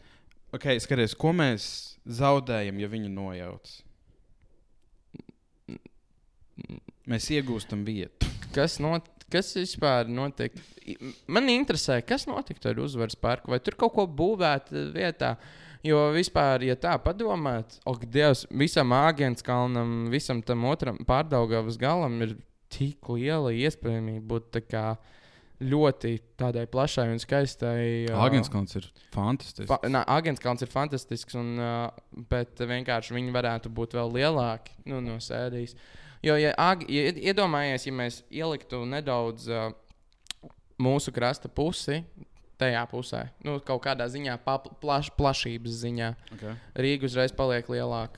ok, 0.56 0.74
skaties, 0.84 1.16
ko 1.20 1.32
mēs 1.38 1.70
zaudējam, 2.20 2.82
ja 2.82 2.90
viņi 2.92 3.14
nojauc. 3.14 3.78
Mēs 7.08 7.30
iegūstam 7.32 7.86
vietu. 7.88 8.28
Kas, 8.56 8.80
not, 8.84 9.06
kas 9.32 9.54
vispār 9.56 10.10
notika? 10.12 10.60
I- 10.88 10.98
Man 11.28 11.48
interesē, 11.52 12.02
kas 12.06 12.26
notika 12.28 12.70
ar 12.74 12.82
uzvaras 12.84 13.16
parku, 13.16 13.52
vai 13.54 13.60
tur 13.60 13.76
kaut 13.80 13.94
ko 13.96 14.08
būvēt 14.08 14.72
vietā. 14.96 15.36
Jo 15.86 16.08
vispār, 16.12 16.64
ja 16.68 16.76
tā 16.76 16.96
padomāt, 17.00 17.78
ak, 17.88 18.08
Dievs, 18.12 18.46
visam 18.52 18.90
Āgānskalnam, 18.98 20.10
visam 20.12 20.42
tam 20.44 20.66
otram 20.66 20.98
pārdaugavas 21.08 21.78
galam 21.80 22.18
ir 22.26 22.34
tik 22.74 23.08
liela 23.14 23.54
iespējamība 23.56 24.26
būt 24.28 24.50
tā 24.58 24.62
kā 24.68 24.86
ļoti 25.64 26.12
tādai 26.38 26.66
plašai 26.70 27.08
un 27.14 27.22
skaistai. 27.22 28.08
ā, 28.10 28.18
Agenskalns 28.28 28.76
ir 28.78 28.90
fantastisks. 29.16 29.70
Fa 29.70 29.80
nā, 29.90 30.04
Agenskalns 30.18 30.62
ir 30.66 30.70
fantastisks, 30.74 31.38
un, 31.40 31.56
uh, 31.58 31.90
bet 32.30 32.60
vienkārši 32.60 33.16
viņi 33.16 33.34
varētu 33.34 33.72
būt 33.74 33.96
vēl 33.98 34.12
lielāki 34.20 34.76
nu, 34.86 35.00
no 35.02 35.18
sērijas. 35.24 35.74
Jo, 36.26 36.36
ja, 36.40 36.54
ag, 36.58 36.86
ja 36.90 37.10
ied- 37.12 37.20
iedomājies, 37.32 37.86
ja 37.86 37.94
mēs 37.94 38.22
ieliktu 38.34 38.84
nedaudz 38.90 39.48
uh, 39.52 39.68
mūsu 40.82 41.14
krasta 41.14 41.50
pusi, 41.50 42.02
tajā 42.58 42.84
pusē, 42.90 43.28
nu, 43.46 43.60
kaut 43.62 43.84
kādā 43.86 44.08
ziņā, 44.10 44.38
plaš, 44.82 45.12
plašības 45.18 45.76
ziņā, 45.84 46.08
Okay. 46.38 46.56
Rīga 46.78 47.06
uzreiz 47.06 47.34
paliek 47.38 47.68
lielāka. 47.70 48.18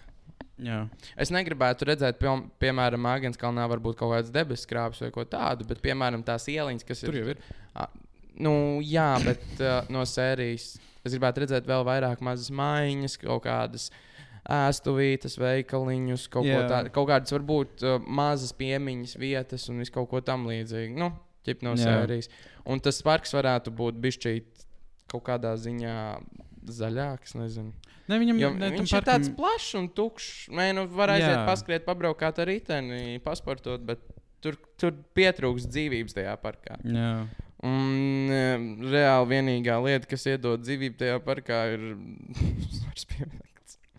Jā. 0.59 0.81
Es 1.15 1.29
negribētu 1.31 1.85
redzēt, 1.87 2.17
pie, 2.19 2.31
piemēram, 2.59 3.05
Agenskalnā 3.07 3.63
varbūt 3.71 3.95
kaut 3.99 4.11
kādas 4.15 4.31
debesu 4.35 4.67
krāpes 4.67 4.99
vai 5.03 5.11
ko 5.15 5.23
tādu, 5.23 5.63
bet, 5.67 5.79
piemēram, 5.83 6.23
tās 6.27 6.47
ieliņas, 6.51 6.83
kas 6.87 7.03
Tur 7.03 7.15
ir. 7.15 7.21
jau 7.21 7.29
ir. 7.35 7.39
Nu, 8.39 8.53
jā, 8.83 9.09
bet 9.23 9.43
uh, 9.59 9.81
no 9.91 10.03
sērijas 10.07 10.73
es 11.03 11.15
gribētu 11.15 11.43
redzēt 11.45 11.67
vēl 11.67 11.83
vairāk 11.87 12.19
mazas 12.23 12.51
maiņas, 12.55 13.17
kaut 13.23 13.43
kādas 13.47 13.87
ēstuvītas, 14.49 15.35
veikaliņus, 15.39 16.27
kaut, 16.33 16.47
ko 16.49 16.61
tā, 16.69 16.79
kaut 16.93 17.09
kādas 17.11 17.33
varbūt 17.35 17.83
uh, 17.85 17.97
mazas 18.05 18.53
piemiņas 18.57 19.15
vietas 19.21 19.67
un 19.69 19.81
visu 19.83 19.93
kaut 19.93 20.09
ko 20.09 20.21
tam 20.25 20.47
līdzīgu. 20.49 20.97
Nu, 20.97 21.11
ķip 21.45 21.61
no 21.67 21.75
Jā. 21.77 21.85
sērijas. 21.85 22.31
Un 22.69 22.81
tas 22.83 22.97
parks 23.05 23.33
varētu 23.37 23.73
būt 23.77 23.99
bišķīt 24.01 24.65
kaut 25.09 25.23
kādā 25.29 25.55
ziņā 25.57 25.95
zaļāks, 26.69 27.35
nezinu. 27.39 27.73
Ne, 28.09 28.17
viņam 28.21 28.39
Jo, 28.41 28.49
ne, 28.57 28.71
viņš 28.73 28.89
ir 28.89 28.97
parkam- 28.97 29.09
tāds 29.09 29.29
plašs 29.37 29.75
un 29.77 29.87
tukšs. 29.93 30.49
Nē, 30.53 30.71
nu, 30.77 30.87
var 30.97 31.13
aiziet, 31.13 31.35
Jā. 31.37 31.45
paskriet, 31.45 31.85
pabraukāt 31.85 32.41
ar 32.41 32.49
riteni, 32.49 33.19
pasportot, 33.21 33.81
bet 33.85 34.01
tur, 34.41 34.57
tur 34.81 34.97
pietrūks 35.17 35.67
dzīvības 35.69 36.17
tajā 36.17 36.33
parkā. 36.41 36.79
Jā. 36.89 37.27
Un 37.59 38.31
um, 38.31 38.65
reāli 38.87 39.29
vienīgā 39.33 39.75
lieta, 39.83 40.07
kas 40.09 40.25
iedod 40.31 40.61
dzīvību 40.63 40.97
tajā 41.01 41.17
parkā, 41.25 41.57
ir 41.75 41.81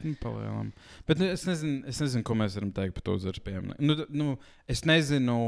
Nu, 0.02 0.14
palielam. 0.22 0.72
Bet 1.08 1.18
nu, 1.20 1.26
es, 1.34 1.42
nezinu, 1.48 1.82
es 1.90 1.98
nezinu, 2.00 2.22
ko 2.24 2.34
mēs 2.40 2.54
varam 2.56 2.70
teikt 2.76 2.94
par 2.96 3.04
to 3.04 3.16
uzvaras 3.18 3.42
pieminiektu. 3.44 3.84
Nu, 3.84 3.96
nu, 4.22 4.36
es, 4.70 4.84
nezinu, 4.88 5.38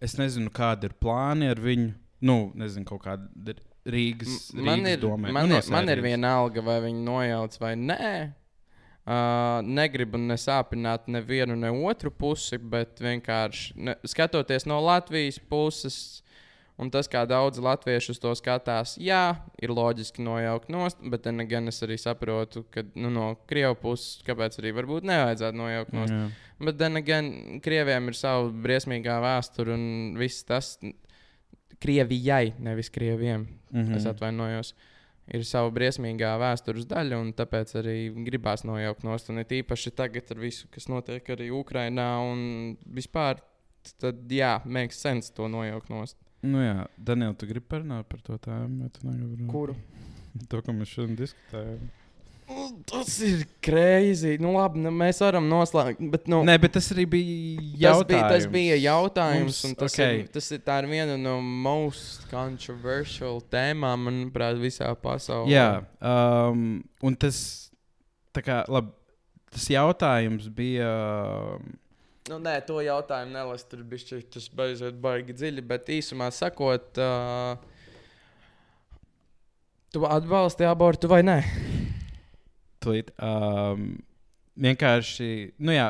es 0.00 0.14
nezinu, 0.20 0.52
kādi 0.56 0.88
ir 0.88 0.94
plāni 1.02 1.50
ar 1.52 1.60
viņu. 1.60 1.90
Nu, 2.24 2.38
nezinu, 2.60 2.84
kaut 2.88 3.02
kāda 3.04 3.28
ir 3.54 3.60
Rīgas, 3.90 4.50
M- 4.54 4.64
Man 4.66 4.82
Rīgas 4.84 4.96
ir, 4.96 5.02
domē. 5.04 5.32
man, 5.32 5.48
Nu, 5.48 5.56
no 5.56 5.72
man 5.72 5.88
ir 5.88 6.02
viena 6.04 6.34
alga, 6.40 6.60
vai 6.64 6.78
viņi 6.84 7.04
nojauc 7.06 7.56
vai 7.62 7.74
nē. 7.80 8.10
Uh, 9.10 9.62
negribu 9.64 10.18
nesāpināt 10.20 11.06
nevienu, 11.10 11.56
ne 11.58 11.70
otru 11.88 12.10
pusi, 12.12 12.58
bet 12.60 13.00
vienkārši 13.00 13.72
ne, 13.80 13.94
skatoties 14.06 14.66
no 14.68 14.76
Latvijas 14.84 15.38
puses, 15.50 15.96
un 16.80 16.90
tas, 16.92 17.08
kā 17.10 17.26
daudz 17.28 17.60
latviešu 17.62 18.14
uz 18.14 18.20
to 18.22 18.32
skatās, 18.38 18.96
jā, 19.00 19.36
ir 19.60 19.72
loģiski 19.74 20.24
nojaukt 20.24 20.70
nost, 20.72 21.00
bet 21.12 21.26
again 21.30 21.68
es 21.68 21.82
arī 21.84 21.98
saprotu, 22.00 22.64
ka 22.72 22.84
nu, 22.94 23.10
no 23.12 23.34
Krievijas 23.50 23.80
puses, 23.82 24.22
kāpēc 24.26 24.58
arī 24.62 24.72
varbūt 24.78 25.08
nevajadzētu 25.10 25.60
nojaukt 25.60 25.96
nost. 25.96 26.14
Jā. 26.14 26.28
Bet, 26.60 26.76
then 26.76 26.96
again, 26.96 27.60
Krievijam 27.64 28.10
ir 28.10 28.16
sava 28.18 28.50
briesmīgā 28.52 29.16
vēsture 29.24 29.72
un 29.76 29.84
viss 30.20 30.44
tas. 30.44 30.74
Krievijai, 31.80 32.52
nevis 32.60 32.90
Krievijam, 32.92 33.46
mm. 33.70 33.80
-hmm. 33.80 33.96
es 33.96 34.04
atvainojos, 34.04 34.74
ir 35.32 35.44
sava 35.48 35.70
briesmīgā 35.72 36.34
vēstures 36.42 36.84
daļa, 36.90 37.20
un 37.20 37.32
tāpēc 37.32 37.72
arī 37.80 37.96
gribās 38.26 38.66
nojaukt 38.68 39.06
nost. 39.06 39.30
Un 39.30 39.40
it 39.40 39.52
īpaši 39.52 39.94
tagad 39.96 40.30
ar 40.30 40.38
visu, 40.38 40.68
kas 40.68 40.88
notiek 40.92 41.24
arī 41.24 41.48
Ukrajinā 41.50 42.10
un 42.32 42.76
vispār, 42.84 43.40
tad 43.96 44.28
jā, 44.28 44.60
makes 44.64 45.00
sense 45.00 45.32
to 45.32 45.48
nojaukt 45.48 45.88
nost. 45.88 46.16
Nu, 46.42 46.60
jā, 46.64 46.86
Daniel, 46.96 47.34
tu 47.36 47.44
gribi 47.48 47.66
parunāt 47.68 48.06
par 48.08 48.20
to 48.24 48.38
tēmu? 48.40 48.90
Kuru? 49.50 49.76
To, 50.46 50.60
ko 50.62 50.70
mēs 50.70 50.92
šodien 50.94 51.16
diskutējam. 51.18 51.80
Nu, 52.50 52.66
Tas 52.86 53.16
ir 53.26 53.40
greizi. 53.62 54.36
Nu, 54.42 54.52
labi, 54.54 54.78
nu, 54.82 54.92
mēs 54.94 55.18
varam 55.22 55.48
noslēgt. 55.50 55.98
Bet, 56.12 56.28
nu, 56.30 56.38
Nē, 56.46 56.54
bet 56.62 56.76
tas 56.76 56.86
arī 56.94 57.04
bija 57.10 57.58
Tas 57.58 57.80
jautājums. 57.82 58.06
bija, 58.12 58.28
tas 58.30 58.46
bija 58.54 58.76
jautājums, 58.78 59.42
Mums- 59.58 59.64
un 59.68 59.74
tas, 59.82 59.96
okay. 59.98 60.20
ir, 60.22 60.28
tas 60.34 60.50
ir, 60.54 60.62
tā 60.66 60.76
ir 60.84 60.88
viena 60.90 61.16
no 61.18 61.34
most 61.42 62.28
controversial 62.30 63.42
tēmām, 63.50 64.06
manuprāt, 64.06 64.58
visā 64.62 64.90
pasaulē. 65.02 65.50
Jā, 65.50 65.66
um, 65.98 66.64
un 67.06 67.18
tas, 67.26 67.42
kā, 68.38 68.62
labi, 68.70 68.94
tas 69.50 69.66
jautājums 69.74 70.46
bija. 70.54 70.90
um, 71.58 71.74
Nu, 72.28 72.36
nē, 72.42 72.58
to 72.68 72.82
jautājumu 72.84 73.32
nelas. 73.32 73.64
Tur 73.68 73.80
bija 73.88 74.20
tas 74.28 74.48
beidzot 74.52 74.98
baigi 75.00 75.34
dziļi, 75.36 75.64
bet 75.66 75.88
īsumā 75.90 76.28
sakot, 76.34 77.00
uh, 77.00 77.56
tu 79.94 80.04
atbalsti 80.04 80.68
abortu 80.68 81.08
vai 81.10 81.22
nē? 81.24 81.38
Tūlīt, 82.80 83.10
um, 83.24 83.88
vienkārši, 84.60 85.30
nu 85.64 85.74
jā, 85.74 85.88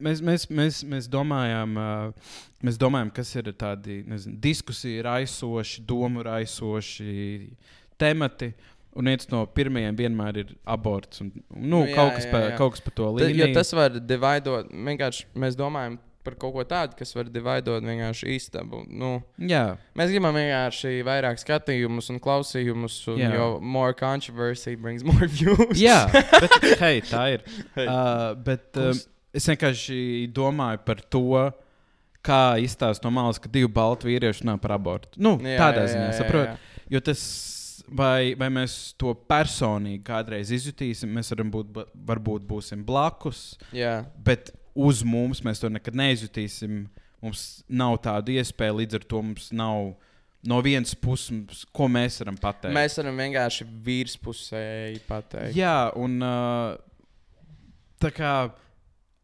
mēs, 0.00 0.22
mēs, 0.24 0.48
mēs, 0.52 0.80
mēs, 0.88 1.08
domājām, 1.12 1.76
uh, 1.80 2.32
mēs 2.64 2.80
domājam, 2.80 3.12
kas 3.20 3.34
ir 3.36 3.52
tādi 3.60 4.02
nezinu, 4.08 4.40
diskusiju 4.48 5.04
raisoši, 5.06 5.84
domu 5.88 6.24
raisoši 6.26 7.12
temati. 8.00 8.52
Un 8.98 9.06
viens 9.06 9.28
no 9.30 9.44
pirmajiem 9.46 9.94
vienmēr 9.98 10.40
ir 10.42 10.52
aborts. 10.66 11.20
Un, 11.22 11.28
nu, 11.54 11.68
Nu, 11.78 11.80
jā, 11.86 11.94
kaut, 11.94 12.12
kas 12.16 12.24
jā, 12.26 12.32
pa, 12.34 12.38
jā. 12.48 12.56
kaut 12.58 12.72
kas 12.74 12.82
par 12.82 12.94
to 12.98 13.04
Ta, 13.18 13.28
jo 13.28 13.30
līniju. 13.30 13.54
tas 13.54 13.72
var 13.78 13.90
dividot, 14.00 14.72
mēs 15.38 15.54
domājam 15.58 15.98
par 16.26 16.34
kaut 16.36 16.52
ko 16.52 16.64
tādu, 16.68 16.96
kas 16.98 17.14
var 17.16 17.24
dividot 17.32 17.80
vienkārši 17.86 18.34
istabu. 18.34 18.82
Nu, 18.90 19.22
Jā, 19.40 19.76
Mēs 19.96 20.10
gribam 20.12 20.34
vienkārši 20.36 20.98
vairāk 21.06 21.38
skatījumus 21.40 22.10
un 22.12 22.18
klausījumus, 22.20 22.96
un 23.14 23.22
Jā. 23.22 23.30
jo 23.38 23.46
more 23.62 23.94
controversy 23.96 24.74
brings 24.76 25.04
more 25.06 25.26
views. 25.38 25.78
jā 25.80 26.02
bet 26.12 26.58
hei, 26.82 26.98
tā 27.06 27.22
ir. 27.38 27.46
Hei. 27.78 27.86
Uh, 27.86 28.34
bet 28.34 28.66
um, 28.76 28.90
Kurs- 28.92 29.06
es 29.32 29.46
vienkārši 29.48 30.00
domāju 30.36 30.82
par 30.84 31.00
to, 31.08 31.22
kā 32.28 32.58
izstāsta 32.60 33.06
no 33.06 33.10
malas, 33.14 33.38
ka 33.40 33.48
divi 33.48 33.68
balti 33.70 34.10
vīrieši 34.10 34.42
runā 34.44 34.58
par 34.60 34.74
abortu. 34.76 35.14
Nu, 35.22 35.36
Jā, 35.38 35.56
tādā 35.62 35.86
ziņā, 35.88 36.10
jā. 36.10 36.56
Jo 36.90 37.00
tas, 37.04 37.22
vai, 37.86 38.34
vai 38.38 38.48
mēs 38.52 38.94
to 39.00 39.14
personīgi 39.28 40.02
kādreiz 40.06 40.52
izjutīsim, 40.54 41.12
mēs 41.14 41.32
varam 41.34 41.52
būt, 41.54 41.78
varbūt 42.08 42.46
būsim 42.48 42.84
blakus, 42.86 43.52
Jā. 43.74 44.02
bet 44.24 44.52
uz 44.78 45.02
mums 45.06 45.42
mēs 45.46 45.62
to 45.62 45.70
nekad 45.72 45.98
neizjutīsim. 45.98 46.86
Mums 47.18 47.64
nav 47.66 47.96
tāda 48.04 48.30
iespēja, 48.30 48.76
līdz 48.78 49.00
ar 49.00 49.06
to 49.10 49.22
mums 49.26 49.48
nav 49.50 49.88
no 50.46 50.60
vienas 50.62 50.94
puses, 50.94 51.64
ko 51.74 51.88
mēs 51.90 52.20
varam 52.22 52.38
pateikt. 52.38 52.74
Mēs 52.76 52.94
varam 53.00 53.18
vienkārši 53.18 53.66
virspusēji 53.88 55.02
pateikt. 55.08 55.56
Jā, 55.58 55.90
un 55.98 56.22
uh, 56.22 56.76
tā 57.98 58.12
kā 58.14 58.34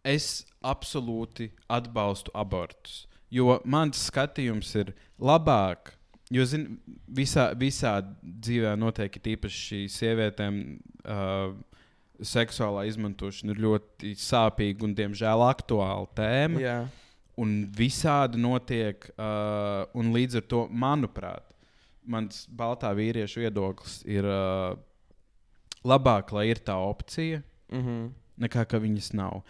es 0.05 0.44
absolūti 0.64 1.52
atbalstu 1.70 2.34
abortus. 2.34 3.05
Jo 3.34 3.59
mans 3.66 4.02
skatījums 4.11 4.74
ir 4.78 4.92
labāk. 5.18 5.93
Jo, 6.32 6.44
zini, 6.48 6.78
visā, 7.12 7.50
visā 7.58 7.98
dzīvē 8.24 8.72
notiek 8.80 9.18
īpaši 9.20 9.58
šī 9.68 9.80
sievietēm 9.92 10.60
uh, 11.04 11.52
seksuālā 12.24 12.86
izmantošana 12.88 13.52
ir 13.52 13.60
ļoti 13.60 14.14
sāpīga 14.16 14.86
un, 14.86 14.94
diemžēl, 14.96 15.42
aktuāla 15.50 16.08
tēma. 16.16 16.62
Jā. 16.62 16.76
Un 17.36 17.66
visādi 17.74 18.38
notiek, 18.40 19.04
uh, 19.18 19.84
un 19.98 20.12
līdz 20.14 20.38
ar 20.40 20.46
to, 20.48 20.62
manuprāt, 20.70 21.44
mans 22.06 22.44
baltā 22.48 22.92
vīriešu 22.94 23.42
viedoklis 23.42 23.98
ir 24.06 24.24
uh, 24.28 24.76
labāk, 25.84 26.32
lai 26.36 26.48
ir 26.52 26.62
tā 26.64 26.76
opcija, 26.80 27.42
Mhm. 27.74 28.12
nekā 28.38 28.64
ka 28.68 28.78
viņas 28.78 29.12
nav. 29.16 29.42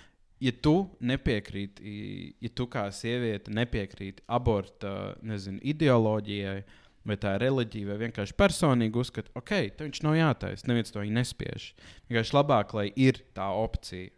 Ja 0.44 0.52
tu 0.64 0.74
nepiekrīti, 1.00 1.98
ja 2.44 2.50
tu 2.52 2.66
kā 2.68 2.84
sieviete 2.92 3.52
nepiekrīti 3.54 4.26
aborta 4.28 5.14
nezinu, 5.24 5.62
ideoloģijai, 5.64 6.58
vai 7.04 7.16
tā 7.20 7.34
ir 7.36 7.44
reliģija, 7.44 7.88
vai 7.90 8.00
vienkārši 8.06 8.36
personīgi 8.36 9.00
uzskata, 9.00 9.32
ok, 9.36 9.52
tad 9.76 9.86
viņš 9.86 10.02
nav 10.04 10.18
jātaisa, 10.18 10.68
neviens 10.68 10.92
to 10.92 11.04
nespiež. 11.04 11.70
Vienkārši 12.08 12.36
labāk, 12.36 12.74
lai 12.76 12.86
ir 12.96 13.20
tā 13.36 13.48
opcija. 13.56 14.12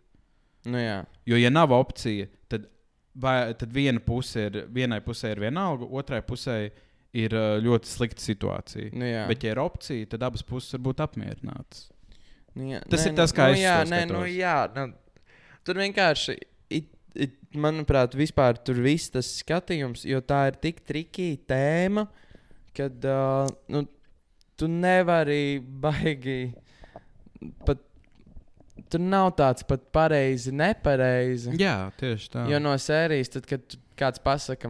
Nu, 0.66 0.80
jā. 0.82 1.00
Jo, 1.28 1.38
ja 1.38 1.50
nav 1.52 1.74
opcija, 1.74 2.28
tad, 2.50 2.66
vai, 3.14 3.54
tad 3.58 3.74
viena 3.74 4.02
puse 4.02 4.48
ir, 4.48 4.60
vienai 4.74 5.00
pusē 5.04 5.34
ir 5.34 5.42
vienalga, 5.46 5.86
otrai 5.86 6.22
pusē 6.26 6.58
ir 7.16 7.34
uh, 7.34 7.56
ļoti 7.62 7.90
slikta 7.90 8.22
situācija. 8.22 8.92
Nu, 8.94 9.06
jā. 9.08 9.26
Bet, 9.30 9.46
ja 9.46 9.54
ir 9.54 9.62
opcija, 9.62 10.10
tad 10.12 10.26
abas 10.26 10.44
puses 10.46 10.74
var 10.76 10.84
būt 10.90 11.02
apmierinātas. 11.06 11.86
Nu, 12.56 12.70
jā. 12.72 12.82
Tas 12.90 13.06
ir 13.06 13.16
tas, 13.16 13.32
nu, 13.32 13.38
kā 13.38 13.50
nu, 13.50 13.58
es 13.58 13.62
jā, 13.62 13.76
to 13.82 13.92
nē, 13.92 14.00
nu, 14.10 14.20
skatos. 14.22 14.36
jā, 14.36 14.56
nu, 14.76 14.86
tur 15.66 15.80
vienkārši, 15.82 16.36
it, 16.72 16.88
it, 17.14 17.34
manuprāt, 17.58 18.14
vispār 18.18 18.58
tur 18.62 18.80
viss 18.84 19.12
tas 19.12 19.28
skatījums, 19.40 20.04
jo 20.08 20.22
tā 20.24 20.46
ir 20.50 20.60
tik 20.62 20.82
trikīga 20.86 21.42
tēma, 21.52 22.06
kad 22.76 23.08
uh, 23.08 23.50
nu, 23.72 23.84
tu 24.56 24.70
nevari 24.70 25.58
baigi 25.60 26.40
pat. 27.66 27.82
Tur 28.92 29.00
nav 29.00 29.30
tāds 29.34 29.64
pat 29.66 29.86
pareizi, 29.90 30.52
nepareizi. 30.54 31.54
Jā, 31.58 31.88
tieši 31.98 32.28
tā. 32.30 32.42
Jo 32.46 32.58
no 32.62 32.74
sērijas, 32.78 33.32
tad, 33.32 33.46
kad 33.48 33.72
kāds 33.98 34.20
pasakā, 34.22 34.68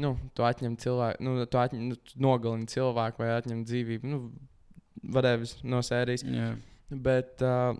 nu, 0.00 0.10
tu 0.34 0.46
atņem 0.48 0.78
cilvēku, 0.80 1.26
nu, 1.26 1.34
tu, 1.44 1.60
atņem, 1.60 1.84
nu, 1.92 1.98
tu 2.00 2.16
nogalini 2.24 2.66
cilvēku 2.72 3.22
vai 3.22 3.28
atņem 3.36 3.60
dzīvību, 3.68 4.10
nu, 4.10 4.22
whatever 5.04 5.52
no 5.68 5.82
sērijas. 5.84 6.24
Jā. 6.26 6.48
Bet 6.90 7.44
uh, 7.44 7.76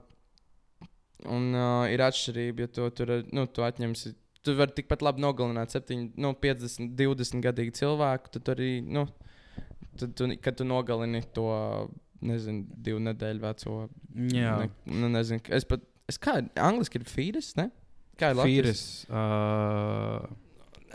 un, 1.28 1.50
uh, 1.54 1.84
ir 1.92 2.02
atšķirība, 2.04 2.66
ja 2.66 2.72
to 2.72 2.88
tur 2.96 3.14
nu, 3.34 3.46
tu 3.50 3.64
atņemsi. 3.66 4.14
Tu 4.40 4.54
vari 4.56 4.72
tikpat 4.72 5.02
labi 5.04 5.20
nogalināt 5.20 5.74
7, 5.74 6.14
nu, 6.20 6.32
50, 6.40 6.94
20 6.96 7.42
gadīgu 7.44 7.74
cilvēku. 7.76 8.32
Tad 8.38 8.54
arī, 8.54 8.70
nu, 8.80 9.04
tad 10.00 10.14
tu, 10.16 10.30
kad 10.40 10.56
tu 10.56 10.64
nogalini 10.64 11.20
to, 11.36 11.50
nezinu, 12.24 12.64
divu 12.86 13.02
nedēļu 13.04 13.44
veco. 13.44 13.76
Jā. 14.32 14.54
Ne, 14.62 14.70
nu, 14.88 15.10
nezinu, 15.12 15.44
es 15.56 15.68
pat, 15.68 15.84
es 16.08 16.20
kā, 16.20 16.38
angliski 16.56 17.02
ir 17.02 17.08
fīris, 17.08 17.52
ne? 17.60 17.68
Kā 18.20 18.32
ir 18.32 18.40
latviešu? 18.40 18.64
Fīris. 18.64 18.84
Uh, 19.12 20.24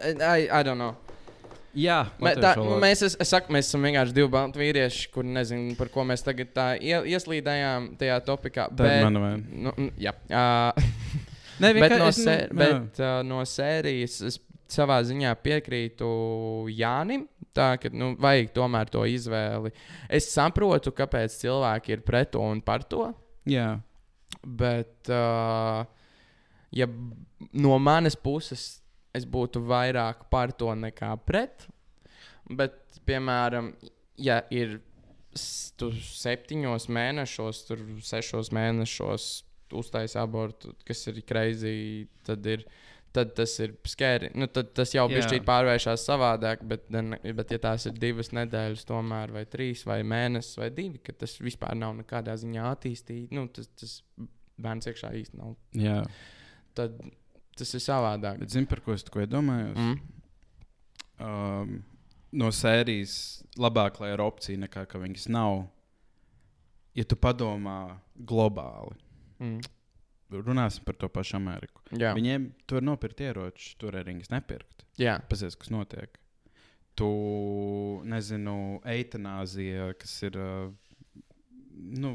I, 0.01 0.49
I 0.49 0.63
don't 0.65 0.82
know. 0.82 0.95
Jā, 1.80 1.99
Mē, 2.23 2.34
tā, 2.41 2.53
nu, 2.59 2.78
mēs, 2.82 3.03
es, 3.05 3.17
es 3.21 3.32
saku, 3.32 3.53
mēs 3.55 3.69
esam 3.69 3.86
vienkārši 3.86 4.15
divi 4.15 4.32
balti 4.34 4.61
vīrieši, 4.61 5.09
kuriem 5.13 5.36
nezinu, 5.38 5.76
par 5.80 5.91
ko 5.93 6.05
mēs 6.07 6.26
tagad 6.26 6.51
tā 6.55 6.67
ie, 6.80 6.97
ieslīdējām 7.13 7.91
tajā 7.99 8.19
topikā. 8.28 8.67
Tā 8.76 8.91
ir 8.97 9.05
mana 9.07 9.23
vaina. 9.23 9.61
Nu, 9.67 9.76
jā, 10.01 10.15
uh, 10.30 10.89
Nē, 11.63 11.71
bet, 11.78 11.95
no, 11.95 12.09
es, 12.09 12.19
nu, 12.19 12.26
sē, 12.26 12.36
jā. 12.43 12.57
bet 12.59 12.99
uh, 12.99 13.19
no 13.28 13.39
sērijas 13.47 14.19
es 14.28 14.39
savā 14.71 14.99
ziņā 15.05 15.34
piekrītu 15.43 16.07
Jānim. 16.76 17.28
Tā 17.55 17.76
ka 17.80 17.88
nu, 17.95 18.11
vajag 18.19 18.49
tomēr 18.55 18.89
to 18.91 19.05
izvēli. 19.07 19.71
Es 20.11 20.28
saprotu, 20.34 20.91
kāpēc 20.95 21.38
cilvēki 21.39 21.95
ir 21.95 22.01
pret 22.03 22.34
to 22.34 22.43
un 22.43 22.59
par 22.63 22.84
to. 22.84 23.07
Jā. 23.47 23.78
Bet, 24.43 25.07
uh, 25.07 25.86
ja 26.76 26.89
no 27.55 27.78
manas 27.80 28.17
puses 28.19 28.82
es 29.16 29.26
būtu 29.26 29.63
vairāk 29.66 30.28
par 30.32 30.53
to 30.55 30.74
nekā 30.78 31.13
pret. 31.28 31.68
Bet, 32.45 32.78
piemēram, 33.07 33.72
ja 34.22 34.41
ir 34.53 34.80
septiņos 35.36 36.88
mēnešos, 36.93 37.61
tur 37.68 37.84
sešos 38.05 38.51
mēnešos 38.55 39.30
uztaisīt 39.76 40.20
abortu, 40.22 40.76
kas 40.88 41.07
ir 41.11 41.24
kreizī, 41.28 41.78
tad 42.28 42.45
ir. 42.51 42.68
Tad 43.16 43.30
tas 43.32 43.53
ir 43.63 43.72
skēri. 43.88 44.28
Nu, 44.36 44.49
tad 44.51 44.74
tas 44.76 44.89
jau 44.91 45.05
bija 45.07 45.38
pārvēršas 45.47 46.01
savādāk, 46.03 46.66
bet, 46.68 46.89
bet, 46.91 47.53
ja 47.53 47.59
tās 47.63 47.86
ir 47.88 47.93
divas 47.95 48.34
nedēļas, 48.36 48.84
tomēr, 48.89 49.32
vai 49.32 49.45
trīs, 49.47 49.86
vai 49.88 50.01
mēnesis, 50.03 50.57
vai 50.59 50.68
divi, 50.76 50.99
tad 50.99 51.22
tas 51.22 51.38
vispār 51.39 51.78
nav 51.80 51.93
nekādā 52.01 52.36
ziņā 52.41 52.66
attīstīts. 52.74 53.32
Nu, 53.32 53.45
tas, 53.55 53.70
tas 53.80 53.93
bērns 54.59 54.91
iekšā 54.91 55.13
īsti 55.22 55.39
nav. 55.39 55.55
Jā, 55.80 56.01
Tad 56.76 56.99
tas 57.56 57.74
ir 57.74 57.84
savādāk. 57.84 58.39
bet 58.39 58.49
zini, 58.53 58.68
par 58.68 58.82
ko 58.86 58.93
es 58.93 59.03
iedomājos? 59.03 59.78
Mm. 59.78 59.99
um, 61.20 61.78
no 62.36 62.49
sērijas 62.51 63.43
labāk, 63.58 63.99
lai 64.03 64.12
ir 64.14 64.24
opcija, 64.24 64.60
nekā 64.66 64.86
ka 64.91 64.99
viņas 64.99 65.30
nav. 65.32 65.66
Ja 66.95 67.03
tu 67.03 67.16
padomā 67.16 67.97
globāli, 68.16 68.95
Mm. 69.39 69.60
runāsim 70.32 70.84
par 70.86 70.95
to 70.95 71.08
pašu 71.12 71.36
Ameriku. 71.38 71.82
Jā. 71.91 72.14
Viņiem 72.16 72.53
tur 72.68 72.82
nopirkt 72.82 73.20
ieroči, 73.20 73.76
tur 73.78 73.91
arī 73.99 74.14
viņas 74.16 74.32
nepirkt. 74.32 74.86
Pazies, 75.30 75.56
kas 75.60 75.70
notiek. 75.70 76.18
Tu 76.95 77.08
nezinu, 78.08 78.80
eitanāzija, 78.88 79.93
kas 79.99 80.14
ir. 80.24 80.38
Uh, 80.39 80.72
nu, 81.76 82.14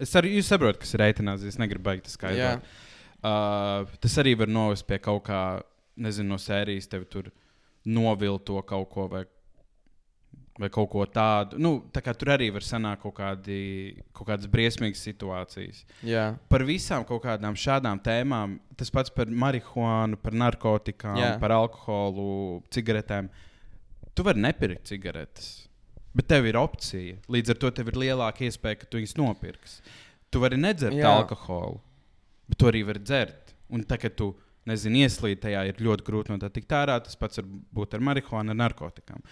es 0.00 0.12
arī 0.16 0.40
saprotu, 0.42 0.80
kas 0.80 0.94
ir 0.96 1.04
eitanāzija. 1.04 1.52
Es 1.52 1.58
negribu 1.60 1.84
beigt 1.90 2.08
skaidrot. 2.08 2.64
Uh, 3.22 3.86
tas 4.02 4.18
arī 4.18 4.34
var 4.38 4.50
novest 4.50 4.86
pie 4.88 4.98
kaut 4.98 5.22
kā, 5.28 5.42
nezinu, 6.02 6.32
no 6.34 6.38
sērijas 6.42 6.88
tevi 6.90 7.06
tur 7.06 7.28
novilkt 7.86 8.48
to 8.48 8.58
kaut 8.66 8.88
ko 8.90 9.06
vai, 9.10 9.22
vai 10.58 10.68
kaut 10.72 10.90
ko 10.90 11.04
tādu. 11.06 11.58
Nu, 11.62 11.72
tā 11.94 12.02
kā 12.02 12.14
tur 12.18 12.32
arī 12.34 12.48
var 12.54 12.66
sanākt 12.66 13.04
kaut, 13.04 13.14
kādi, 13.20 13.58
kaut 14.14 14.28
kādas 14.28 14.50
briesmīgas 14.50 15.04
situācijas. 15.06 15.84
Jā. 16.06 16.32
Par 16.50 16.64
visām 16.66 17.06
kaut 17.08 17.22
kādām 17.24 17.58
šādām 17.58 18.02
tēmām, 18.02 18.58
tas 18.78 18.90
pats 18.94 19.12
par 19.14 19.30
marihuānu, 19.30 20.18
par 20.22 20.36
narkotikām, 20.42 21.18
Jā. 21.22 21.32
par 21.42 21.54
alkoholu, 21.56 22.62
cigaretēm. 22.74 23.30
Tu 24.12 24.26
vari 24.26 24.42
nepirkt 24.44 24.90
cigaretes, 24.90 25.68
bet 26.12 26.26
tev 26.28 26.50
ir 26.50 26.58
opcija. 26.60 27.22
Līdz 27.32 27.54
ar 27.54 27.62
to 27.62 27.70
tev 27.78 27.94
ir 27.94 28.02
lielāka 28.02 28.44
iespēja, 28.48 28.82
ka 28.82 28.90
tu 28.90 28.98
viņus 29.00 29.16
nopirksi. 29.16 29.80
Tu 30.32 30.40
vari 30.42 30.58
nedzert 30.60 30.96
Jā. 30.96 31.14
alkoholu, 31.22 31.80
bet 32.48 32.58
tu 32.58 32.66
arī 32.70 32.82
vari 32.88 33.02
dzert. 33.04 33.54
Un 33.72 33.84
tā, 33.88 33.98
kad 34.00 34.14
tu 34.18 34.32
nezini, 34.68 35.04
ieslīd 35.06 35.40
tajā, 35.42 35.62
ir 35.70 35.80
ļoti 35.82 36.04
grūti 36.06 36.34
no 36.34 36.38
tā 36.42 36.50
tikt 36.52 36.74
ārā. 36.76 36.98
Tas 37.04 37.16
pats 37.18 37.40
var 37.40 37.48
būt 37.78 37.96
ar 37.98 38.04
marihuānu, 38.10 38.52
ar 38.54 38.60
narkotikām. 38.66 39.22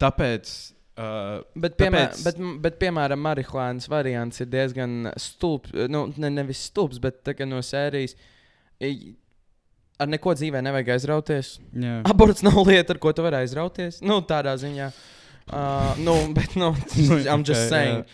Tāpēc. 0.00 0.52
Uh, 1.00 1.40
Bet, 1.56 1.78
piemēram, 1.80 2.10
Tāpēc- 2.12 2.24
bet, 2.26 2.40
bet, 2.66 2.74
piemēram, 2.82 3.20
marihuānas 3.24 3.86
variants 3.88 4.40
ir 4.42 4.50
diezgan 4.52 5.12
stulbs. 5.16 5.72
Nu, 5.88 6.08
ne, 6.20 6.28
nevis 6.34 6.66
stulbs, 6.68 6.98
bet 7.00 7.22
tā 7.24 7.32
no 7.48 7.62
sērijas. 7.64 8.16
Ar 10.00 10.08
neko 10.08 10.32
dzīvē 10.36 10.62
nevajag 10.64 10.94
aizrauties. 10.96 11.58
jā. 11.76 12.00
Aborts 12.08 12.42
nav 12.42 12.56
lieta, 12.66 12.94
ar 12.94 12.98
ko 12.98 13.12
tu 13.12 13.22
vari 13.24 13.36
aizrauties. 13.42 14.00
Nu, 14.00 14.20
tādā 14.24 14.54
ziņā. 14.60 14.90
Uh, 15.50 15.96
nu, 15.98 16.14
bet, 16.36 16.54
nu, 16.56 16.70
I'm 17.28 17.44
just 17.44 17.72
Ok, 17.72 17.80
jā. 17.80 18.04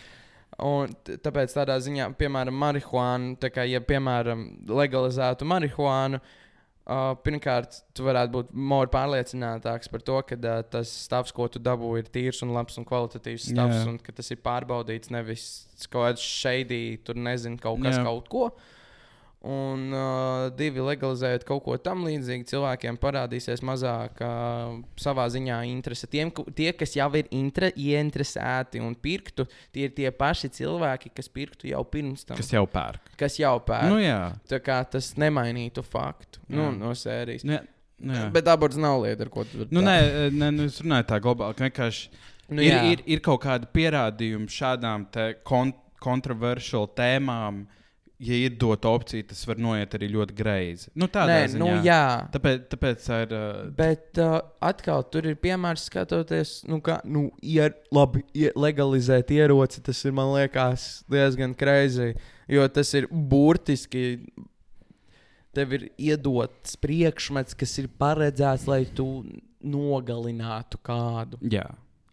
Un 0.65 0.93
tāpēc 1.05 1.53
tādā 1.53 1.75
ziņā, 1.85 2.07
piemēram, 2.17 2.55
marihuānu, 2.57 3.35
tā 3.41 3.51
kā, 3.53 3.61
ja, 3.69 3.77
piemēram, 3.85 4.39
legalizētu 4.65 5.45
marihuānu, 5.45 6.17
uh, 6.17 7.11
pirmkārt, 7.21 7.77
tu 7.93 8.07
varētu 8.07 8.33
būt 8.33 8.55
more 8.57 8.89
pārliecinātāks 8.89 9.91
par 9.93 10.01
to, 10.07 10.15
ka 10.25 10.37
uh, 10.39 10.63
tas 10.65 10.93
stāvs, 11.05 11.33
ko 11.35 11.45
tu 11.53 11.61
dabū, 11.61 11.91
ir 12.01 12.09
tīrs 12.09 12.41
un 12.41 12.55
labs 12.57 12.79
un 12.81 12.87
kvalitatīvs 12.89 13.51
stāvs, 13.51 13.83
Jā. 13.83 13.85
un 13.91 13.99
ka 14.01 14.15
tas 14.17 14.33
ir 14.33 14.41
pārbaudīts, 14.41 15.13
nevis 15.13 15.45
kaut 15.91 16.07
kāds 16.07 16.25
šeidī, 16.25 16.81
tur 17.05 17.21
nezinu, 17.21 17.61
kaut 17.61 17.83
kas, 17.85 17.99
Jā. 17.99 18.07
kaut 18.09 18.33
ko. 18.33 18.49
Un 19.47 19.93
uh, 19.95 20.47
divi 20.57 20.83
legalizējot 20.83 21.45
kaut 21.47 21.63
ko 21.65 21.77
tamlīdzīgu, 21.79 22.47
cilvēkiem 22.49 22.97
parādīsies 22.99 23.63
mazāk 23.65 24.19
uh, 24.25 24.73
savā 24.99 25.27
ziņā 25.31 25.61
interese. 25.69 26.09
Tiem, 26.11 26.33
tie, 26.57 26.71
kas 26.75 26.97
jau 26.97 27.07
ir 27.19 27.29
intre, 27.35 27.71
ieinteresēti 27.71 28.81
un 28.83 28.97
pirktu, 28.99 29.47
tie 29.75 29.87
ir 29.87 29.95
tie 29.95 30.11
paši 30.11 30.51
cilvēki, 30.59 31.13
kas 31.15 31.31
pirktu 31.31 31.71
jau 31.71 31.83
pirms 31.87 32.27
tam. 32.27 32.39
Kas 32.39 32.51
jau 32.53 32.65
pērk? 32.67 33.13
kas 33.17 33.39
jau 33.39 33.55
pērk. 33.63 33.89
Nu, 33.91 34.01
jā. 34.03 34.21
Tā 34.49 34.59
kā 34.63 34.81
tas 34.91 35.13
nemainītu 35.19 35.83
faktu 35.85 36.43
nu, 36.51 36.67
Jā. 36.67 36.71
no 36.77 36.93
sērijas. 36.97 37.47
Nu, 37.47 37.57
jā. 37.57 37.63
Nu, 37.97 38.13
jā. 38.13 38.27
Bet 38.29 38.49
aborts 38.51 38.77
nav 38.77 38.99
lieta, 39.01 39.25
ar 39.25 39.29
ko 39.33 39.41
tu 39.47 39.63
vari 39.63 39.73
Nu, 39.73 39.81
nē, 39.81 40.29
nē 40.29 40.51
nu, 40.53 40.67
es 40.69 40.77
runāju 40.83 41.07
tā 41.09 41.17
globāli. 41.23 41.57
Vienkārši 41.63 42.11
Nu, 42.47 42.63
ir, 42.63 42.77
ir, 42.87 43.01
ir 43.11 43.23
kaut 43.23 43.41
kāda 43.43 43.67
pierādījuma 43.75 44.47
šādām 44.51 45.07
te 45.11 45.33
kon 45.47 45.73
kontroversiālām 46.03 46.93
tēmām. 46.95 47.57
Ja 48.17 48.33
ir 48.33 48.55
dota 48.57 48.89
opcija, 48.89 49.27
tas 49.29 49.43
var 49.45 49.59
noiet 49.61 49.91
arī 49.93 50.07
ļoti 50.09 50.33
greizi. 50.37 50.87
Nu, 50.97 51.05
tādā 51.05 51.35
Nē, 51.35 51.49
ziņā. 51.53 51.59
nu, 51.61 51.67
jā. 51.85 52.05
Tāpēc, 52.33 52.63
tāpēc 52.71 53.03
tā 53.05 53.19
ir. 53.27 53.33
Uh, 53.37 53.59
Bet 53.77 54.21
uh, 54.23 54.39
atkal 54.65 55.03
tur 55.13 55.27
ir 55.29 55.35
piemērs, 55.37 55.83
skatoties, 55.91 56.53
nu, 56.65 56.79
kā, 56.81 56.97
nu, 57.05 57.27
ja 57.45 57.67
labi 57.93 58.23
ja 58.33 58.49
legalizēt 58.57 59.29
ieroci, 59.35 59.83
tas 59.85 60.01
ir, 60.01 60.15
man 60.17 60.31
liekas, 60.33 60.87
diezgan 61.13 61.53
kreizī. 61.57 62.15
Jo 62.49 62.65
tas 62.73 62.89
ir 62.97 63.05
burtiski. 63.11 64.07
Tev 65.53 65.77
ir 65.77 65.85
iedots 66.09 66.73
priekšmets, 66.81 67.53
kas 67.57 67.75
ir 67.81 67.91
paredzēts, 68.01 68.65
lai 68.69 68.83
tu 68.97 69.07
nogalinātu 69.61 70.81
kādu, 70.85 71.37
jā. 71.49 71.65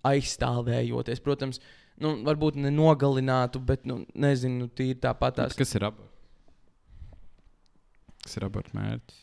aizstāvējoties. 0.05 1.21
Protams, 1.25 1.61
nu, 2.03 2.15
varbūt 2.27 2.59
ne 2.61 2.73
nogalinātu, 2.75 3.61
bet, 3.63 3.85
nu, 3.89 4.03
nezinu, 4.15 4.71
tīri 4.73 4.99
tāpat 5.03 5.41
tās. 5.41 5.59
Kas 5.59 5.75
ir 5.77 5.87
aborts? 5.91 6.11
Kas 8.25 8.39
ir 8.39 8.47
aborts 8.47 8.75
mērķis? 8.75 9.21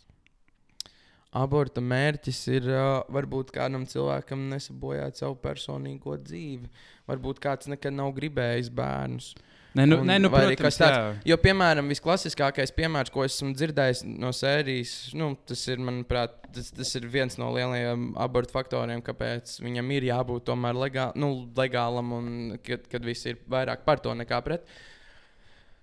Aborta 1.32 1.80
mērķis 1.80 2.40
ir 2.52 2.66
uh, 2.68 2.90
varbūt 3.16 3.54
kādam 3.56 3.86
cilvēkam 3.88 4.50
nesabojāt 4.52 5.22
savu 5.22 5.38
personīgo 5.40 6.18
dzīvi. 6.20 6.68
Varbūt 7.08 7.40
kāds 7.44 7.72
nekad 7.72 7.96
nav 7.96 8.12
gribējis 8.18 8.70
bērnus. 8.76 9.32
Nē, 9.72 9.86
nu, 9.88 9.98
Un 10.02 10.08
nē, 10.10 10.18
nu 10.20 10.28
protams, 10.30 10.76
tāds- 10.76 10.98
jā. 10.98 11.12
Jo, 11.32 11.38
piemēram, 11.40 11.88
visklasiskākais 11.94 12.74
piemērs, 12.76 13.10
ko 13.14 13.24
esmu 13.24 13.54
dzirdējis 13.56 14.02
no 14.20 14.34
sērijas, 14.36 15.14
nu, 15.16 15.30
tas 15.48 15.62
ir, 15.72 15.78
manuprāt, 15.80 16.34
tas, 16.52 16.72
tas 16.76 16.92
ir 17.00 17.08
viens 17.08 17.38
no 17.40 17.48
lielajiem 17.56 18.10
abortu 18.20 18.52
faktoriem, 18.52 19.00
kāpēc 19.02 19.62
viņam 19.64 19.94
ir 19.96 20.10
jābūt 20.10 20.44
tomēr 20.52 20.76
legā, 20.76 21.06
nu, 21.16 21.48
legālam 21.56 22.12
un 22.18 22.58
kad, 22.68 22.84
kad 22.92 23.06
visi 23.08 23.30
ir 23.32 23.38
vairāk 23.48 23.86
par 23.88 24.04
to 24.04 24.12
nekā 24.12 24.42
pret. 24.44 24.68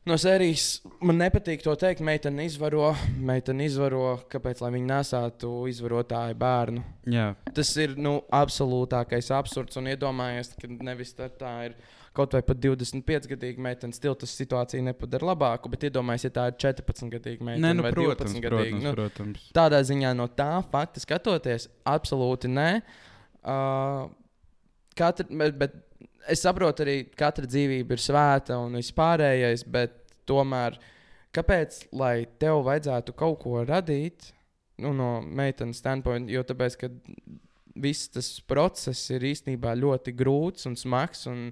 No 0.09 0.15
sērijas 0.17 0.81
man 1.05 1.19
nepatīk 1.21 1.61
to 1.65 1.75
teikt. 1.77 2.01
Meitene 2.01 2.45
izvaro, 2.49 2.95
meitene 3.21 3.67
izvaro, 3.69 4.19
kāpēc 4.33 4.63
lai 4.65 4.71
viņa 4.77 4.87
nesātu 4.93 5.51
izvarotāju 5.69 6.37
bērnu. 6.41 6.85
jā. 7.13 7.35
Tas 7.53 7.73
ir 7.77 7.97
nu, 7.97 8.23
absolūtākais 8.33 9.29
absurds. 9.37 9.77
Un 9.77 9.91
iedomājies, 9.93 10.55
ka 10.61 10.69
nevis 10.69 11.13
tā, 11.19 11.29
tā 11.29 11.53
ir 11.67 11.75
kaut 12.19 12.35
vai 12.37 12.43
pat 12.45 12.61
25 12.63 13.31
gadīga 13.31 13.63
meitene, 13.65 13.97
stila 13.97 14.19
tas 14.19 14.35
situāciju 14.37 14.85
nepadara 14.89 15.31
labāku. 15.31 15.71
Bet 15.73 15.89
iedomājieties, 15.89 16.29
ja 16.29 16.35
tā 16.35 16.47
ir 16.51 16.57
14 16.67 17.13
gadīga 17.15 17.47
meitene 17.47 17.67
Nē, 17.67 17.75
nu, 17.79 17.87
vai 17.87 17.93
protams, 17.95 18.35
12 18.35 18.45
protams, 18.45 18.47
gadīga. 18.47 18.81
Nu, 18.85 18.95
protams. 18.97 19.51
tādā 19.57 19.83
ziņā 19.87 20.15
no 20.19 20.29
tā 20.39 20.51
fakta 20.73 21.03
skatoties, 21.05 21.69
absolūti 21.89 22.51
nē. 22.53 22.71
Uh, 23.49 24.09
katra, 24.99 25.29
bet, 25.31 25.59
bet 25.61 25.77
es 26.29 26.43
saprotu 26.45 26.85
arī, 26.85 27.01
ka 27.13 27.29
katra 27.29 27.49
dzīvība 27.49 27.97
ir 27.97 28.03
svēta 28.03 28.59
un 28.61 28.79
vispārējais, 28.79 29.65
bet 29.71 29.97
tomēr 30.29 30.79
kāpēc 31.37 31.85
lai 31.97 32.27
tev 32.41 32.65
vajadzētu 32.67 33.15
kaut 33.19 33.39
ko 33.45 33.63
radīt 33.69 34.33
nu, 34.83 34.93
no 34.97 35.19
meitenes 35.23 35.81
standpoint? 35.83 36.31
Jo 36.31 36.45
tāpēc, 36.47 36.79
ka 36.81 36.91
viss 37.79 38.11
tas 38.13 38.31
process 38.49 39.11
ir 39.15 39.27
īstenībā 39.31 39.75
ļoti 39.79 40.15
grūts 40.19 40.69
un 40.71 40.77
smags. 40.79 41.27
Un, 41.31 41.51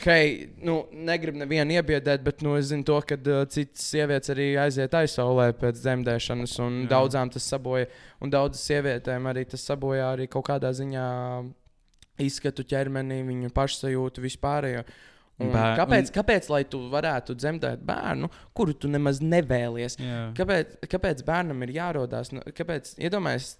Hei, 0.00 0.48
nu, 0.64 0.78
negribu 0.96 1.36
nevienu 1.42 1.74
iebiedēt, 1.76 2.22
bet 2.24 2.40
nu, 2.40 2.54
es 2.56 2.70
zinu, 2.70 2.86
to, 2.88 2.96
ka 3.04 3.18
uh, 3.20 3.42
citas 3.52 3.82
sievietes 3.92 4.32
arī 4.32 4.46
aiziet 4.62 4.94
aizsaulē 4.96 5.50
pēc 5.60 5.82
dzemdēšanas, 5.82 6.54
un 6.64 6.78
Jā. 6.86 6.88
Daudzām 6.94 7.28
tas 7.34 7.44
sabojā. 7.52 7.84
Un 8.24 8.32
daudzas 8.32 8.62
sievietēm 8.70 9.28
arī 9.28 9.44
tas 9.52 9.66
sabojā 9.68 10.06
arī 10.14 10.24
kaut 10.32 10.46
kādā 10.48 10.70
ziņā 10.72 11.04
izskatu 12.24 12.64
ķermenī, 12.68 13.20
viņu 13.28 13.52
pašsajūtu 13.56 14.24
vispārējo. 14.24 14.86
Un 15.40 15.52
Bēr- 15.54 15.76
kāpēc, 15.78 16.08
un- 16.10 16.14
kāpēc, 16.18 16.48
lai 16.52 16.62
tu 16.68 16.80
varētu 16.92 17.32
dzemdēt 17.36 17.84
bērnu, 17.88 18.28
kuru 18.56 18.74
tu 18.76 18.88
nemaz 18.92 19.20
nevēlies? 19.24 19.96
Jā. 20.00 20.18
Kāpēc, 20.36 20.74
kāpēc 20.84 21.22
bērnam 21.24 21.62
ir 21.64 21.72
jārodās? 21.78 22.32
Nu, 22.36 22.42
kāpēc, 22.56 22.92
iedomājies, 23.00 23.54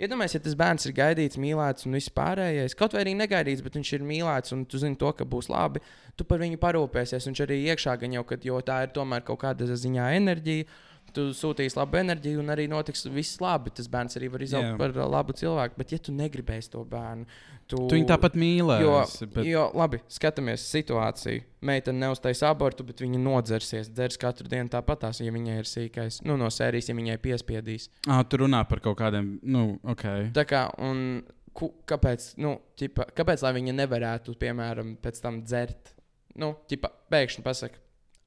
iedomājies, 0.00 0.36
ja 0.38 0.42
tas 0.44 0.56
bērns 0.58 0.88
ir 0.88 0.94
gaidīts, 0.96 1.38
mīlēts 1.40 1.86
un 1.88 1.98
vispārējais, 1.98 2.76
kaut 2.78 2.96
vai 2.96 3.04
arī 3.04 3.14
negaidīts, 3.18 3.62
bet 3.64 3.78
viņš 3.78 3.92
ir 3.98 4.06
mīlēts 4.08 4.56
un 4.56 4.64
tu 4.70 4.80
zini 4.82 4.98
to, 5.00 5.12
ka 5.16 5.26
būs 5.28 5.50
labi, 5.52 5.82
tu 6.18 6.26
par 6.28 6.42
viņu 6.42 6.60
parūpēsies. 6.62 7.28
Viņš 7.30 7.44
arī 7.46 7.60
iekšā 7.70 7.96
gan 8.02 8.16
jau, 8.18 8.24
kad, 8.28 8.44
jo 8.46 8.60
tā 8.66 8.82
ir 8.86 8.94
tomēr 8.96 9.24
kaut 9.26 9.42
kāda 9.44 9.68
ziņā 9.70 10.10
enerģija. 10.18 10.68
Tu 11.14 11.28
sūtīsi 11.36 11.78
labu 11.78 11.98
enerģiju, 12.00 12.40
un 12.42 12.52
arī 12.54 12.64
notiks 12.70 13.04
viss 13.12 13.40
labi. 13.42 13.72
Tas 13.74 13.88
bērns 13.90 14.18
arī 14.18 14.30
var 14.32 14.44
izaugt 14.46 14.70
Jā. 14.70 14.78
par 14.80 14.94
uh, 14.96 15.04
labu 15.10 15.36
cilvēku. 15.36 15.78
Bet, 15.80 15.92
ja 15.94 16.00
tu 16.02 16.14
negribēsi 16.16 16.72
to 16.72 16.82
bērnu, 16.88 17.26
tu, 17.70 17.82
Tu 17.90 17.98
viņu 17.98 18.08
tāpat 18.08 18.34
Jo, 18.36 18.40
mīlēsi. 18.42 19.28
Bet... 19.34 19.46
jo, 19.48 19.66
labi, 19.78 20.00
skatāmies 20.12 20.66
situāciju. 20.72 21.44
Meitene 21.64 22.06
neuztaisīs 22.06 22.44
abortu, 22.48 22.86
bet 22.88 23.00
viņa 23.04 23.20
nodzersies. 23.22 23.92
Dzers 23.92 24.18
katru 24.20 24.50
dienu 24.50 24.72
tāpatās, 24.72 25.22
ja 25.24 25.32
viņai 25.34 25.60
ir 25.62 25.70
sīkais. 25.70 26.20
Nu, 26.28 26.38
no 26.40 26.50
sērijas, 26.52 26.90
ja 26.90 26.98
viņai 26.98 27.16
piespiedīs. 27.24 27.88
Ah, 28.08 28.24
tu 28.26 28.42
runā 28.44 28.64
par 28.68 28.82
kaut 28.84 28.98
kādiem, 29.00 29.36
nu, 29.46 29.66
ok. 29.94 30.06
Tā 30.36 30.44
kā, 30.48 30.66
un 30.84 31.22
ku, 31.56 31.70
kāpēc, 31.88 32.34
nu, 32.42 32.58
ķipa, 32.80 33.08
kāpēc 33.16 33.44
lai 33.46 33.54
viņa 33.60 33.76
nevarētu, 33.80 34.36
piemēram, 34.40 34.96
pēc 35.02 35.22
tam 35.24 35.40
dzert? 35.46 35.94
Nu, 36.40 36.56
ķipa, 36.70 36.90
pēkšņi 37.14 37.44
pasakā, 37.46 37.78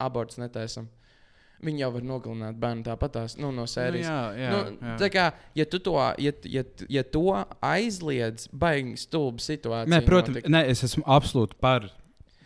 aborts 0.08 0.40
netaisam. 0.40 0.88
Viņa 1.66 1.82
jau 1.82 1.90
var 1.96 2.04
nogalināt 2.06 2.58
bērnu 2.62 2.84
tāpatās, 2.86 3.34
nu, 3.42 3.50
no 3.50 3.64
Nu, 3.66 3.70
sērijas. 3.72 4.06
jā, 4.06 4.18
jā, 4.38 4.50
nu, 4.54 4.76
jā. 4.78 4.96
tā 5.02 5.08
kā, 5.10 5.24
ja 5.58 5.66
tu 5.66 5.80
to, 5.82 5.96
ja, 6.22 6.32
ja, 6.46 6.64
ja 6.94 7.04
to 7.04 7.24
aizliedz, 7.66 8.46
baigi 8.54 8.94
stulba 9.02 9.42
situācija. 9.42 9.90
Nē, 9.90 10.04
protams, 10.06 10.36
notikt. 10.38 10.52
ne, 10.54 10.62
es 10.70 10.84
esmu 10.86 11.04
absolūti 11.06 11.58
par. 11.60 11.90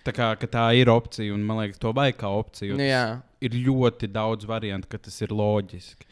Tā 0.01 0.13
kā 0.15 0.31
tā 0.49 0.63
ir 0.79 0.89
opcija, 0.89 1.33
un 1.35 1.43
man 1.45 1.59
liekas, 1.59 1.77
to 1.77 1.91
vajag 1.93 2.15
kā 2.23 2.29
opciju. 2.33 2.77
Nu, 2.79 2.87
jā. 2.87 3.03
Ir 3.43 3.53
ļoti 3.67 4.07
daudz 4.09 4.47
variantu, 4.49 4.87
ka 4.89 4.97
tas 4.97 5.19
ir 5.21 5.29
loģiski. 5.29 6.07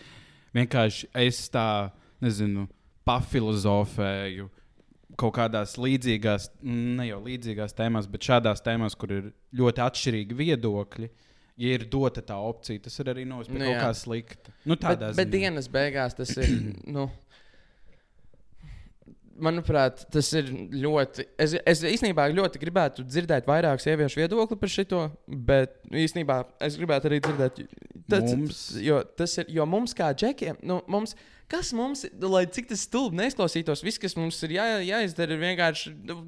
Vienkārši 0.53 1.07
es 1.23 1.39
tā, 1.49 1.89
nezinu, 2.21 2.67
pafilozofēju 3.07 4.49
kaut 5.19 5.33
kādās 5.35 5.73
līdzīgās, 5.81 6.49
ne 6.63 7.07
jau 7.09 7.17
līdzīgās 7.25 7.73
tēmās, 7.75 8.05
bet 8.07 8.23
šādās 8.29 8.61
tēmās, 8.63 8.95
kur 8.95 9.11
ir 9.11 9.25
ļoti 9.57 9.83
atšķirīgi 9.83 10.37
viedokļi. 10.39 11.09
Ja 11.59 11.73
ir 11.75 11.83
dota 11.91 12.21
tā 12.23 12.37
opcija, 12.39 12.79
tas 12.85 12.93
ir 13.01 13.09
arī 13.11 13.25
no 13.27 13.41
Nu, 13.43 13.59
kaut 13.59 13.81
kā 13.81 13.89
slikta. 13.97 14.53
Nu, 14.63 14.77
Bet, 14.77 14.85
tādā 14.85 15.09
bet 15.11 15.27
ziņā. 15.27 15.33
dienas 15.33 15.67
beigās 15.71 16.15
tas 16.15 16.31
ir. 16.39 16.53
nu, 16.95 17.09
Manuprāt, 19.39 20.01
tas 20.11 20.27
ir 20.35 20.49
ļoti. 20.51 21.23
Es, 21.39 21.53
es 21.71 21.81
īstenībā 21.87 22.25
ļoti 22.35 22.59
gribētu 22.59 23.05
dzirdēt 23.07 23.47
vairāk 23.47 23.79
sieviešu 23.79 24.19
viedokli 24.19 24.57
par 24.59 24.71
šo, 24.73 25.03
bet 25.47 25.77
īstenībā 25.95 26.41
es 26.67 26.75
gribētu 26.79 27.07
arī 27.07 27.21
dzirdēt. 27.23 27.61
Tas, 28.11 28.33
Mums? 28.33 28.59
jo, 28.83 28.99
tas 29.19 29.37
ir, 29.39 29.47
jo 29.55 29.67
mums, 29.69 29.95
kā 29.95 30.09
džekiem, 30.11 30.59
nu, 30.67 30.81
mums, 30.91 31.15
kas 31.51 31.71
mums, 31.77 32.03
lai 32.19 32.43
cik 32.51 32.67
tas 32.73 32.83
stulbi 32.87 33.21
neizklausītos, 33.21 33.83
viss, 33.85 34.01
kas 34.01 34.17
mums 34.19 34.41
ir 34.43 34.57
jā, 34.57 34.67
jāizdara, 34.89 35.37
ir 35.37 35.43
vienkārši 35.45 35.95
nu, 36.09 36.19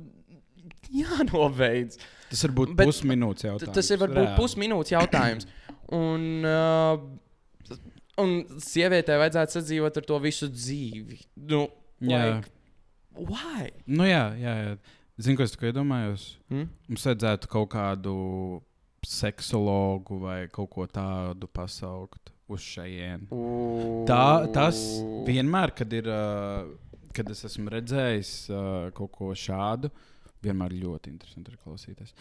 jānobeidz. 1.02 2.00
Tas 2.32 2.46
var 2.48 2.56
būt 2.62 2.74
pusminūtes 2.80 3.48
jautājums. 3.48 3.76
Tas 3.76 3.92
ir 3.92 4.00
varbūt 4.02 4.32
pusminūtes 4.38 4.96
jautājums. 4.96 5.50
Un, 5.92 6.48
uh, 6.48 7.76
un 8.24 8.34
sievietei 8.64 9.20
vajadzētu 9.20 9.58
sadzīvot 9.58 10.00
ar 10.00 10.08
to 10.08 10.20
visu 10.24 10.48
dzīvi. 10.52 11.20
Nu, 11.52 11.66
Jā. 12.00 12.24
like, 12.24 12.52
why? 13.20 13.70
Nu, 13.86 14.08
jā, 14.08 14.26
jā, 14.40 14.56
jā. 14.64 14.76
Zinu, 15.22 15.38
ko 15.38 15.46
es 15.46 15.54
tikai 15.54 15.70
iedomājos. 15.74 16.28
Hmm? 16.50 16.70
Mums 16.90 17.08
vajadzētu 17.10 17.52
kaut 17.52 17.70
kādu 17.76 18.16
seksologu 19.06 20.22
vai 20.22 20.46
kaut 20.54 20.70
ko 20.74 20.86
tādu 20.90 21.50
pasaukt 21.52 22.32
uz 22.52 22.64
šejienes. 22.66 23.32
Tā, 24.10 24.24
tas 24.54 24.80
vienmēr, 25.28 25.74
kad, 25.78 25.94
ir, 25.96 26.08
uh, 26.12 26.72
kad 27.16 27.30
es 27.34 27.44
esmu 27.48 27.72
redzējis 27.74 28.34
uh, 28.52 28.90
kaut 28.98 29.14
ko 29.16 29.32
šādu, 29.38 29.92
vienmēr 30.44 30.76
ļoti 30.82 31.12
interesanti 31.14 31.54
ir 31.54 31.60
klausīties. 31.62 32.16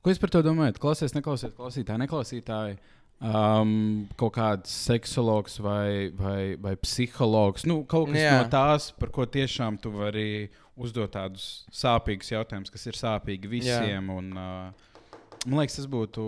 Ko 0.00 0.12
jūs 0.12 0.20
par 0.22 0.32
to 0.32 0.40
domājat? 0.44 0.80
Klausies, 0.80 1.14
neklausies, 1.16 1.52
klausītāji, 1.56 2.02
neklausītāji. 2.06 2.78
Um, 3.20 4.06
kaut 4.16 4.32
kāds 4.38 4.72
seksologs 4.86 5.58
vai, 5.60 6.08
vai, 6.16 6.56
vai 6.56 6.72
psihologs. 6.80 7.66
Nu, 7.68 7.82
kaut 7.84 8.08
kas 8.08 8.16
Jā. 8.22 8.30
Jā. 8.30 8.38
no 8.40 8.48
tās, 8.52 8.86
par 8.96 9.12
ko 9.12 9.26
tiešām 9.28 9.76
tu 9.82 9.92
vari 9.92 10.48
uzdot 10.80 11.12
tādus 11.12 11.66
sāpīgus 11.68 12.32
jautājumus, 12.32 12.72
kas 12.72 12.88
ir 12.88 12.96
sāpīgi 12.96 13.50
visiem. 13.52 14.08
Un, 14.14 14.32
uh, 14.32 15.12
man 15.44 15.60
liekas, 15.60 15.76
tas 15.82 15.90
būtu, 15.92 16.24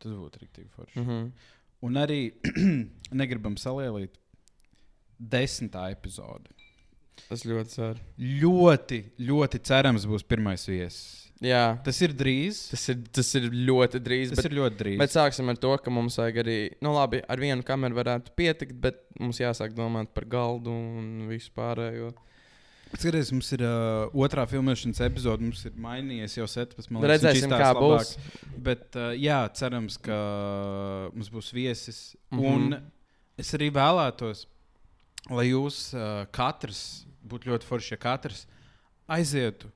tas 0.00 0.16
būtu 0.16 0.40
rīktīgi 0.40 0.72
forši. 0.72 0.96
Mm 1.02 1.10
-hmm. 1.10 1.28
Un 1.82 2.00
arī 2.00 2.20
negribam 3.20 3.60
salielīt 3.60 4.16
desmitā 5.18 5.90
epizode. 5.92 6.48
Tas 7.28 7.44
ļoti 7.48 7.76
sār. 7.76 8.00
Ļoti, 8.18 9.02
ļoti 9.24 9.60
cerams 9.64 10.06
būs 10.08 10.24
pirmais 10.28 10.64
viesis. 10.68 11.22
Jā, 11.42 11.76
Tas 11.82 11.98
ir 12.04 12.12
drīz. 12.14 12.68
tas 12.70 12.82
ir, 12.92 12.98
tas 13.10 13.28
ir 13.34 13.48
ļoti 13.50 13.98
drīz. 13.98 14.30
Tas 14.30 14.38
Bet, 14.38 14.46
ir 14.46 14.58
ļoti 14.60 14.76
drīz. 14.78 14.98
bet 15.00 15.10
sāksim 15.10 15.48
ar 15.50 15.56
to, 15.58 15.72
ka 15.82 15.90
mums 15.90 16.18
vajag 16.20 16.36
arī, 16.44 16.58
nu 16.84 16.92
labi, 16.94 17.18
ar 17.26 17.40
vienu 17.42 17.64
kameru 17.66 17.98
varētu 17.98 18.34
pietikt, 18.38 18.76
bet 18.78 19.00
mums 19.18 19.40
jāsāk 19.42 19.74
domāt 19.74 20.12
par 20.14 20.28
galdu 20.30 20.70
un 20.70 21.26
visu 21.32 21.50
pārējo. 21.56 22.12
Skaties, 22.92 23.32
mums 23.32 23.48
ir 23.56 23.64
uh, 23.64 24.12
otrā 24.12 24.44
filmēšanas 24.46 25.00
epizode. 25.06 25.42
Mums 25.42 25.64
ir 25.64 25.72
mainījies 25.80 26.36
jau 26.36 26.46
17. 26.46 26.92
Nu, 26.92 27.00
Redzēsim, 27.08 27.50
kā 27.50 27.70
būs. 27.74 28.14
Bet, 28.60 28.90
uh, 29.00 29.14
jā, 29.16 29.40
cerams, 29.56 29.96
ka 29.96 30.18
mums 31.14 31.32
būs 31.32 31.48
viesis. 31.56 32.00
Mm. 32.30 32.38
-hmm. 32.38 32.52
Un 32.52 33.40
es 33.40 33.54
arī 33.56 33.70
vēlētos, 33.72 34.44
lai 35.30 35.46
jūs 35.50 35.92
uh, 35.94 36.24
katrs, 36.34 37.04
būtu 37.28 37.52
ļoti 37.52 37.68
forši, 37.68 37.94
ja 37.94 38.00
katrs 38.02 38.46
aizietu, 39.12 39.70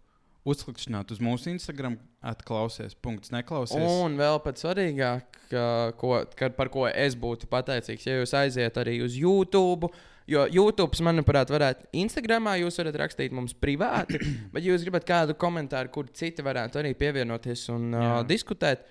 uzklikšķināt 0.47 1.11
uz 1.15 1.23
mūsu 1.23 1.51
Instagram, 1.53 1.97
atklausies, 2.27 2.95
punkts, 3.03 3.33
neklausies. 3.35 3.83
Un 3.83 4.17
vēl 4.19 4.39
pats 4.45 4.65
svarīgāk, 4.65 5.39
ka, 5.51 5.65
ko, 5.99 6.19
ka, 6.39 6.51
par 6.57 6.71
ko 6.73 6.87
es 6.91 7.17
būtu 7.19 7.51
pateicīgs, 7.51 8.07
ja 8.07 8.21
jūs 8.21 8.35
aiziet 8.39 8.79
arī 8.83 9.01
uz 9.07 9.19
YouTube. 9.19 9.91
Jo 10.27 10.43
YouTube, 10.51 10.99
manuprāt, 11.07 11.53
varētu 11.55 11.87
Instagramā 12.03 12.57
jūs 12.59 12.81
varat 12.81 12.97
rakstīt 13.05 13.35
mums 13.35 13.53
privāti, 13.55 14.19
bet, 14.53 14.65
ja 14.65 14.73
jūs 14.73 14.83
gribat 14.83 15.07
kādu 15.07 15.37
komentāru, 15.39 15.93
kur 15.95 16.09
citi 16.11 16.43
varētu 16.43 16.81
arī 16.83 16.97
pievienoties 16.99 17.69
un 17.75 17.93
uh, 17.95 18.07
Jā. 18.09 18.17
diskutēt, 18.27 18.83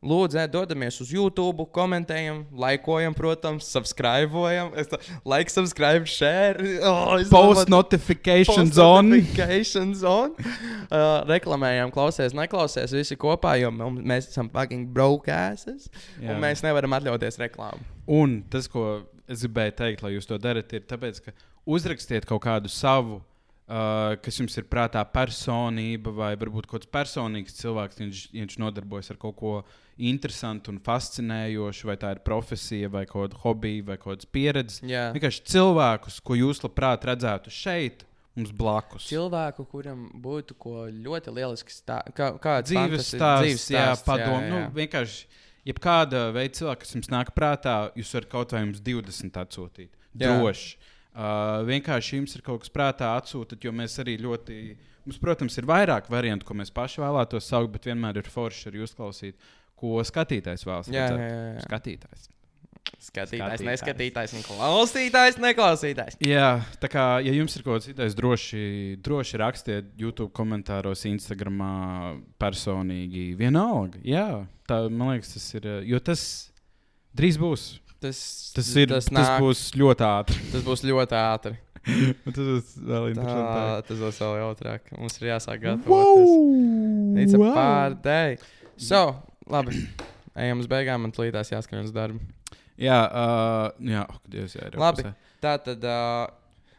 lūdzu, 0.00 0.40
dodamies 0.52 0.96
uz 1.02 1.10
YouTube, 1.12 1.66
komentējam, 1.74 2.42
laikojam, 2.56 3.14
protams, 3.16 3.68
subscribējam. 3.68 4.72
Like, 5.28 5.52
subscribe, 5.52 6.08
share. 6.08 6.56
Oh, 6.84 7.18
Post 7.30 7.68
notification 7.72 8.72
zone. 8.72 9.20
Notification 9.20 9.94
zone. 9.94 10.34
Uh, 10.90 11.20
reklamējam, 11.28 11.92
klausies, 11.94 12.34
neklausies 12.36 12.94
visi 12.96 13.18
kopā, 13.20 13.56
jo 13.60 13.72
mēs 13.72 14.30
esam 14.32 14.50
fucking 14.52 14.88
brokeasses. 14.94 15.90
Jā. 16.18 16.32
Un 16.32 16.42
mēs 16.42 16.64
nevaram 16.66 16.96
atļauties 16.98 17.40
reklāmu. 17.42 17.84
Un 18.10 18.40
tas, 18.50 18.66
ko 18.70 19.02
es 19.30 19.44
gribēju 19.44 19.76
teikt, 19.78 20.04
lai 20.04 20.16
jūs 20.16 20.28
to 20.28 20.38
darat, 20.42 20.72
ir 20.74 20.86
tas, 20.88 21.20
ka 21.22 21.34
uzrakstiet 21.70 22.26
kaut 22.26 22.42
kādu 22.46 22.72
savu, 22.72 23.20
uh, 23.70 24.16
kas 24.24 24.40
jums 24.40 24.56
ir 24.58 24.66
prātā, 24.70 25.02
personība, 25.14 26.12
vai 26.14 26.32
varbūt 26.40 26.66
kaut 26.66 26.80
kāds 26.80 26.90
personīgs 26.96 27.60
cilvēks, 27.60 28.00
viņš, 28.02 28.24
viņš 28.34 28.58
nodarbojas 28.62 29.12
ar 29.14 29.20
kaut 29.20 29.38
ko 29.38 29.54
interesantu 30.08 30.72
un 30.72 30.78
fascinējošu, 30.84 31.88
vai 31.90 31.96
tā 32.00 32.14
ir 32.16 32.22
profesija, 32.24 32.88
vai 32.92 33.04
kaut 33.08 33.28
kāda 33.28 33.42
hobija, 33.44 33.86
vai 33.92 33.98
kaut 34.00 34.14
kādas 34.14 34.30
pieredzes. 34.32 34.84
Jā. 34.88 35.10
Vienkārši 35.16 35.44
cilvēkus, 35.52 36.20
ko 36.24 36.38
jūs 36.38 36.62
labprāt 36.64 37.04
redzētu 37.10 37.52
šeit, 37.54 38.06
mums 38.38 38.52
blakus. 38.56 39.08
Cilvēku, 39.10 39.66
kuram 39.70 40.06
būtu 40.22 40.56
ko 40.60 40.74
ļoti 40.88 41.34
lielisks 41.36 41.80
stāsts, 41.82 42.14
kā, 42.16 42.32
kāds 42.42 42.70
dzīves 42.70 43.12
stāsts, 43.14 43.70
jā, 43.72 43.88
padomu. 44.06 44.38
Jā, 44.38 44.46
jā. 44.46 44.52
Nu, 44.52 44.74
vienkārši, 44.76 45.40
jebkāda 45.68 46.28
veida 46.36 46.60
cilvēks, 46.60 46.84
kas 46.84 46.96
jums 46.96 47.10
nāk 47.12 47.34
prātā, 47.36 47.76
jūs 47.98 48.14
varat 48.16 48.30
kaut 48.32 48.54
vai 48.54 48.64
jums 48.64 48.82
20 48.86 49.42
atsūtīt. 49.44 49.90
Jā. 50.14 50.30
Droši. 50.38 50.78
Uh, 51.10 51.64
vienkārši 51.66 52.20
jums 52.20 52.36
ir 52.38 52.44
kaut 52.46 52.62
kas 52.62 52.70
prātā 52.70 53.10
atsūtīt, 53.18 53.66
jo 53.66 53.74
mēs 53.74 53.98
arī 54.02 54.14
ļoti. 54.22 54.60
Mums, 55.00 55.16
protams, 55.18 55.56
ir 55.58 55.66
vairāk 55.66 56.10
variantu, 56.12 56.46
ko 56.46 56.54
mēs 56.54 56.70
paši 56.74 57.00
vēlētos 57.02 57.48
saukt, 57.50 57.72
bet 57.74 57.88
vienmēr 57.88 58.20
ir 58.20 58.28
forši 58.30 58.68
arī 58.68 58.82
uzklausīt, 58.84 59.48
ko 59.80 60.02
skatītājs 60.06 60.66
vēlas. 60.68 60.90
Jā, 60.92 61.08
redzēt. 61.08 61.24
jā, 61.24 61.40
jā. 61.56 61.64
Skatītājs. 61.68 62.28
Skatītājs, 63.00 63.60
Skatītājs. 63.60 63.64
neskatītājs, 63.64 64.32
un 64.36 64.42
klausītājs, 64.44 65.36
neklausītājs. 65.40 66.16
Jā, 66.26 66.48
tā 66.82 66.88
kā, 66.92 67.04
ja 67.24 67.32
jums 67.32 67.54
ir 67.56 67.62
kaut 67.64 67.78
kas 67.80 67.86
cits, 67.88 68.16
droši, 68.18 68.62
droši 69.04 69.40
rakstiet 69.40 69.90
YouTube 70.00 70.32
komentāros, 70.36 71.04
Instagram, 71.08 71.60
personīgi. 72.40 73.30
Vienalga, 73.40 74.00
jā, 74.04 74.26
tā 74.68 74.82
man 74.90 75.14
liekas, 75.14 75.32
tas 75.36 75.46
ir. 75.56 75.68
Jo 75.88 76.00
tas 76.04 76.22
drīz 77.16 77.38
būs. 77.40 77.70
Tas, 78.00 78.18
Tas, 78.56 78.68
ir, 78.80 78.88
tas, 78.88 79.08
tas 79.10 79.12
nāk- 79.12 79.40
būs 79.44 79.64
ļoti 79.76 80.04
ātri. 80.08 80.38
tas 80.54 80.62
būs 80.64 80.84
ļoti 80.88 81.18
ātri. 81.20 81.56
Tas 82.24 82.36
būs 82.36 82.72
vēl 82.84 83.06
Tā, 83.06 83.10
interesantāk. 83.14 83.84
tas 83.88 84.00
būs 84.04 84.18
vēl 84.20 84.34
jautrāk. 84.42 84.90
Mums 85.00 85.14
ir 85.20 85.28
jāsāk 85.30 85.62
gatavoties. 85.62 87.22
It's 87.24 87.32
a 87.36 87.38
Wow! 87.40 87.54
pārdei. 87.56 88.34
So, 88.76 89.00
labi. 89.50 89.84
Ejam 90.40 90.62
uz 90.62 90.68
beigām, 90.70 91.02
man 91.04 91.14
līdās 91.16 91.50
jāskan 91.52 91.82
uz 91.84 91.94
darbu. 91.94 92.20
Jā, 92.80 93.00
uh, 93.12 93.66
jā, 93.84 94.04
oh, 94.08 94.20
Dievs, 94.30 94.54
jā, 94.56 94.68
ir 94.70 94.76
Labi. 94.80 95.04
pusē. 95.04 95.32
Tā 95.42 95.56
tad, 95.60 95.82
uh, 95.84 96.76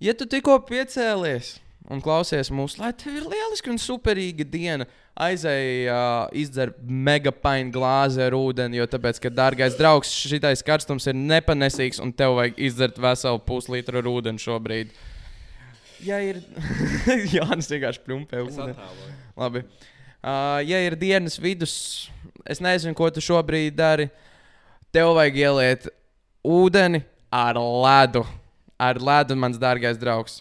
ja 0.00 0.14
tu 0.16 0.24
tikko 0.30 0.54
piecēlies, 0.68 1.58
un 1.92 2.00
klausies 2.04 2.48
mūsu, 2.54 2.80
lai 2.80 2.94
tev 2.96 3.18
ir 3.18 3.26
lieliska 3.28 3.68
un 3.72 3.80
superīga 3.82 4.46
diena. 4.48 4.86
Aizēj, 5.18 5.68
uh, 5.90 6.30
izdzer 6.38 6.72
megapainu 6.80 7.74
glāzi 7.74 8.22
ar 8.24 8.36
ūdeni, 8.38 8.78
jo 8.78 8.86
tāpēc, 8.88 9.20
ka, 9.24 9.34
dārgais 9.34 9.76
draugs, 9.76 10.14
šitais 10.30 10.64
karstums 10.64 11.10
ir 11.10 11.18
nepanesīgs, 11.18 12.00
un 12.00 12.14
tev 12.14 12.38
vajag 12.38 12.62
izdzert 12.70 13.02
veselu 13.02 13.42
puslitru 13.44 14.00
ar 14.00 14.08
ūdeni 14.08 14.40
šobrīd. 14.40 14.96
Ja 16.06 16.22
ir. 16.22 16.40
Jānis 17.34 17.68
vienkārši 17.74 18.04
plumpē. 18.06 18.46
Labi. 19.36 19.66
Uh, 19.66 19.86
ja 20.22 20.80
ir 20.82 20.96
dienas 20.98 21.38
vidus, 21.38 21.74
es 22.48 22.62
nezinu, 22.64 22.94
ko 22.98 23.10
tu 23.14 23.22
šobrīd 23.22 23.76
dari. 23.78 24.08
Tev 24.94 25.12
vajag 25.18 25.36
ieliet 25.36 25.88
ūdeni 26.46 27.02
ar 27.30 27.58
ledu. 27.58 28.24
Ar 28.78 28.98
ledu, 29.02 29.36
mans 29.36 29.58
dārgais 29.60 29.98
draugs. 30.00 30.40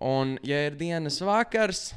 Un, 0.00 0.38
ja 0.46 0.62
ir 0.68 0.76
dienas 0.78 1.18
vakars, 1.20 1.90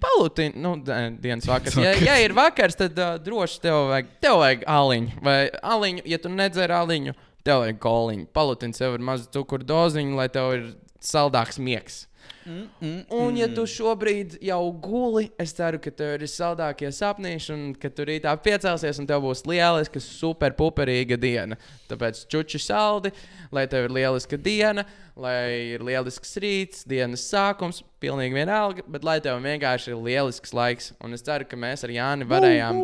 palūtiņ, 0.00 0.54
nu, 0.60 0.74
dienas 1.20 1.48
vakars. 1.48 1.76
Ja, 1.80 1.92
ja 2.00 2.18
ir 2.22 2.34
vakars, 2.36 2.76
tad 2.78 2.96
uh, 2.96 3.16
droši 3.20 3.60
tev 3.64 3.88
vajag, 3.90 4.12
tev 4.22 4.38
vajag 4.40 4.64
aliņu. 4.68 5.16
Vai 5.24 5.38
aliņu, 5.74 6.04
ja 6.08 6.20
tu 6.22 6.32
nedzer 6.32 6.72
aliņu, 6.76 7.16
tev 7.46 7.64
vajag 7.64 7.80
koliņu. 7.82 8.28
Palūtiņ 8.36 8.76
sev 8.76 8.96
ar 8.96 9.04
mazu 9.10 9.28
cukuru 9.34 9.66
doziņu, 9.68 10.16
lai 10.20 10.28
tev 10.32 10.54
ir 10.56 10.64
saldāks 11.04 11.60
miegs. 11.60 12.04
Un, 12.46 13.36
ja 13.36 13.46
tu 13.52 13.66
šobrīd 13.68 14.38
jau 14.44 14.62
guli, 14.80 15.26
es 15.40 15.52
ceru, 15.56 15.80
ka 15.82 15.92
tev 15.92 16.14
ir 16.16 16.30
saldākie 16.30 16.88
sapnīši, 16.94 17.50
un 17.52 17.66
ka 17.76 17.90
tu 17.92 18.06
rītā 18.08 18.32
piecelsies, 18.40 19.00
un 19.02 19.08
tev 19.08 19.20
būs 19.26 19.44
lieliska, 19.48 20.00
super 20.00 20.54
puperīga 20.56 21.18
diena. 21.20 21.58
Tāpēc 21.90 22.22
čuči 22.32 22.62
saldi, 22.62 23.12
lai 23.52 23.66
tev 23.70 23.90
ir 23.90 23.94
lieliska 23.98 24.40
diena, 24.40 24.86
lai 25.20 25.74
ir 25.76 25.84
lielisks 25.84 26.32
rīts, 26.40 26.86
dienas 26.88 27.26
sākums, 27.28 27.82
pilnīgi 28.00 28.40
vienalga, 28.40 28.86
bet 28.88 29.04
lai 29.04 29.18
tev 29.20 29.42
vienkārši 29.44 29.92
ir 29.92 30.00
lielisks 30.00 30.56
laiks. 30.56 30.94
Un 31.04 31.16
es 31.16 31.26
ceru, 31.26 31.44
ka 31.44 31.60
mēs 31.60 31.84
ar 31.84 31.92
Jāni 31.92 32.28
varējām 32.30 32.82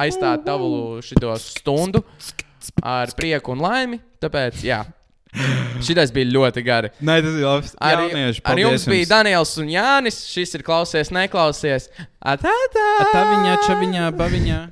aizstāt 0.00 0.48
tavu 0.48 1.02
šo 1.04 1.36
stundu 1.44 2.04
ar 2.80 3.12
prieku 3.18 3.52
un 3.52 3.64
laimi. 3.68 4.00
Tāpēc, 4.24 4.64
jā. 4.64 4.84
Šitais 5.86 6.12
bija 6.14 6.30
ļoti 6.30 6.62
gari. 6.66 6.90
Nē, 7.04 7.18
tas 7.24 7.38
ir 7.38 7.46
labi. 7.46 7.70
Arī 7.88 8.08
Jaunieši, 8.08 8.42
ar 8.50 8.60
jums 8.62 8.86
bija 8.90 9.10
Daniels 9.10 9.54
un 9.62 9.70
Jānis. 9.72 10.20
Šis 10.30 10.54
ir 10.58 10.64
klausies, 10.66 11.10
neklausies. 11.14 11.90
Atā, 12.24 12.52
Tā 12.74 13.24
viņa, 13.32 13.58
čaviņā, 13.66 14.08
baviņā. 14.18 14.60